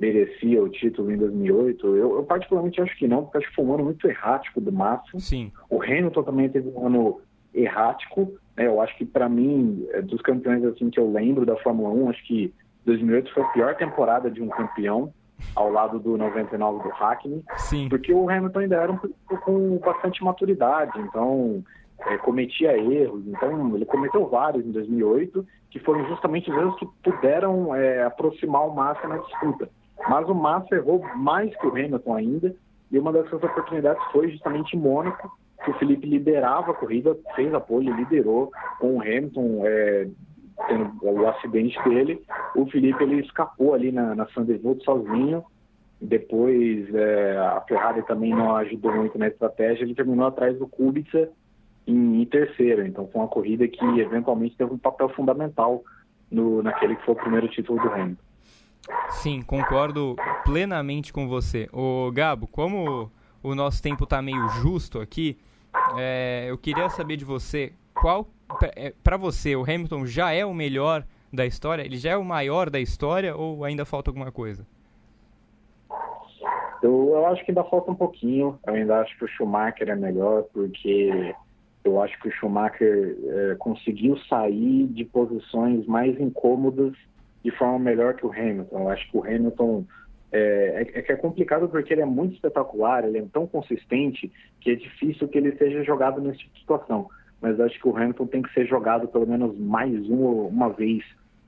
merecia 0.00 0.62
o 0.62 0.68
título 0.68 1.10
em 1.10 1.16
2008. 1.16 1.86
Eu, 1.86 2.16
eu 2.16 2.22
particularmente 2.22 2.80
acho 2.80 2.96
que 2.96 3.08
não, 3.08 3.24
porque 3.24 3.38
acho 3.38 3.48
que 3.48 3.54
foi 3.54 3.64
um 3.64 3.74
ano 3.74 3.84
muito 3.84 4.06
errático 4.06 4.60
do 4.60 4.72
Massa. 4.72 5.18
Sim. 5.18 5.50
O 5.68 5.82
Hamilton 5.82 6.22
também 6.22 6.48
teve 6.48 6.68
um 6.68 6.86
ano 6.86 7.20
errático. 7.52 8.32
Né? 8.56 8.66
Eu 8.66 8.80
acho 8.80 8.96
que 8.96 9.04
para 9.04 9.28
mim, 9.28 9.86
é, 9.90 10.00
dos 10.00 10.22
campeões 10.22 10.64
assim 10.64 10.90
que 10.90 11.00
eu 11.00 11.10
lembro 11.10 11.44
da 11.44 11.56
Fórmula 11.56 11.90
1, 11.90 12.10
acho 12.10 12.26
que 12.26 12.54
2008 12.84 13.32
foi 13.32 13.42
a 13.42 13.48
pior 13.48 13.76
temporada 13.76 14.30
de 14.30 14.40
um 14.40 14.48
campeão 14.48 15.12
ao 15.54 15.70
lado 15.70 15.98
do 16.00 16.16
99 16.16 16.82
do 16.82 16.88
Hackney, 16.88 17.44
Sim. 17.56 17.88
porque 17.88 18.12
o 18.12 18.28
Hamilton 18.28 18.58
ainda 18.60 18.76
era 18.76 18.92
um 18.92 18.98
com 19.44 19.78
bastante 19.78 20.22
maturidade, 20.24 20.98
então 21.00 21.62
é, 22.06 22.16
cometia 22.18 22.76
erros, 22.76 23.26
então 23.26 23.74
ele 23.74 23.84
cometeu 23.84 24.26
vários 24.28 24.64
em 24.64 24.70
2008 24.70 25.44
que 25.70 25.78
foram 25.80 26.06
justamente 26.06 26.50
os 26.50 26.56
erros 26.56 26.78
que 26.78 26.88
puderam 27.02 27.74
é, 27.74 28.02
aproximar 28.04 28.66
o 28.66 28.74
Massa 28.74 29.06
na 29.06 29.18
disputa. 29.18 29.68
Mas 30.08 30.28
o 30.28 30.34
Massa 30.34 30.76
errou 30.76 31.04
mais 31.16 31.54
que 31.56 31.66
o 31.66 31.70
Hamilton 31.70 32.14
ainda, 32.14 32.54
e 32.90 32.98
uma 32.98 33.12
das 33.12 33.28
suas 33.28 33.42
oportunidades 33.42 34.02
foi 34.12 34.30
justamente 34.30 34.76
em 34.76 34.80
Mônaco, 34.80 35.30
que 35.64 35.70
o 35.70 35.74
Felipe 35.74 36.06
liderava 36.06 36.70
a 36.70 36.74
corrida, 36.74 37.16
fez 37.34 37.52
apoio, 37.52 37.94
liderou 37.94 38.50
com 38.78 38.96
o 38.96 39.02
Hamilton, 39.02 39.62
é, 39.64 40.08
tendo 40.66 40.92
o 41.02 41.28
acidente 41.28 41.82
dele. 41.82 42.22
O 42.54 42.66
Felipe 42.66 43.02
ele 43.02 43.20
escapou 43.20 43.74
ali 43.74 43.92
na, 43.92 44.14
na 44.14 44.26
sozinho. 44.84 45.44
Depois 46.00 46.94
é, 46.94 47.36
a 47.38 47.60
Ferrari 47.62 48.02
também 48.02 48.30
não 48.30 48.56
ajudou 48.56 48.94
muito 48.94 49.18
na 49.18 49.26
estratégia. 49.26 49.82
Ele 49.82 49.94
terminou 49.94 50.26
atrás 50.26 50.56
do 50.58 50.68
Kubica 50.68 51.28
em, 51.88 52.22
em 52.22 52.24
terceiro. 52.26 52.86
Então 52.86 53.08
foi 53.08 53.22
uma 53.22 53.28
corrida 53.28 53.66
que 53.66 53.84
eventualmente 53.98 54.56
teve 54.56 54.72
um 54.72 54.78
papel 54.78 55.08
fundamental 55.10 55.82
no, 56.30 56.62
naquele 56.62 56.94
que 56.96 57.04
foi 57.04 57.14
o 57.14 57.18
primeiro 57.18 57.48
título 57.48 57.80
do 57.80 57.88
Hamilton. 57.88 58.22
Sim, 59.10 59.42
concordo 59.42 60.16
plenamente 60.44 61.12
com 61.12 61.26
você. 61.26 61.68
O 61.72 62.10
Gabo, 62.12 62.46
como 62.46 63.10
o 63.42 63.54
nosso 63.54 63.82
tempo 63.82 64.04
está 64.04 64.22
meio 64.22 64.48
justo 64.48 65.00
aqui, 65.00 65.36
é, 65.96 66.46
eu 66.48 66.56
queria 66.56 66.88
saber 66.88 67.16
de 67.16 67.24
você 67.24 67.72
qual, 67.94 68.26
para 69.02 69.16
é, 69.16 69.18
você, 69.18 69.56
o 69.56 69.62
Hamilton 69.62 70.06
já 70.06 70.32
é 70.32 70.44
o 70.44 70.54
melhor 70.54 71.04
da 71.32 71.44
história? 71.44 71.82
Ele 71.82 71.96
já 71.96 72.12
é 72.12 72.16
o 72.16 72.24
maior 72.24 72.70
da 72.70 72.80
história 72.80 73.36
ou 73.36 73.64
ainda 73.64 73.84
falta 73.84 74.10
alguma 74.10 74.32
coisa? 74.32 74.66
Eu, 76.82 77.10
eu 77.10 77.26
acho 77.26 77.44
que 77.44 77.50
ainda 77.50 77.64
falta 77.64 77.90
um 77.90 77.94
pouquinho. 77.94 78.58
Eu 78.66 78.74
ainda 78.74 79.00
acho 79.00 79.16
que 79.18 79.24
o 79.24 79.28
Schumacher 79.28 79.88
é 79.88 79.96
melhor 79.96 80.44
porque 80.52 81.34
eu 81.84 82.00
acho 82.02 82.18
que 82.20 82.28
o 82.28 82.32
Schumacher 82.32 83.16
é, 83.24 83.54
conseguiu 83.56 84.16
sair 84.28 84.86
de 84.88 85.04
posições 85.04 85.86
mais 85.86 86.18
incômodas 86.20 86.92
de 87.42 87.50
forma 87.52 87.78
melhor 87.78 88.14
que 88.14 88.26
o 88.26 88.32
Hamilton. 88.32 88.78
Eu 88.78 88.88
acho 88.90 89.10
que 89.10 89.16
o 89.16 89.24
Hamilton 89.24 89.84
é, 90.30 90.84
é, 90.94 90.98
é, 90.98 91.02
que 91.02 91.12
é 91.12 91.16
complicado 91.16 91.68
porque 91.68 91.92
ele 91.92 92.02
é 92.02 92.06
muito 92.06 92.34
espetacular, 92.34 93.04
ele 93.04 93.18
é 93.18 93.24
tão 93.32 93.46
consistente 93.46 94.30
que 94.60 94.70
é 94.70 94.74
difícil 94.74 95.28
que 95.28 95.38
ele 95.38 95.56
seja 95.56 95.82
jogado 95.84 96.20
nesse 96.20 96.38
tipo 96.38 96.54
de 96.54 96.60
situação. 96.60 97.08
Mas 97.40 97.58
acho 97.60 97.80
que 97.80 97.88
o 97.88 97.96
Hamilton 97.96 98.26
tem 98.26 98.42
que 98.42 98.52
ser 98.52 98.66
jogado 98.66 99.08
pelo 99.08 99.26
menos 99.26 99.56
mais 99.58 99.94
uma, 100.08 100.48
uma 100.48 100.68
vez 100.70 101.04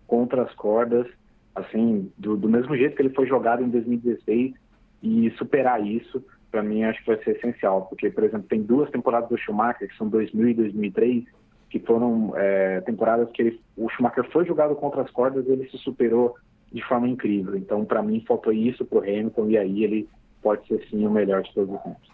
contra 0.06 0.42
as 0.42 0.54
cordas, 0.54 1.06
assim, 1.54 2.10
do, 2.16 2.36
do 2.36 2.48
mesmo 2.48 2.76
jeito 2.76 2.96
que 2.96 3.02
ele 3.02 3.14
foi 3.14 3.26
jogado 3.26 3.62
em 3.62 3.68
2016 3.68 4.54
e 5.02 5.30
superar 5.32 5.84
isso, 5.84 6.24
para 6.50 6.62
mim 6.62 6.84
acho 6.84 7.00
que 7.00 7.06
vai 7.06 7.22
ser 7.22 7.36
essencial, 7.36 7.82
porque, 7.82 8.10
por 8.10 8.24
exemplo, 8.24 8.46
tem 8.48 8.62
duas 8.62 8.90
temporadas 8.90 9.28
do 9.28 9.38
Schumacher, 9.38 9.88
que 9.88 9.96
são 9.96 10.08
2000 10.08 10.48
e 10.48 10.54
2003, 10.54 11.24
que 11.70 11.78
foram 11.80 12.32
é, 12.36 12.80
temporadas 12.80 13.30
que 13.30 13.42
ele, 13.42 13.60
o 13.76 13.88
Schumacher 13.88 14.28
foi 14.30 14.44
jogado 14.44 14.74
contra 14.74 15.02
as 15.02 15.10
cordas 15.10 15.46
e 15.46 15.50
ele 15.50 15.68
se 15.70 15.78
superou 15.78 16.34
de 16.72 16.82
forma 16.82 17.08
incrível. 17.08 17.56
Então, 17.56 17.84
para 17.84 18.02
mim, 18.02 18.24
faltou 18.26 18.52
isso 18.52 18.84
para 18.84 18.98
o 18.98 19.02
Hamilton 19.02 19.48
e 19.48 19.58
aí 19.58 19.84
ele 19.84 20.08
pode 20.42 20.66
ser 20.66 20.84
sim 20.88 21.06
o 21.06 21.10
melhor 21.10 21.42
de 21.42 21.52
todos 21.52 21.74
os 21.74 21.82
tempos. 21.82 22.10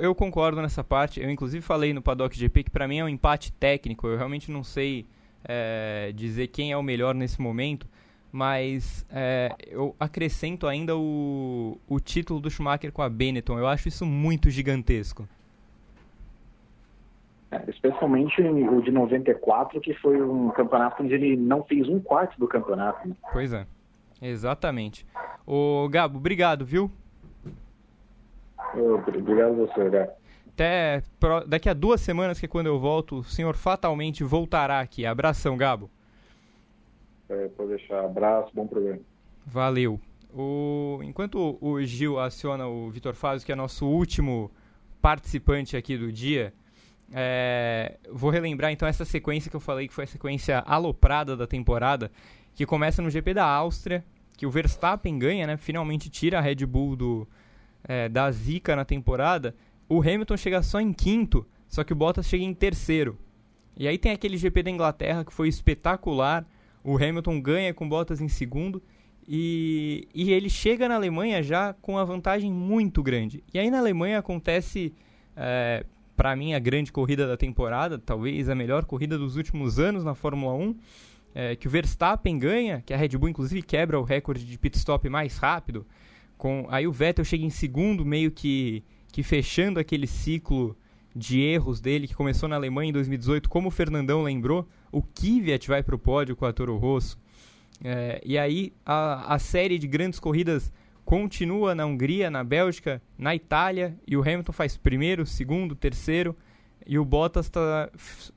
Eu 0.00 0.14
concordo 0.14 0.60
nessa 0.60 0.82
parte. 0.82 1.20
Eu 1.20 1.30
inclusive 1.30 1.64
falei 1.64 1.92
no 1.92 2.02
Paddock 2.02 2.36
GP 2.36 2.64
que 2.64 2.70
para 2.70 2.88
mim 2.88 2.98
é 2.98 3.04
um 3.04 3.08
empate 3.08 3.52
técnico. 3.52 4.06
Eu 4.06 4.16
realmente 4.16 4.50
não 4.50 4.64
sei 4.64 5.06
é, 5.44 6.12
dizer 6.14 6.48
quem 6.48 6.72
é 6.72 6.76
o 6.76 6.82
melhor 6.82 7.14
nesse 7.14 7.40
momento, 7.40 7.86
mas 8.32 9.04
é, 9.10 9.54
eu 9.66 9.94
acrescento 9.98 10.66
ainda 10.66 10.96
o, 10.96 11.78
o 11.88 11.98
título 11.98 12.40
do 12.40 12.50
Schumacher 12.50 12.92
com 12.92 13.02
a 13.02 13.08
Benetton. 13.08 13.58
Eu 13.58 13.66
acho 13.66 13.88
isso 13.88 14.06
muito 14.06 14.50
gigantesco. 14.50 15.28
É, 17.50 17.64
especialmente 17.68 18.40
o 18.40 18.80
de 18.80 18.92
94, 18.92 19.80
que 19.80 19.92
foi 19.94 20.22
um 20.22 20.50
campeonato 20.50 21.02
onde 21.02 21.14
ele 21.14 21.36
não 21.36 21.64
fez 21.64 21.88
um 21.88 21.98
quarto 21.98 22.38
do 22.38 22.46
campeonato. 22.46 23.08
Né? 23.08 23.14
Pois 23.32 23.52
é, 23.52 23.66
exatamente. 24.22 25.04
Ô 25.44 25.88
Gabo, 25.88 26.18
obrigado, 26.18 26.64
viu? 26.64 26.90
Obrigado 28.72 29.50
a 29.50 29.66
você, 29.66 29.90
Gabo. 29.90 30.12
Até 30.54 31.02
pro... 31.18 31.44
daqui 31.44 31.68
a 31.68 31.74
duas 31.74 32.00
semanas, 32.00 32.38
que 32.38 32.46
é 32.46 32.48
quando 32.48 32.66
eu 32.66 32.78
volto, 32.78 33.16
o 33.16 33.24
senhor 33.24 33.56
fatalmente 33.56 34.22
voltará 34.22 34.78
aqui. 34.78 35.04
Abração, 35.04 35.56
Gabo. 35.56 35.90
É, 37.30 37.48
pode 37.48 37.70
deixar. 37.70 38.04
Abraço, 38.04 38.50
bom 38.52 38.66
programa. 38.66 39.00
Valeu. 39.46 40.00
O... 40.34 41.00
Enquanto 41.02 41.56
o 41.60 41.80
Gil 41.82 42.18
aciona 42.18 42.66
o 42.66 42.90
Vitor 42.90 43.14
Fazio, 43.14 43.46
que 43.46 43.52
é 43.52 43.54
nosso 43.54 43.86
último 43.86 44.50
participante 45.00 45.76
aqui 45.76 45.96
do 45.96 46.12
dia, 46.12 46.52
é, 47.12 47.98
vou 48.10 48.30
relembrar 48.30 48.70
então 48.70 48.86
essa 48.86 49.04
sequência 49.04 49.50
que 49.50 49.56
eu 49.56 49.60
falei 49.60 49.88
que 49.88 49.94
foi 49.94 50.04
a 50.04 50.06
sequência 50.06 50.58
aloprada 50.60 51.36
da 51.36 51.46
temporada, 51.46 52.10
que 52.54 52.66
começa 52.66 53.00
no 53.00 53.10
GP 53.10 53.34
da 53.34 53.44
Áustria, 53.44 54.04
que 54.36 54.46
o 54.46 54.50
Verstappen 54.50 55.18
ganha, 55.18 55.46
né? 55.46 55.56
Finalmente 55.56 56.10
tira 56.10 56.38
a 56.38 56.40
Red 56.40 56.66
Bull 56.66 56.96
do, 56.96 57.28
é, 57.84 58.08
da 58.08 58.30
zica 58.30 58.74
na 58.74 58.84
temporada. 58.84 59.54
O 59.88 60.00
Hamilton 60.00 60.36
chega 60.36 60.62
só 60.62 60.80
em 60.80 60.92
quinto, 60.92 61.46
só 61.68 61.84
que 61.84 61.92
o 61.92 61.96
Bottas 61.96 62.26
chega 62.26 62.42
em 62.42 62.54
terceiro. 62.54 63.18
E 63.76 63.86
aí 63.88 63.98
tem 63.98 64.12
aquele 64.12 64.36
GP 64.36 64.62
da 64.62 64.70
Inglaterra 64.70 65.24
que 65.24 65.32
foi 65.32 65.48
espetacular. 65.48 66.46
O 66.82 66.96
Hamilton 66.96 67.40
ganha 67.40 67.74
com 67.74 67.88
Bottas 67.88 68.20
em 68.20 68.28
segundo. 68.28 68.82
E, 69.28 70.08
e 70.14 70.32
ele 70.32 70.50
chega 70.50 70.88
na 70.88 70.96
Alemanha 70.96 71.42
já 71.42 71.72
com 71.74 71.92
uma 71.92 72.04
vantagem 72.04 72.50
muito 72.50 73.02
grande. 73.02 73.44
E 73.52 73.58
aí 73.58 73.70
na 73.70 73.78
Alemanha 73.78 74.18
acontece 74.18 74.92
é, 75.36 75.84
para 76.20 76.36
mim, 76.36 76.52
a 76.52 76.58
grande 76.58 76.92
corrida 76.92 77.26
da 77.26 77.34
temporada, 77.34 77.98
talvez 77.98 78.50
a 78.50 78.54
melhor 78.54 78.84
corrida 78.84 79.16
dos 79.16 79.36
últimos 79.36 79.78
anos 79.78 80.04
na 80.04 80.14
Fórmula 80.14 80.52
1, 80.52 80.76
é, 81.34 81.56
que 81.56 81.66
o 81.66 81.70
Verstappen 81.70 82.38
ganha, 82.38 82.82
que 82.84 82.92
a 82.92 82.96
Red 82.98 83.16
Bull 83.16 83.30
inclusive 83.30 83.62
quebra 83.62 83.98
o 83.98 84.02
recorde 84.02 84.44
de 84.44 84.58
pit 84.58 84.76
stop 84.76 85.08
mais 85.08 85.38
rápido. 85.38 85.86
Com, 86.36 86.66
aí 86.68 86.86
o 86.86 86.92
Vettel 86.92 87.24
chega 87.24 87.42
em 87.42 87.48
segundo, 87.48 88.04
meio 88.04 88.30
que, 88.30 88.84
que 89.10 89.22
fechando 89.22 89.80
aquele 89.80 90.06
ciclo 90.06 90.76
de 91.14 91.40
erros 91.40 91.80
dele 91.80 92.06
que 92.06 92.14
começou 92.14 92.48
na 92.48 92.56
Alemanha 92.56 92.90
em 92.90 92.92
2018, 92.92 93.48
como 93.48 93.68
o 93.68 93.70
Fernandão 93.70 94.22
lembrou, 94.22 94.68
o 94.92 95.02
Kvyat 95.02 95.66
vai 95.68 95.82
para 95.82 95.94
o 95.94 95.98
pódio 95.98 96.36
com 96.36 96.46
a 96.46 96.52
Toro 96.52 96.76
Rosso. 96.76 97.18
É, 97.82 98.20
e 98.24 98.38
aí 98.38 98.72
a, 98.84 99.34
a 99.34 99.38
série 99.38 99.78
de 99.78 99.86
grandes 99.86 100.20
corridas 100.20 100.72
continua 101.04 101.74
na 101.74 101.86
Hungria, 101.86 102.30
na 102.30 102.44
Bélgica, 102.44 103.02
na 103.18 103.34
Itália, 103.34 103.96
e 104.06 104.16
o 104.16 104.20
Hamilton 104.20 104.52
faz 104.52 104.76
primeiro, 104.76 105.26
segundo, 105.26 105.74
terceiro, 105.74 106.36
e 106.86 106.98
o 106.98 107.04
Bottas 107.04 107.48
tá, 107.48 107.90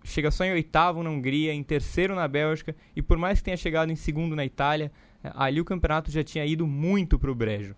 chega 0.04 0.32
só 0.32 0.44
em 0.44 0.52
oitavo 0.52 1.04
na 1.04 1.10
Hungria, 1.10 1.54
em 1.54 1.64
terceiro 1.64 2.16
na 2.16 2.28
Bélgica, 2.28 2.76
e 2.96 3.02
por 3.02 3.18
mais 3.18 3.40
que 3.40 3.46
tenha 3.46 3.58
chegado 3.58 3.92
em 3.92 3.96
segundo 3.96 4.36
na 4.36 4.46
Itália, 4.46 4.92
ali 5.24 5.62
o 5.62 5.66
campeonato 5.66 6.12
já 6.12 6.24
tinha 6.24 6.46
ido 6.46 6.66
muito 6.66 7.20
para 7.20 7.32
o 7.32 7.36
brejo. 7.36 7.76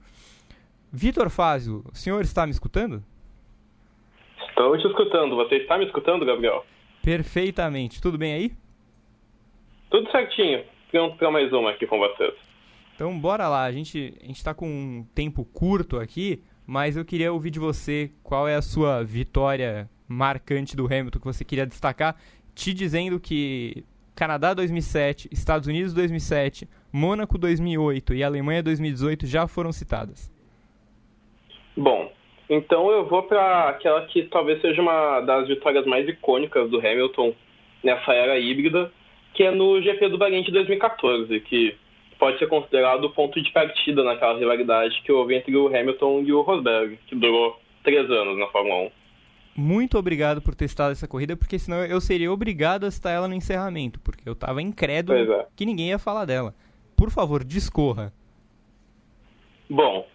Vitor 0.91 1.29
Fázio, 1.29 1.83
o 1.91 1.97
senhor 1.97 2.23
está 2.23 2.45
me 2.45 2.51
escutando? 2.51 3.03
Estou 4.55 4.77
te 4.77 4.87
escutando. 4.87 5.35
Você 5.35 5.55
está 5.55 5.77
me 5.77 5.85
escutando, 5.85 6.25
Gabriel? 6.25 6.65
Perfeitamente. 7.03 8.01
Tudo 8.01 8.17
bem 8.17 8.33
aí? 8.33 8.51
Tudo 9.89 10.09
certinho. 10.09 10.63
Vamos 10.93 11.17
para 11.17 11.29
mais 11.29 11.51
uma 11.51 11.71
aqui 11.71 11.85
com 11.85 11.99
vocês. 11.99 12.33
Então 12.95 13.19
bora 13.19 13.49
lá, 13.49 13.63
a 13.65 13.71
gente 13.73 14.13
a 14.23 14.25
gente 14.25 14.37
está 14.37 14.53
com 14.53 14.65
um 14.65 15.05
tempo 15.13 15.43
curto 15.43 15.99
aqui, 15.99 16.41
mas 16.65 16.95
eu 16.95 17.03
queria 17.03 17.33
ouvir 17.33 17.51
de 17.51 17.59
você 17.59 18.09
qual 18.23 18.47
é 18.47 18.55
a 18.55 18.61
sua 18.61 19.03
vitória 19.03 19.89
marcante 20.07 20.77
do 20.77 20.85
Hamilton 20.85 21.19
que 21.19 21.25
você 21.25 21.43
queria 21.43 21.65
destacar, 21.65 22.15
te 22.53 22.73
dizendo 22.73 23.19
que 23.19 23.83
Canadá 24.15 24.53
2007, 24.53 25.27
Estados 25.33 25.67
Unidos 25.67 25.93
2007, 25.93 26.69
Mônaco 26.93 27.37
2008 27.37 28.13
e 28.13 28.23
Alemanha 28.23 28.63
2018 28.63 29.27
já 29.27 29.45
foram 29.47 29.73
citadas. 29.73 30.31
Bom, 31.75 32.09
então 32.49 32.91
eu 32.91 33.05
vou 33.05 33.23
para 33.23 33.69
aquela 33.69 34.05
que 34.05 34.23
talvez 34.23 34.61
seja 34.61 34.81
uma 34.81 35.21
das 35.21 35.47
vitórias 35.47 35.85
mais 35.85 36.07
icônicas 36.07 36.69
do 36.69 36.79
Hamilton 36.79 37.33
nessa 37.83 38.13
era 38.13 38.37
híbrida, 38.39 38.91
que 39.33 39.43
é 39.43 39.51
no 39.51 39.81
GP 39.81 40.09
do 40.09 40.17
Bahrein 40.17 40.43
de 40.43 40.51
2014, 40.51 41.39
que 41.41 41.75
pode 42.17 42.39
ser 42.39 42.47
considerado 42.47 43.05
o 43.05 43.09
ponto 43.09 43.41
de 43.41 43.51
partida 43.51 44.03
naquela 44.03 44.37
rivalidade 44.37 45.01
que 45.03 45.11
houve 45.11 45.35
entre 45.35 45.55
o 45.55 45.67
Hamilton 45.67 46.21
e 46.21 46.33
o 46.33 46.41
Rosberg, 46.41 46.97
que 47.07 47.15
durou 47.15 47.59
três 47.83 48.09
anos 48.09 48.37
na 48.37 48.47
Fórmula 48.47 48.87
1. 48.87 48.91
Muito 49.57 49.97
obrigado 49.97 50.41
por 50.41 50.53
ter 50.53 50.65
essa 50.65 51.07
corrida, 51.07 51.37
porque 51.37 51.57
senão 51.57 51.85
eu 51.85 52.01
seria 52.01 52.31
obrigado 52.31 52.85
a 52.85 52.91
citar 52.91 53.13
ela 53.13 53.27
no 53.27 53.33
encerramento, 53.33 53.99
porque 54.01 54.27
eu 54.27 54.33
estava 54.33 54.61
incrédulo 54.61 55.17
é. 55.17 55.47
que 55.55 55.65
ninguém 55.65 55.89
ia 55.89 55.99
falar 55.99 56.25
dela. 56.25 56.53
Por 56.97 57.09
favor, 57.09 57.43
discorra. 57.43 58.11
Bom, 59.69 60.05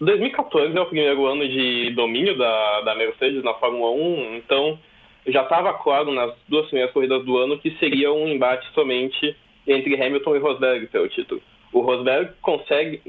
2014 0.00 0.76
é 0.76 0.80
o 0.80 0.86
primeiro 0.86 1.26
ano 1.26 1.48
de 1.48 1.90
domínio 1.90 2.36
da, 2.36 2.82
da 2.82 2.94
Mercedes 2.94 3.42
na 3.42 3.54
Fórmula 3.54 3.90
1, 3.92 4.36
então 4.36 4.78
já 5.26 5.42
estava 5.42 5.72
claro 5.74 6.12
nas 6.12 6.34
duas 6.48 6.66
primeiras 6.66 6.92
corridas 6.92 7.24
do 7.24 7.38
ano 7.38 7.58
que 7.58 7.70
seria 7.78 8.12
um 8.12 8.28
embate 8.28 8.66
somente 8.74 9.34
entre 9.66 10.00
Hamilton 10.00 10.36
e 10.36 10.38
Rosberg 10.38 10.86
pelo 10.88 11.08
título. 11.08 11.40
O 11.72 11.80
Rosberg 11.80 12.30
consegue, 12.42 13.00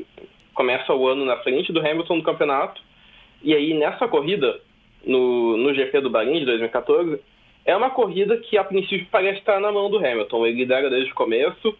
começa 0.53 0.93
o 0.93 1.07
ano 1.07 1.25
na 1.25 1.37
frente 1.37 1.73
do 1.73 1.79
Hamilton 1.79 2.17
no 2.17 2.23
campeonato, 2.23 2.81
e 3.43 3.53
aí 3.53 3.73
nessa 3.73 4.07
corrida, 4.07 4.59
no, 5.05 5.57
no 5.57 5.73
GP 5.73 6.01
do 6.01 6.09
Bahrein 6.09 6.39
de 6.39 6.45
2014, 6.45 7.19
é 7.65 7.75
uma 7.75 7.89
corrida 7.89 8.37
que 8.37 8.57
a 8.57 8.63
princípio 8.63 9.07
parece 9.11 9.39
estar 9.39 9.59
na 9.59 9.71
mão 9.71 9.89
do 9.89 9.97
Hamilton. 9.97 10.45
Ele 10.45 10.59
lidera 10.59 10.89
desde 10.89 11.11
o 11.11 11.15
começo, 11.15 11.77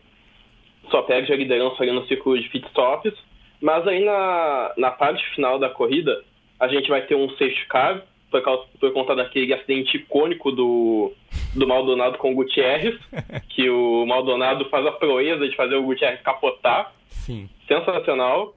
só 0.92 1.02
perde 1.02 1.32
a 1.32 1.36
liderança 1.36 1.82
ali 1.82 1.92
no 1.92 2.06
ciclo 2.08 2.38
de 2.38 2.50
pitstops, 2.50 3.14
mas 3.62 3.88
aí 3.88 4.04
na, 4.04 4.74
na 4.78 4.92
parte 4.92 5.24
final 5.34 5.58
da 5.58 5.70
corrida, 5.70 6.24
a 6.60 6.68
gente 6.68 6.90
vai 6.90 7.02
ter 7.02 7.16
um 7.16 7.30
safety 7.32 7.66
car, 7.68 8.04
por, 8.30 8.42
causa, 8.42 8.64
por 8.80 8.92
conta 8.94 9.16
daquele 9.16 9.54
acidente 9.54 9.98
icônico 9.98 10.52
do, 10.52 11.14
do 11.56 11.68
Maldonado 11.68 12.18
com 12.18 12.32
o 12.32 12.36
Gutierrez, 12.36 12.96
que 13.50 13.70
o 13.70 14.06
Maldonado 14.06 14.66
faz 14.70 14.86
a 14.86 14.92
proeza 14.92 15.48
de 15.48 15.56
fazer 15.56 15.76
o 15.76 15.84
Gutierrez 15.84 16.22
capotar. 16.22 16.94
Sim. 17.10 17.50
Sensacional. 17.68 18.56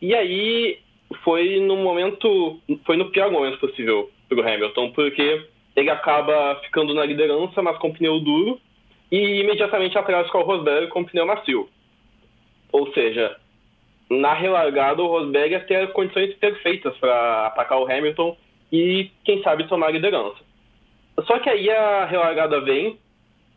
E 0.00 0.14
aí 0.14 0.78
foi 1.22 1.60
no 1.60 1.76
momento, 1.76 2.60
foi 2.84 2.96
no 2.96 3.10
pior 3.10 3.30
momento 3.30 3.58
possível 3.58 4.10
para 4.28 4.38
o 4.38 4.48
Hamilton, 4.48 4.90
porque 4.92 5.46
ele 5.76 5.90
acaba 5.90 6.56
ficando 6.64 6.94
na 6.94 7.04
liderança, 7.04 7.62
mas 7.62 7.78
com 7.78 7.92
pneu 7.92 8.18
duro, 8.20 8.60
e 9.10 9.40
imediatamente 9.40 9.96
atrás 9.96 10.28
com 10.30 10.38
o 10.38 10.42
Rosberg 10.42 10.88
com 10.88 11.04
pneu 11.04 11.26
macio. 11.26 11.68
Ou 12.72 12.92
seja, 12.92 13.36
na 14.10 14.34
relargada, 14.34 15.02
o 15.02 15.06
Rosberg 15.06 15.52
ia 15.52 15.60
ter 15.60 15.92
condições 15.92 16.34
perfeitas 16.34 16.96
para 16.98 17.46
atacar 17.46 17.78
o 17.78 17.90
Hamilton 17.90 18.36
e, 18.70 19.10
quem 19.24 19.42
sabe, 19.42 19.68
tomar 19.68 19.88
a 19.88 19.92
liderança. 19.92 20.38
Só 21.26 21.38
que 21.38 21.48
aí 21.48 21.70
a 21.70 22.04
relargada 22.06 22.60
vem, 22.60 22.98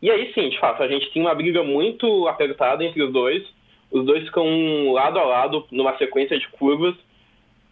e 0.00 0.10
aí 0.10 0.32
sim, 0.34 0.48
de 0.48 0.58
fato, 0.58 0.82
a 0.82 0.88
gente 0.88 1.10
tem 1.10 1.22
uma 1.22 1.34
briga 1.34 1.62
muito 1.62 2.28
apertada 2.28 2.84
entre 2.84 3.02
os 3.02 3.12
dois. 3.12 3.42
Os 3.90 4.04
dois 4.04 4.24
ficam 4.24 4.92
lado 4.92 5.18
a 5.18 5.24
lado 5.24 5.66
numa 5.70 5.96
sequência 5.96 6.38
de 6.38 6.48
curvas, 6.48 6.94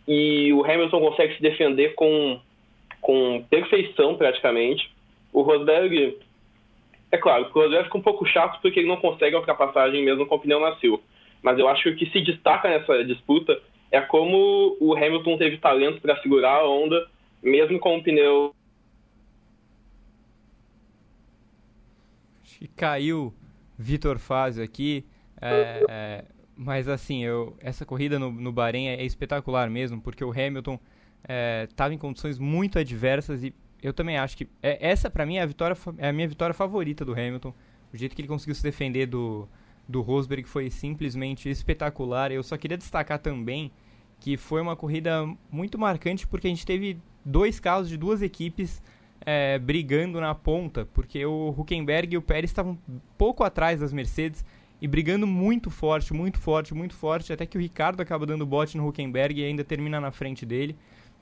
e 0.06 0.52
o 0.52 0.64
Hamilton 0.64 1.00
consegue 1.00 1.34
se 1.36 1.42
defender 1.42 1.94
com, 1.94 2.38
com 3.00 3.44
perfeição, 3.48 4.16
praticamente. 4.16 4.90
O 5.32 5.42
Rosberg, 5.42 6.18
é 7.10 7.16
claro, 7.16 7.46
o 7.46 7.58
Rosberg 7.58 7.84
fica 7.84 7.98
um 7.98 8.02
pouco 8.02 8.26
chato 8.26 8.60
porque 8.60 8.80
ele 8.80 8.88
não 8.88 8.96
consegue 8.96 9.34
a 9.34 9.38
ultrapassagem 9.38 10.04
mesmo 10.04 10.26
com 10.26 10.34
o 10.36 10.40
pneu 10.40 10.60
macio. 10.60 11.00
Mas 11.44 11.58
eu 11.58 11.68
acho 11.68 11.82
que 11.82 11.90
o 11.90 11.96
que 11.96 12.10
se 12.10 12.22
destaca 12.22 12.70
nessa 12.70 13.04
disputa 13.04 13.60
é 13.92 14.00
como 14.00 14.78
o 14.80 14.96
Hamilton 14.96 15.36
teve 15.36 15.58
talento 15.58 16.00
para 16.00 16.16
segurar 16.22 16.54
a 16.54 16.66
onda, 16.66 17.06
mesmo 17.42 17.78
com 17.78 17.98
o 17.98 18.02
pneu. 18.02 18.54
Acho 22.42 22.58
que 22.60 22.68
caiu 22.68 23.34
Vitor 23.78 24.18
Fazio 24.18 24.64
aqui. 24.64 25.04
É, 25.38 25.84
é, 25.86 26.24
mas 26.56 26.88
assim, 26.88 27.22
eu, 27.22 27.54
essa 27.60 27.84
corrida 27.84 28.18
no, 28.18 28.32
no 28.32 28.50
Bahrein 28.50 28.88
é, 28.88 28.94
é 28.94 29.04
espetacular 29.04 29.68
mesmo, 29.68 30.00
porque 30.00 30.24
o 30.24 30.30
Hamilton 30.30 30.80
estava 31.68 31.92
é, 31.92 31.94
em 31.94 31.98
condições 31.98 32.38
muito 32.38 32.78
adversas 32.78 33.44
e 33.44 33.54
eu 33.82 33.92
também 33.92 34.16
acho 34.16 34.34
que 34.34 34.48
é, 34.62 34.78
essa 34.80 35.10
para 35.10 35.26
mim 35.26 35.36
é 35.36 35.42
a 35.42 35.46
vitória 35.46 35.76
é 35.98 36.08
a 36.08 36.12
minha 36.12 36.26
vitória 36.26 36.54
favorita 36.54 37.04
do 37.04 37.12
Hamilton. 37.12 37.52
O 37.92 37.96
jeito 37.98 38.16
que 38.16 38.22
ele 38.22 38.28
conseguiu 38.28 38.54
se 38.54 38.62
defender 38.62 39.06
do, 39.06 39.46
do 39.88 40.00
Rosberg 40.00 40.48
foi 40.48 40.70
simplesmente 40.70 41.48
espetacular. 41.48 42.32
Eu 42.32 42.42
só 42.42 42.56
queria 42.56 42.76
destacar 42.76 43.18
também 43.18 43.70
que 44.20 44.36
foi 44.36 44.60
uma 44.60 44.74
corrida 44.74 45.28
muito 45.50 45.78
marcante 45.78 46.26
porque 46.26 46.46
a 46.46 46.50
gente 46.50 46.64
teve 46.64 46.98
dois 47.24 47.60
casos 47.60 47.88
de 47.88 47.96
duas 47.96 48.22
equipes 48.22 48.82
é, 49.20 49.58
brigando 49.58 50.20
na 50.20 50.34
ponta, 50.34 50.86
porque 50.92 51.24
o 51.24 51.54
Huckenberg 51.56 52.14
e 52.14 52.18
o 52.18 52.22
Pérez 52.22 52.50
estavam 52.50 52.78
pouco 53.16 53.42
atrás 53.42 53.80
das 53.80 53.92
Mercedes 53.92 54.44
e 54.80 54.88
brigando 54.88 55.26
muito 55.26 55.70
forte, 55.70 56.12
muito 56.12 56.38
forte, 56.38 56.74
muito 56.74 56.94
forte, 56.94 57.32
até 57.32 57.46
que 57.46 57.56
o 57.56 57.60
Ricardo 57.60 58.00
acaba 58.00 58.26
dando 58.26 58.44
bote 58.44 58.76
no 58.76 58.86
Huckenberg 58.86 59.40
e 59.40 59.44
ainda 59.44 59.64
termina 59.64 60.00
na 60.00 60.10
frente 60.10 60.44
dele. 60.44 60.76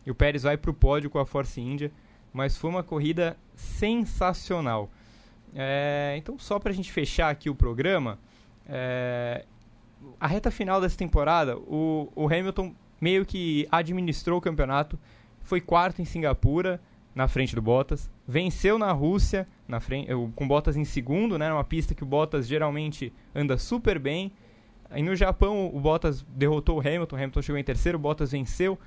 E 0.04 0.10
o 0.10 0.14
Pérez 0.14 0.42
vai 0.42 0.56
para 0.56 0.70
o 0.70 0.74
pódio 0.74 1.08
com 1.08 1.18
a 1.18 1.26
Force 1.26 1.60
India, 1.60 1.92
mas 2.32 2.56
foi 2.56 2.70
uma 2.70 2.82
corrida 2.82 3.36
sensacional. 3.54 4.90
É, 5.54 6.14
então, 6.16 6.38
só 6.38 6.58
para 6.58 6.72
a 6.72 6.74
gente 6.74 6.90
fechar 6.90 7.30
aqui 7.30 7.48
o 7.48 7.54
programa, 7.54 8.18
é, 8.74 9.44
a 10.18 10.26
reta 10.26 10.50
final 10.50 10.80
dessa 10.80 10.96
temporada, 10.96 11.58
o, 11.58 12.10
o 12.16 12.26
Hamilton 12.26 12.74
meio 12.98 13.26
que 13.26 13.68
administrou 13.70 14.38
o 14.38 14.40
campeonato, 14.40 14.98
foi 15.42 15.60
quarto 15.60 16.00
em 16.00 16.06
Singapura, 16.06 16.80
na 17.14 17.28
frente 17.28 17.54
do 17.54 17.60
Bottas, 17.60 18.10
venceu 18.26 18.78
na 18.78 18.90
Rússia, 18.90 19.46
na 19.68 19.80
frente, 19.80 20.08
com 20.34 20.48
Bottas 20.48 20.76
em 20.76 20.84
segundo, 20.84 21.38
né, 21.38 21.50
numa 21.50 21.64
pista 21.64 21.94
que 21.94 22.02
o 22.02 22.06
Bottas 22.06 22.46
geralmente 22.46 23.12
anda 23.34 23.58
super 23.58 23.98
bem. 23.98 24.32
Aí 24.88 25.02
no 25.02 25.14
Japão 25.14 25.70
o 25.74 25.78
Bottas 25.78 26.24
derrotou 26.34 26.78
o 26.78 26.80
Hamilton, 26.80 27.14
o 27.14 27.18
Hamilton 27.18 27.42
chegou 27.42 27.58
em 27.58 27.64
terceiro, 27.64 27.98
o 27.98 28.00
Bottas 28.00 28.32
venceu. 28.32 28.78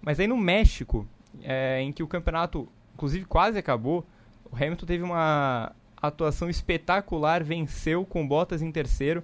Mas 0.00 0.18
aí 0.18 0.26
no 0.26 0.36
México, 0.38 1.06
é, 1.42 1.82
em 1.82 1.92
que 1.92 2.02
o 2.02 2.06
campeonato 2.06 2.66
inclusive 2.94 3.26
quase 3.26 3.58
acabou, 3.58 4.06
o 4.50 4.56
Hamilton 4.56 4.86
teve 4.86 5.04
uma 5.04 5.72
atuação 6.00 6.48
espetacular, 6.48 7.42
venceu 7.42 8.04
com 8.04 8.26
Bottas 8.26 8.62
em 8.62 8.70
terceiro. 8.70 9.22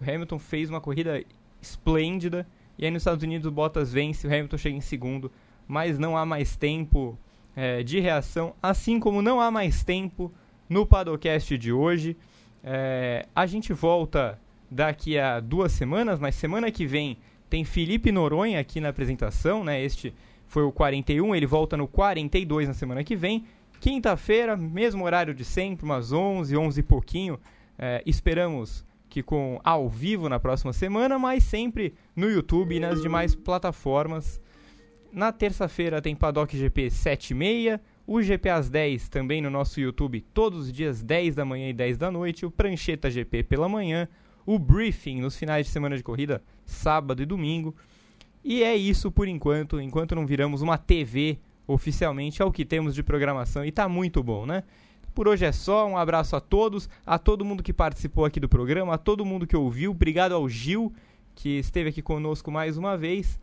O 0.00 0.04
Hamilton 0.04 0.38
fez 0.38 0.68
uma 0.68 0.80
corrida 0.80 1.22
esplêndida. 1.60 2.46
E 2.78 2.84
aí 2.84 2.90
nos 2.90 3.02
Estados 3.02 3.22
Unidos 3.22 3.46
o 3.46 3.50
Bottas 3.50 3.92
vence, 3.92 4.26
o 4.26 4.30
Hamilton 4.30 4.56
chega 4.56 4.76
em 4.76 4.80
segundo. 4.80 5.30
Mas 5.66 5.98
não 5.98 6.16
há 6.16 6.26
mais 6.26 6.56
tempo 6.56 7.18
é, 7.54 7.82
de 7.82 8.00
reação, 8.00 8.54
assim 8.62 8.98
como 8.98 9.22
não 9.22 9.40
há 9.40 9.50
mais 9.50 9.84
tempo 9.84 10.32
no 10.68 10.86
Padocast 10.86 11.56
de 11.56 11.72
hoje. 11.72 12.16
É, 12.62 13.26
a 13.34 13.46
gente 13.46 13.72
volta 13.72 14.38
daqui 14.70 15.18
a 15.18 15.40
duas 15.40 15.72
semanas, 15.72 16.18
mas 16.18 16.34
semana 16.34 16.70
que 16.70 16.86
vem 16.86 17.18
tem 17.48 17.64
Felipe 17.64 18.12
Noronha 18.12 18.60
aqui 18.60 18.80
na 18.80 18.90
apresentação, 18.90 19.64
né? 19.64 19.82
Este 19.82 20.14
foi 20.46 20.62
o 20.62 20.72
41, 20.72 21.34
ele 21.34 21.46
volta 21.46 21.76
no 21.76 21.88
42 21.88 22.68
na 22.68 22.74
semana 22.74 23.02
que 23.02 23.16
vem. 23.16 23.44
Quinta-feira, 23.80 24.56
mesmo 24.56 25.04
horário 25.04 25.34
de 25.34 25.44
sempre, 25.44 25.84
umas 25.84 26.12
11, 26.12 26.56
11 26.56 26.80
e 26.80 26.82
pouquinho. 26.82 27.40
É, 27.78 28.02
esperamos 28.04 28.84
que 29.10 29.22
com 29.22 29.60
ao 29.64 29.88
vivo 29.88 30.28
na 30.28 30.38
próxima 30.38 30.72
semana, 30.72 31.18
mas 31.18 31.42
sempre 31.42 31.92
no 32.14 32.30
YouTube 32.30 32.76
e 32.76 32.80
nas 32.80 33.02
demais 33.02 33.34
plataformas. 33.34 34.40
Na 35.12 35.32
terça-feira 35.32 36.00
tem 36.00 36.14
Paddock 36.14 36.56
GP 36.56 36.88
7 36.88 37.30
e 37.30 37.34
meia, 37.34 37.80
o 38.06 38.22
GP 38.22 38.48
às 38.48 38.70
10 38.70 39.08
também 39.08 39.42
no 39.42 39.50
nosso 39.50 39.80
YouTube, 39.80 40.20
todos 40.32 40.66
os 40.66 40.72
dias 40.72 41.02
10 41.02 41.34
da 41.34 41.44
manhã 41.44 41.68
e 41.68 41.72
10 41.72 41.98
da 41.98 42.10
noite, 42.10 42.46
o 42.46 42.50
Prancheta 42.50 43.10
GP 43.10 43.42
pela 43.42 43.68
manhã, 43.68 44.08
o 44.46 44.58
Briefing 44.58 45.20
nos 45.20 45.36
finais 45.36 45.66
de 45.66 45.72
semana 45.72 45.96
de 45.96 46.04
corrida, 46.04 46.40
sábado 46.64 47.20
e 47.20 47.26
domingo. 47.26 47.74
E 48.44 48.62
é 48.62 48.76
isso 48.76 49.10
por 49.10 49.26
enquanto, 49.26 49.80
enquanto 49.80 50.14
não 50.14 50.24
viramos 50.24 50.62
uma 50.62 50.78
TV 50.78 51.38
oficialmente, 51.66 52.40
é 52.40 52.44
o 52.44 52.52
que 52.52 52.64
temos 52.64 52.94
de 52.94 53.02
programação 53.02 53.64
e 53.64 53.72
tá 53.72 53.88
muito 53.88 54.22
bom, 54.22 54.46
né? 54.46 54.62
Por 55.20 55.28
hoje 55.28 55.44
é 55.44 55.52
só, 55.52 55.86
um 55.86 55.98
abraço 55.98 56.34
a 56.34 56.40
todos, 56.40 56.88
a 57.04 57.18
todo 57.18 57.44
mundo 57.44 57.62
que 57.62 57.74
participou 57.74 58.24
aqui 58.24 58.40
do 58.40 58.48
programa, 58.48 58.94
a 58.94 58.96
todo 58.96 59.22
mundo 59.22 59.46
que 59.46 59.54
ouviu, 59.54 59.90
obrigado 59.90 60.32
ao 60.32 60.48
Gil, 60.48 60.94
que 61.34 61.58
esteve 61.58 61.90
aqui 61.90 62.00
conosco 62.00 62.50
mais 62.50 62.78
uma 62.78 62.96
vez, 62.96 63.38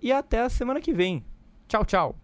e 0.00 0.10
até 0.10 0.40
a 0.40 0.48
semana 0.48 0.80
que 0.80 0.94
vem. 0.94 1.22
Tchau, 1.68 1.84
tchau! 1.84 2.16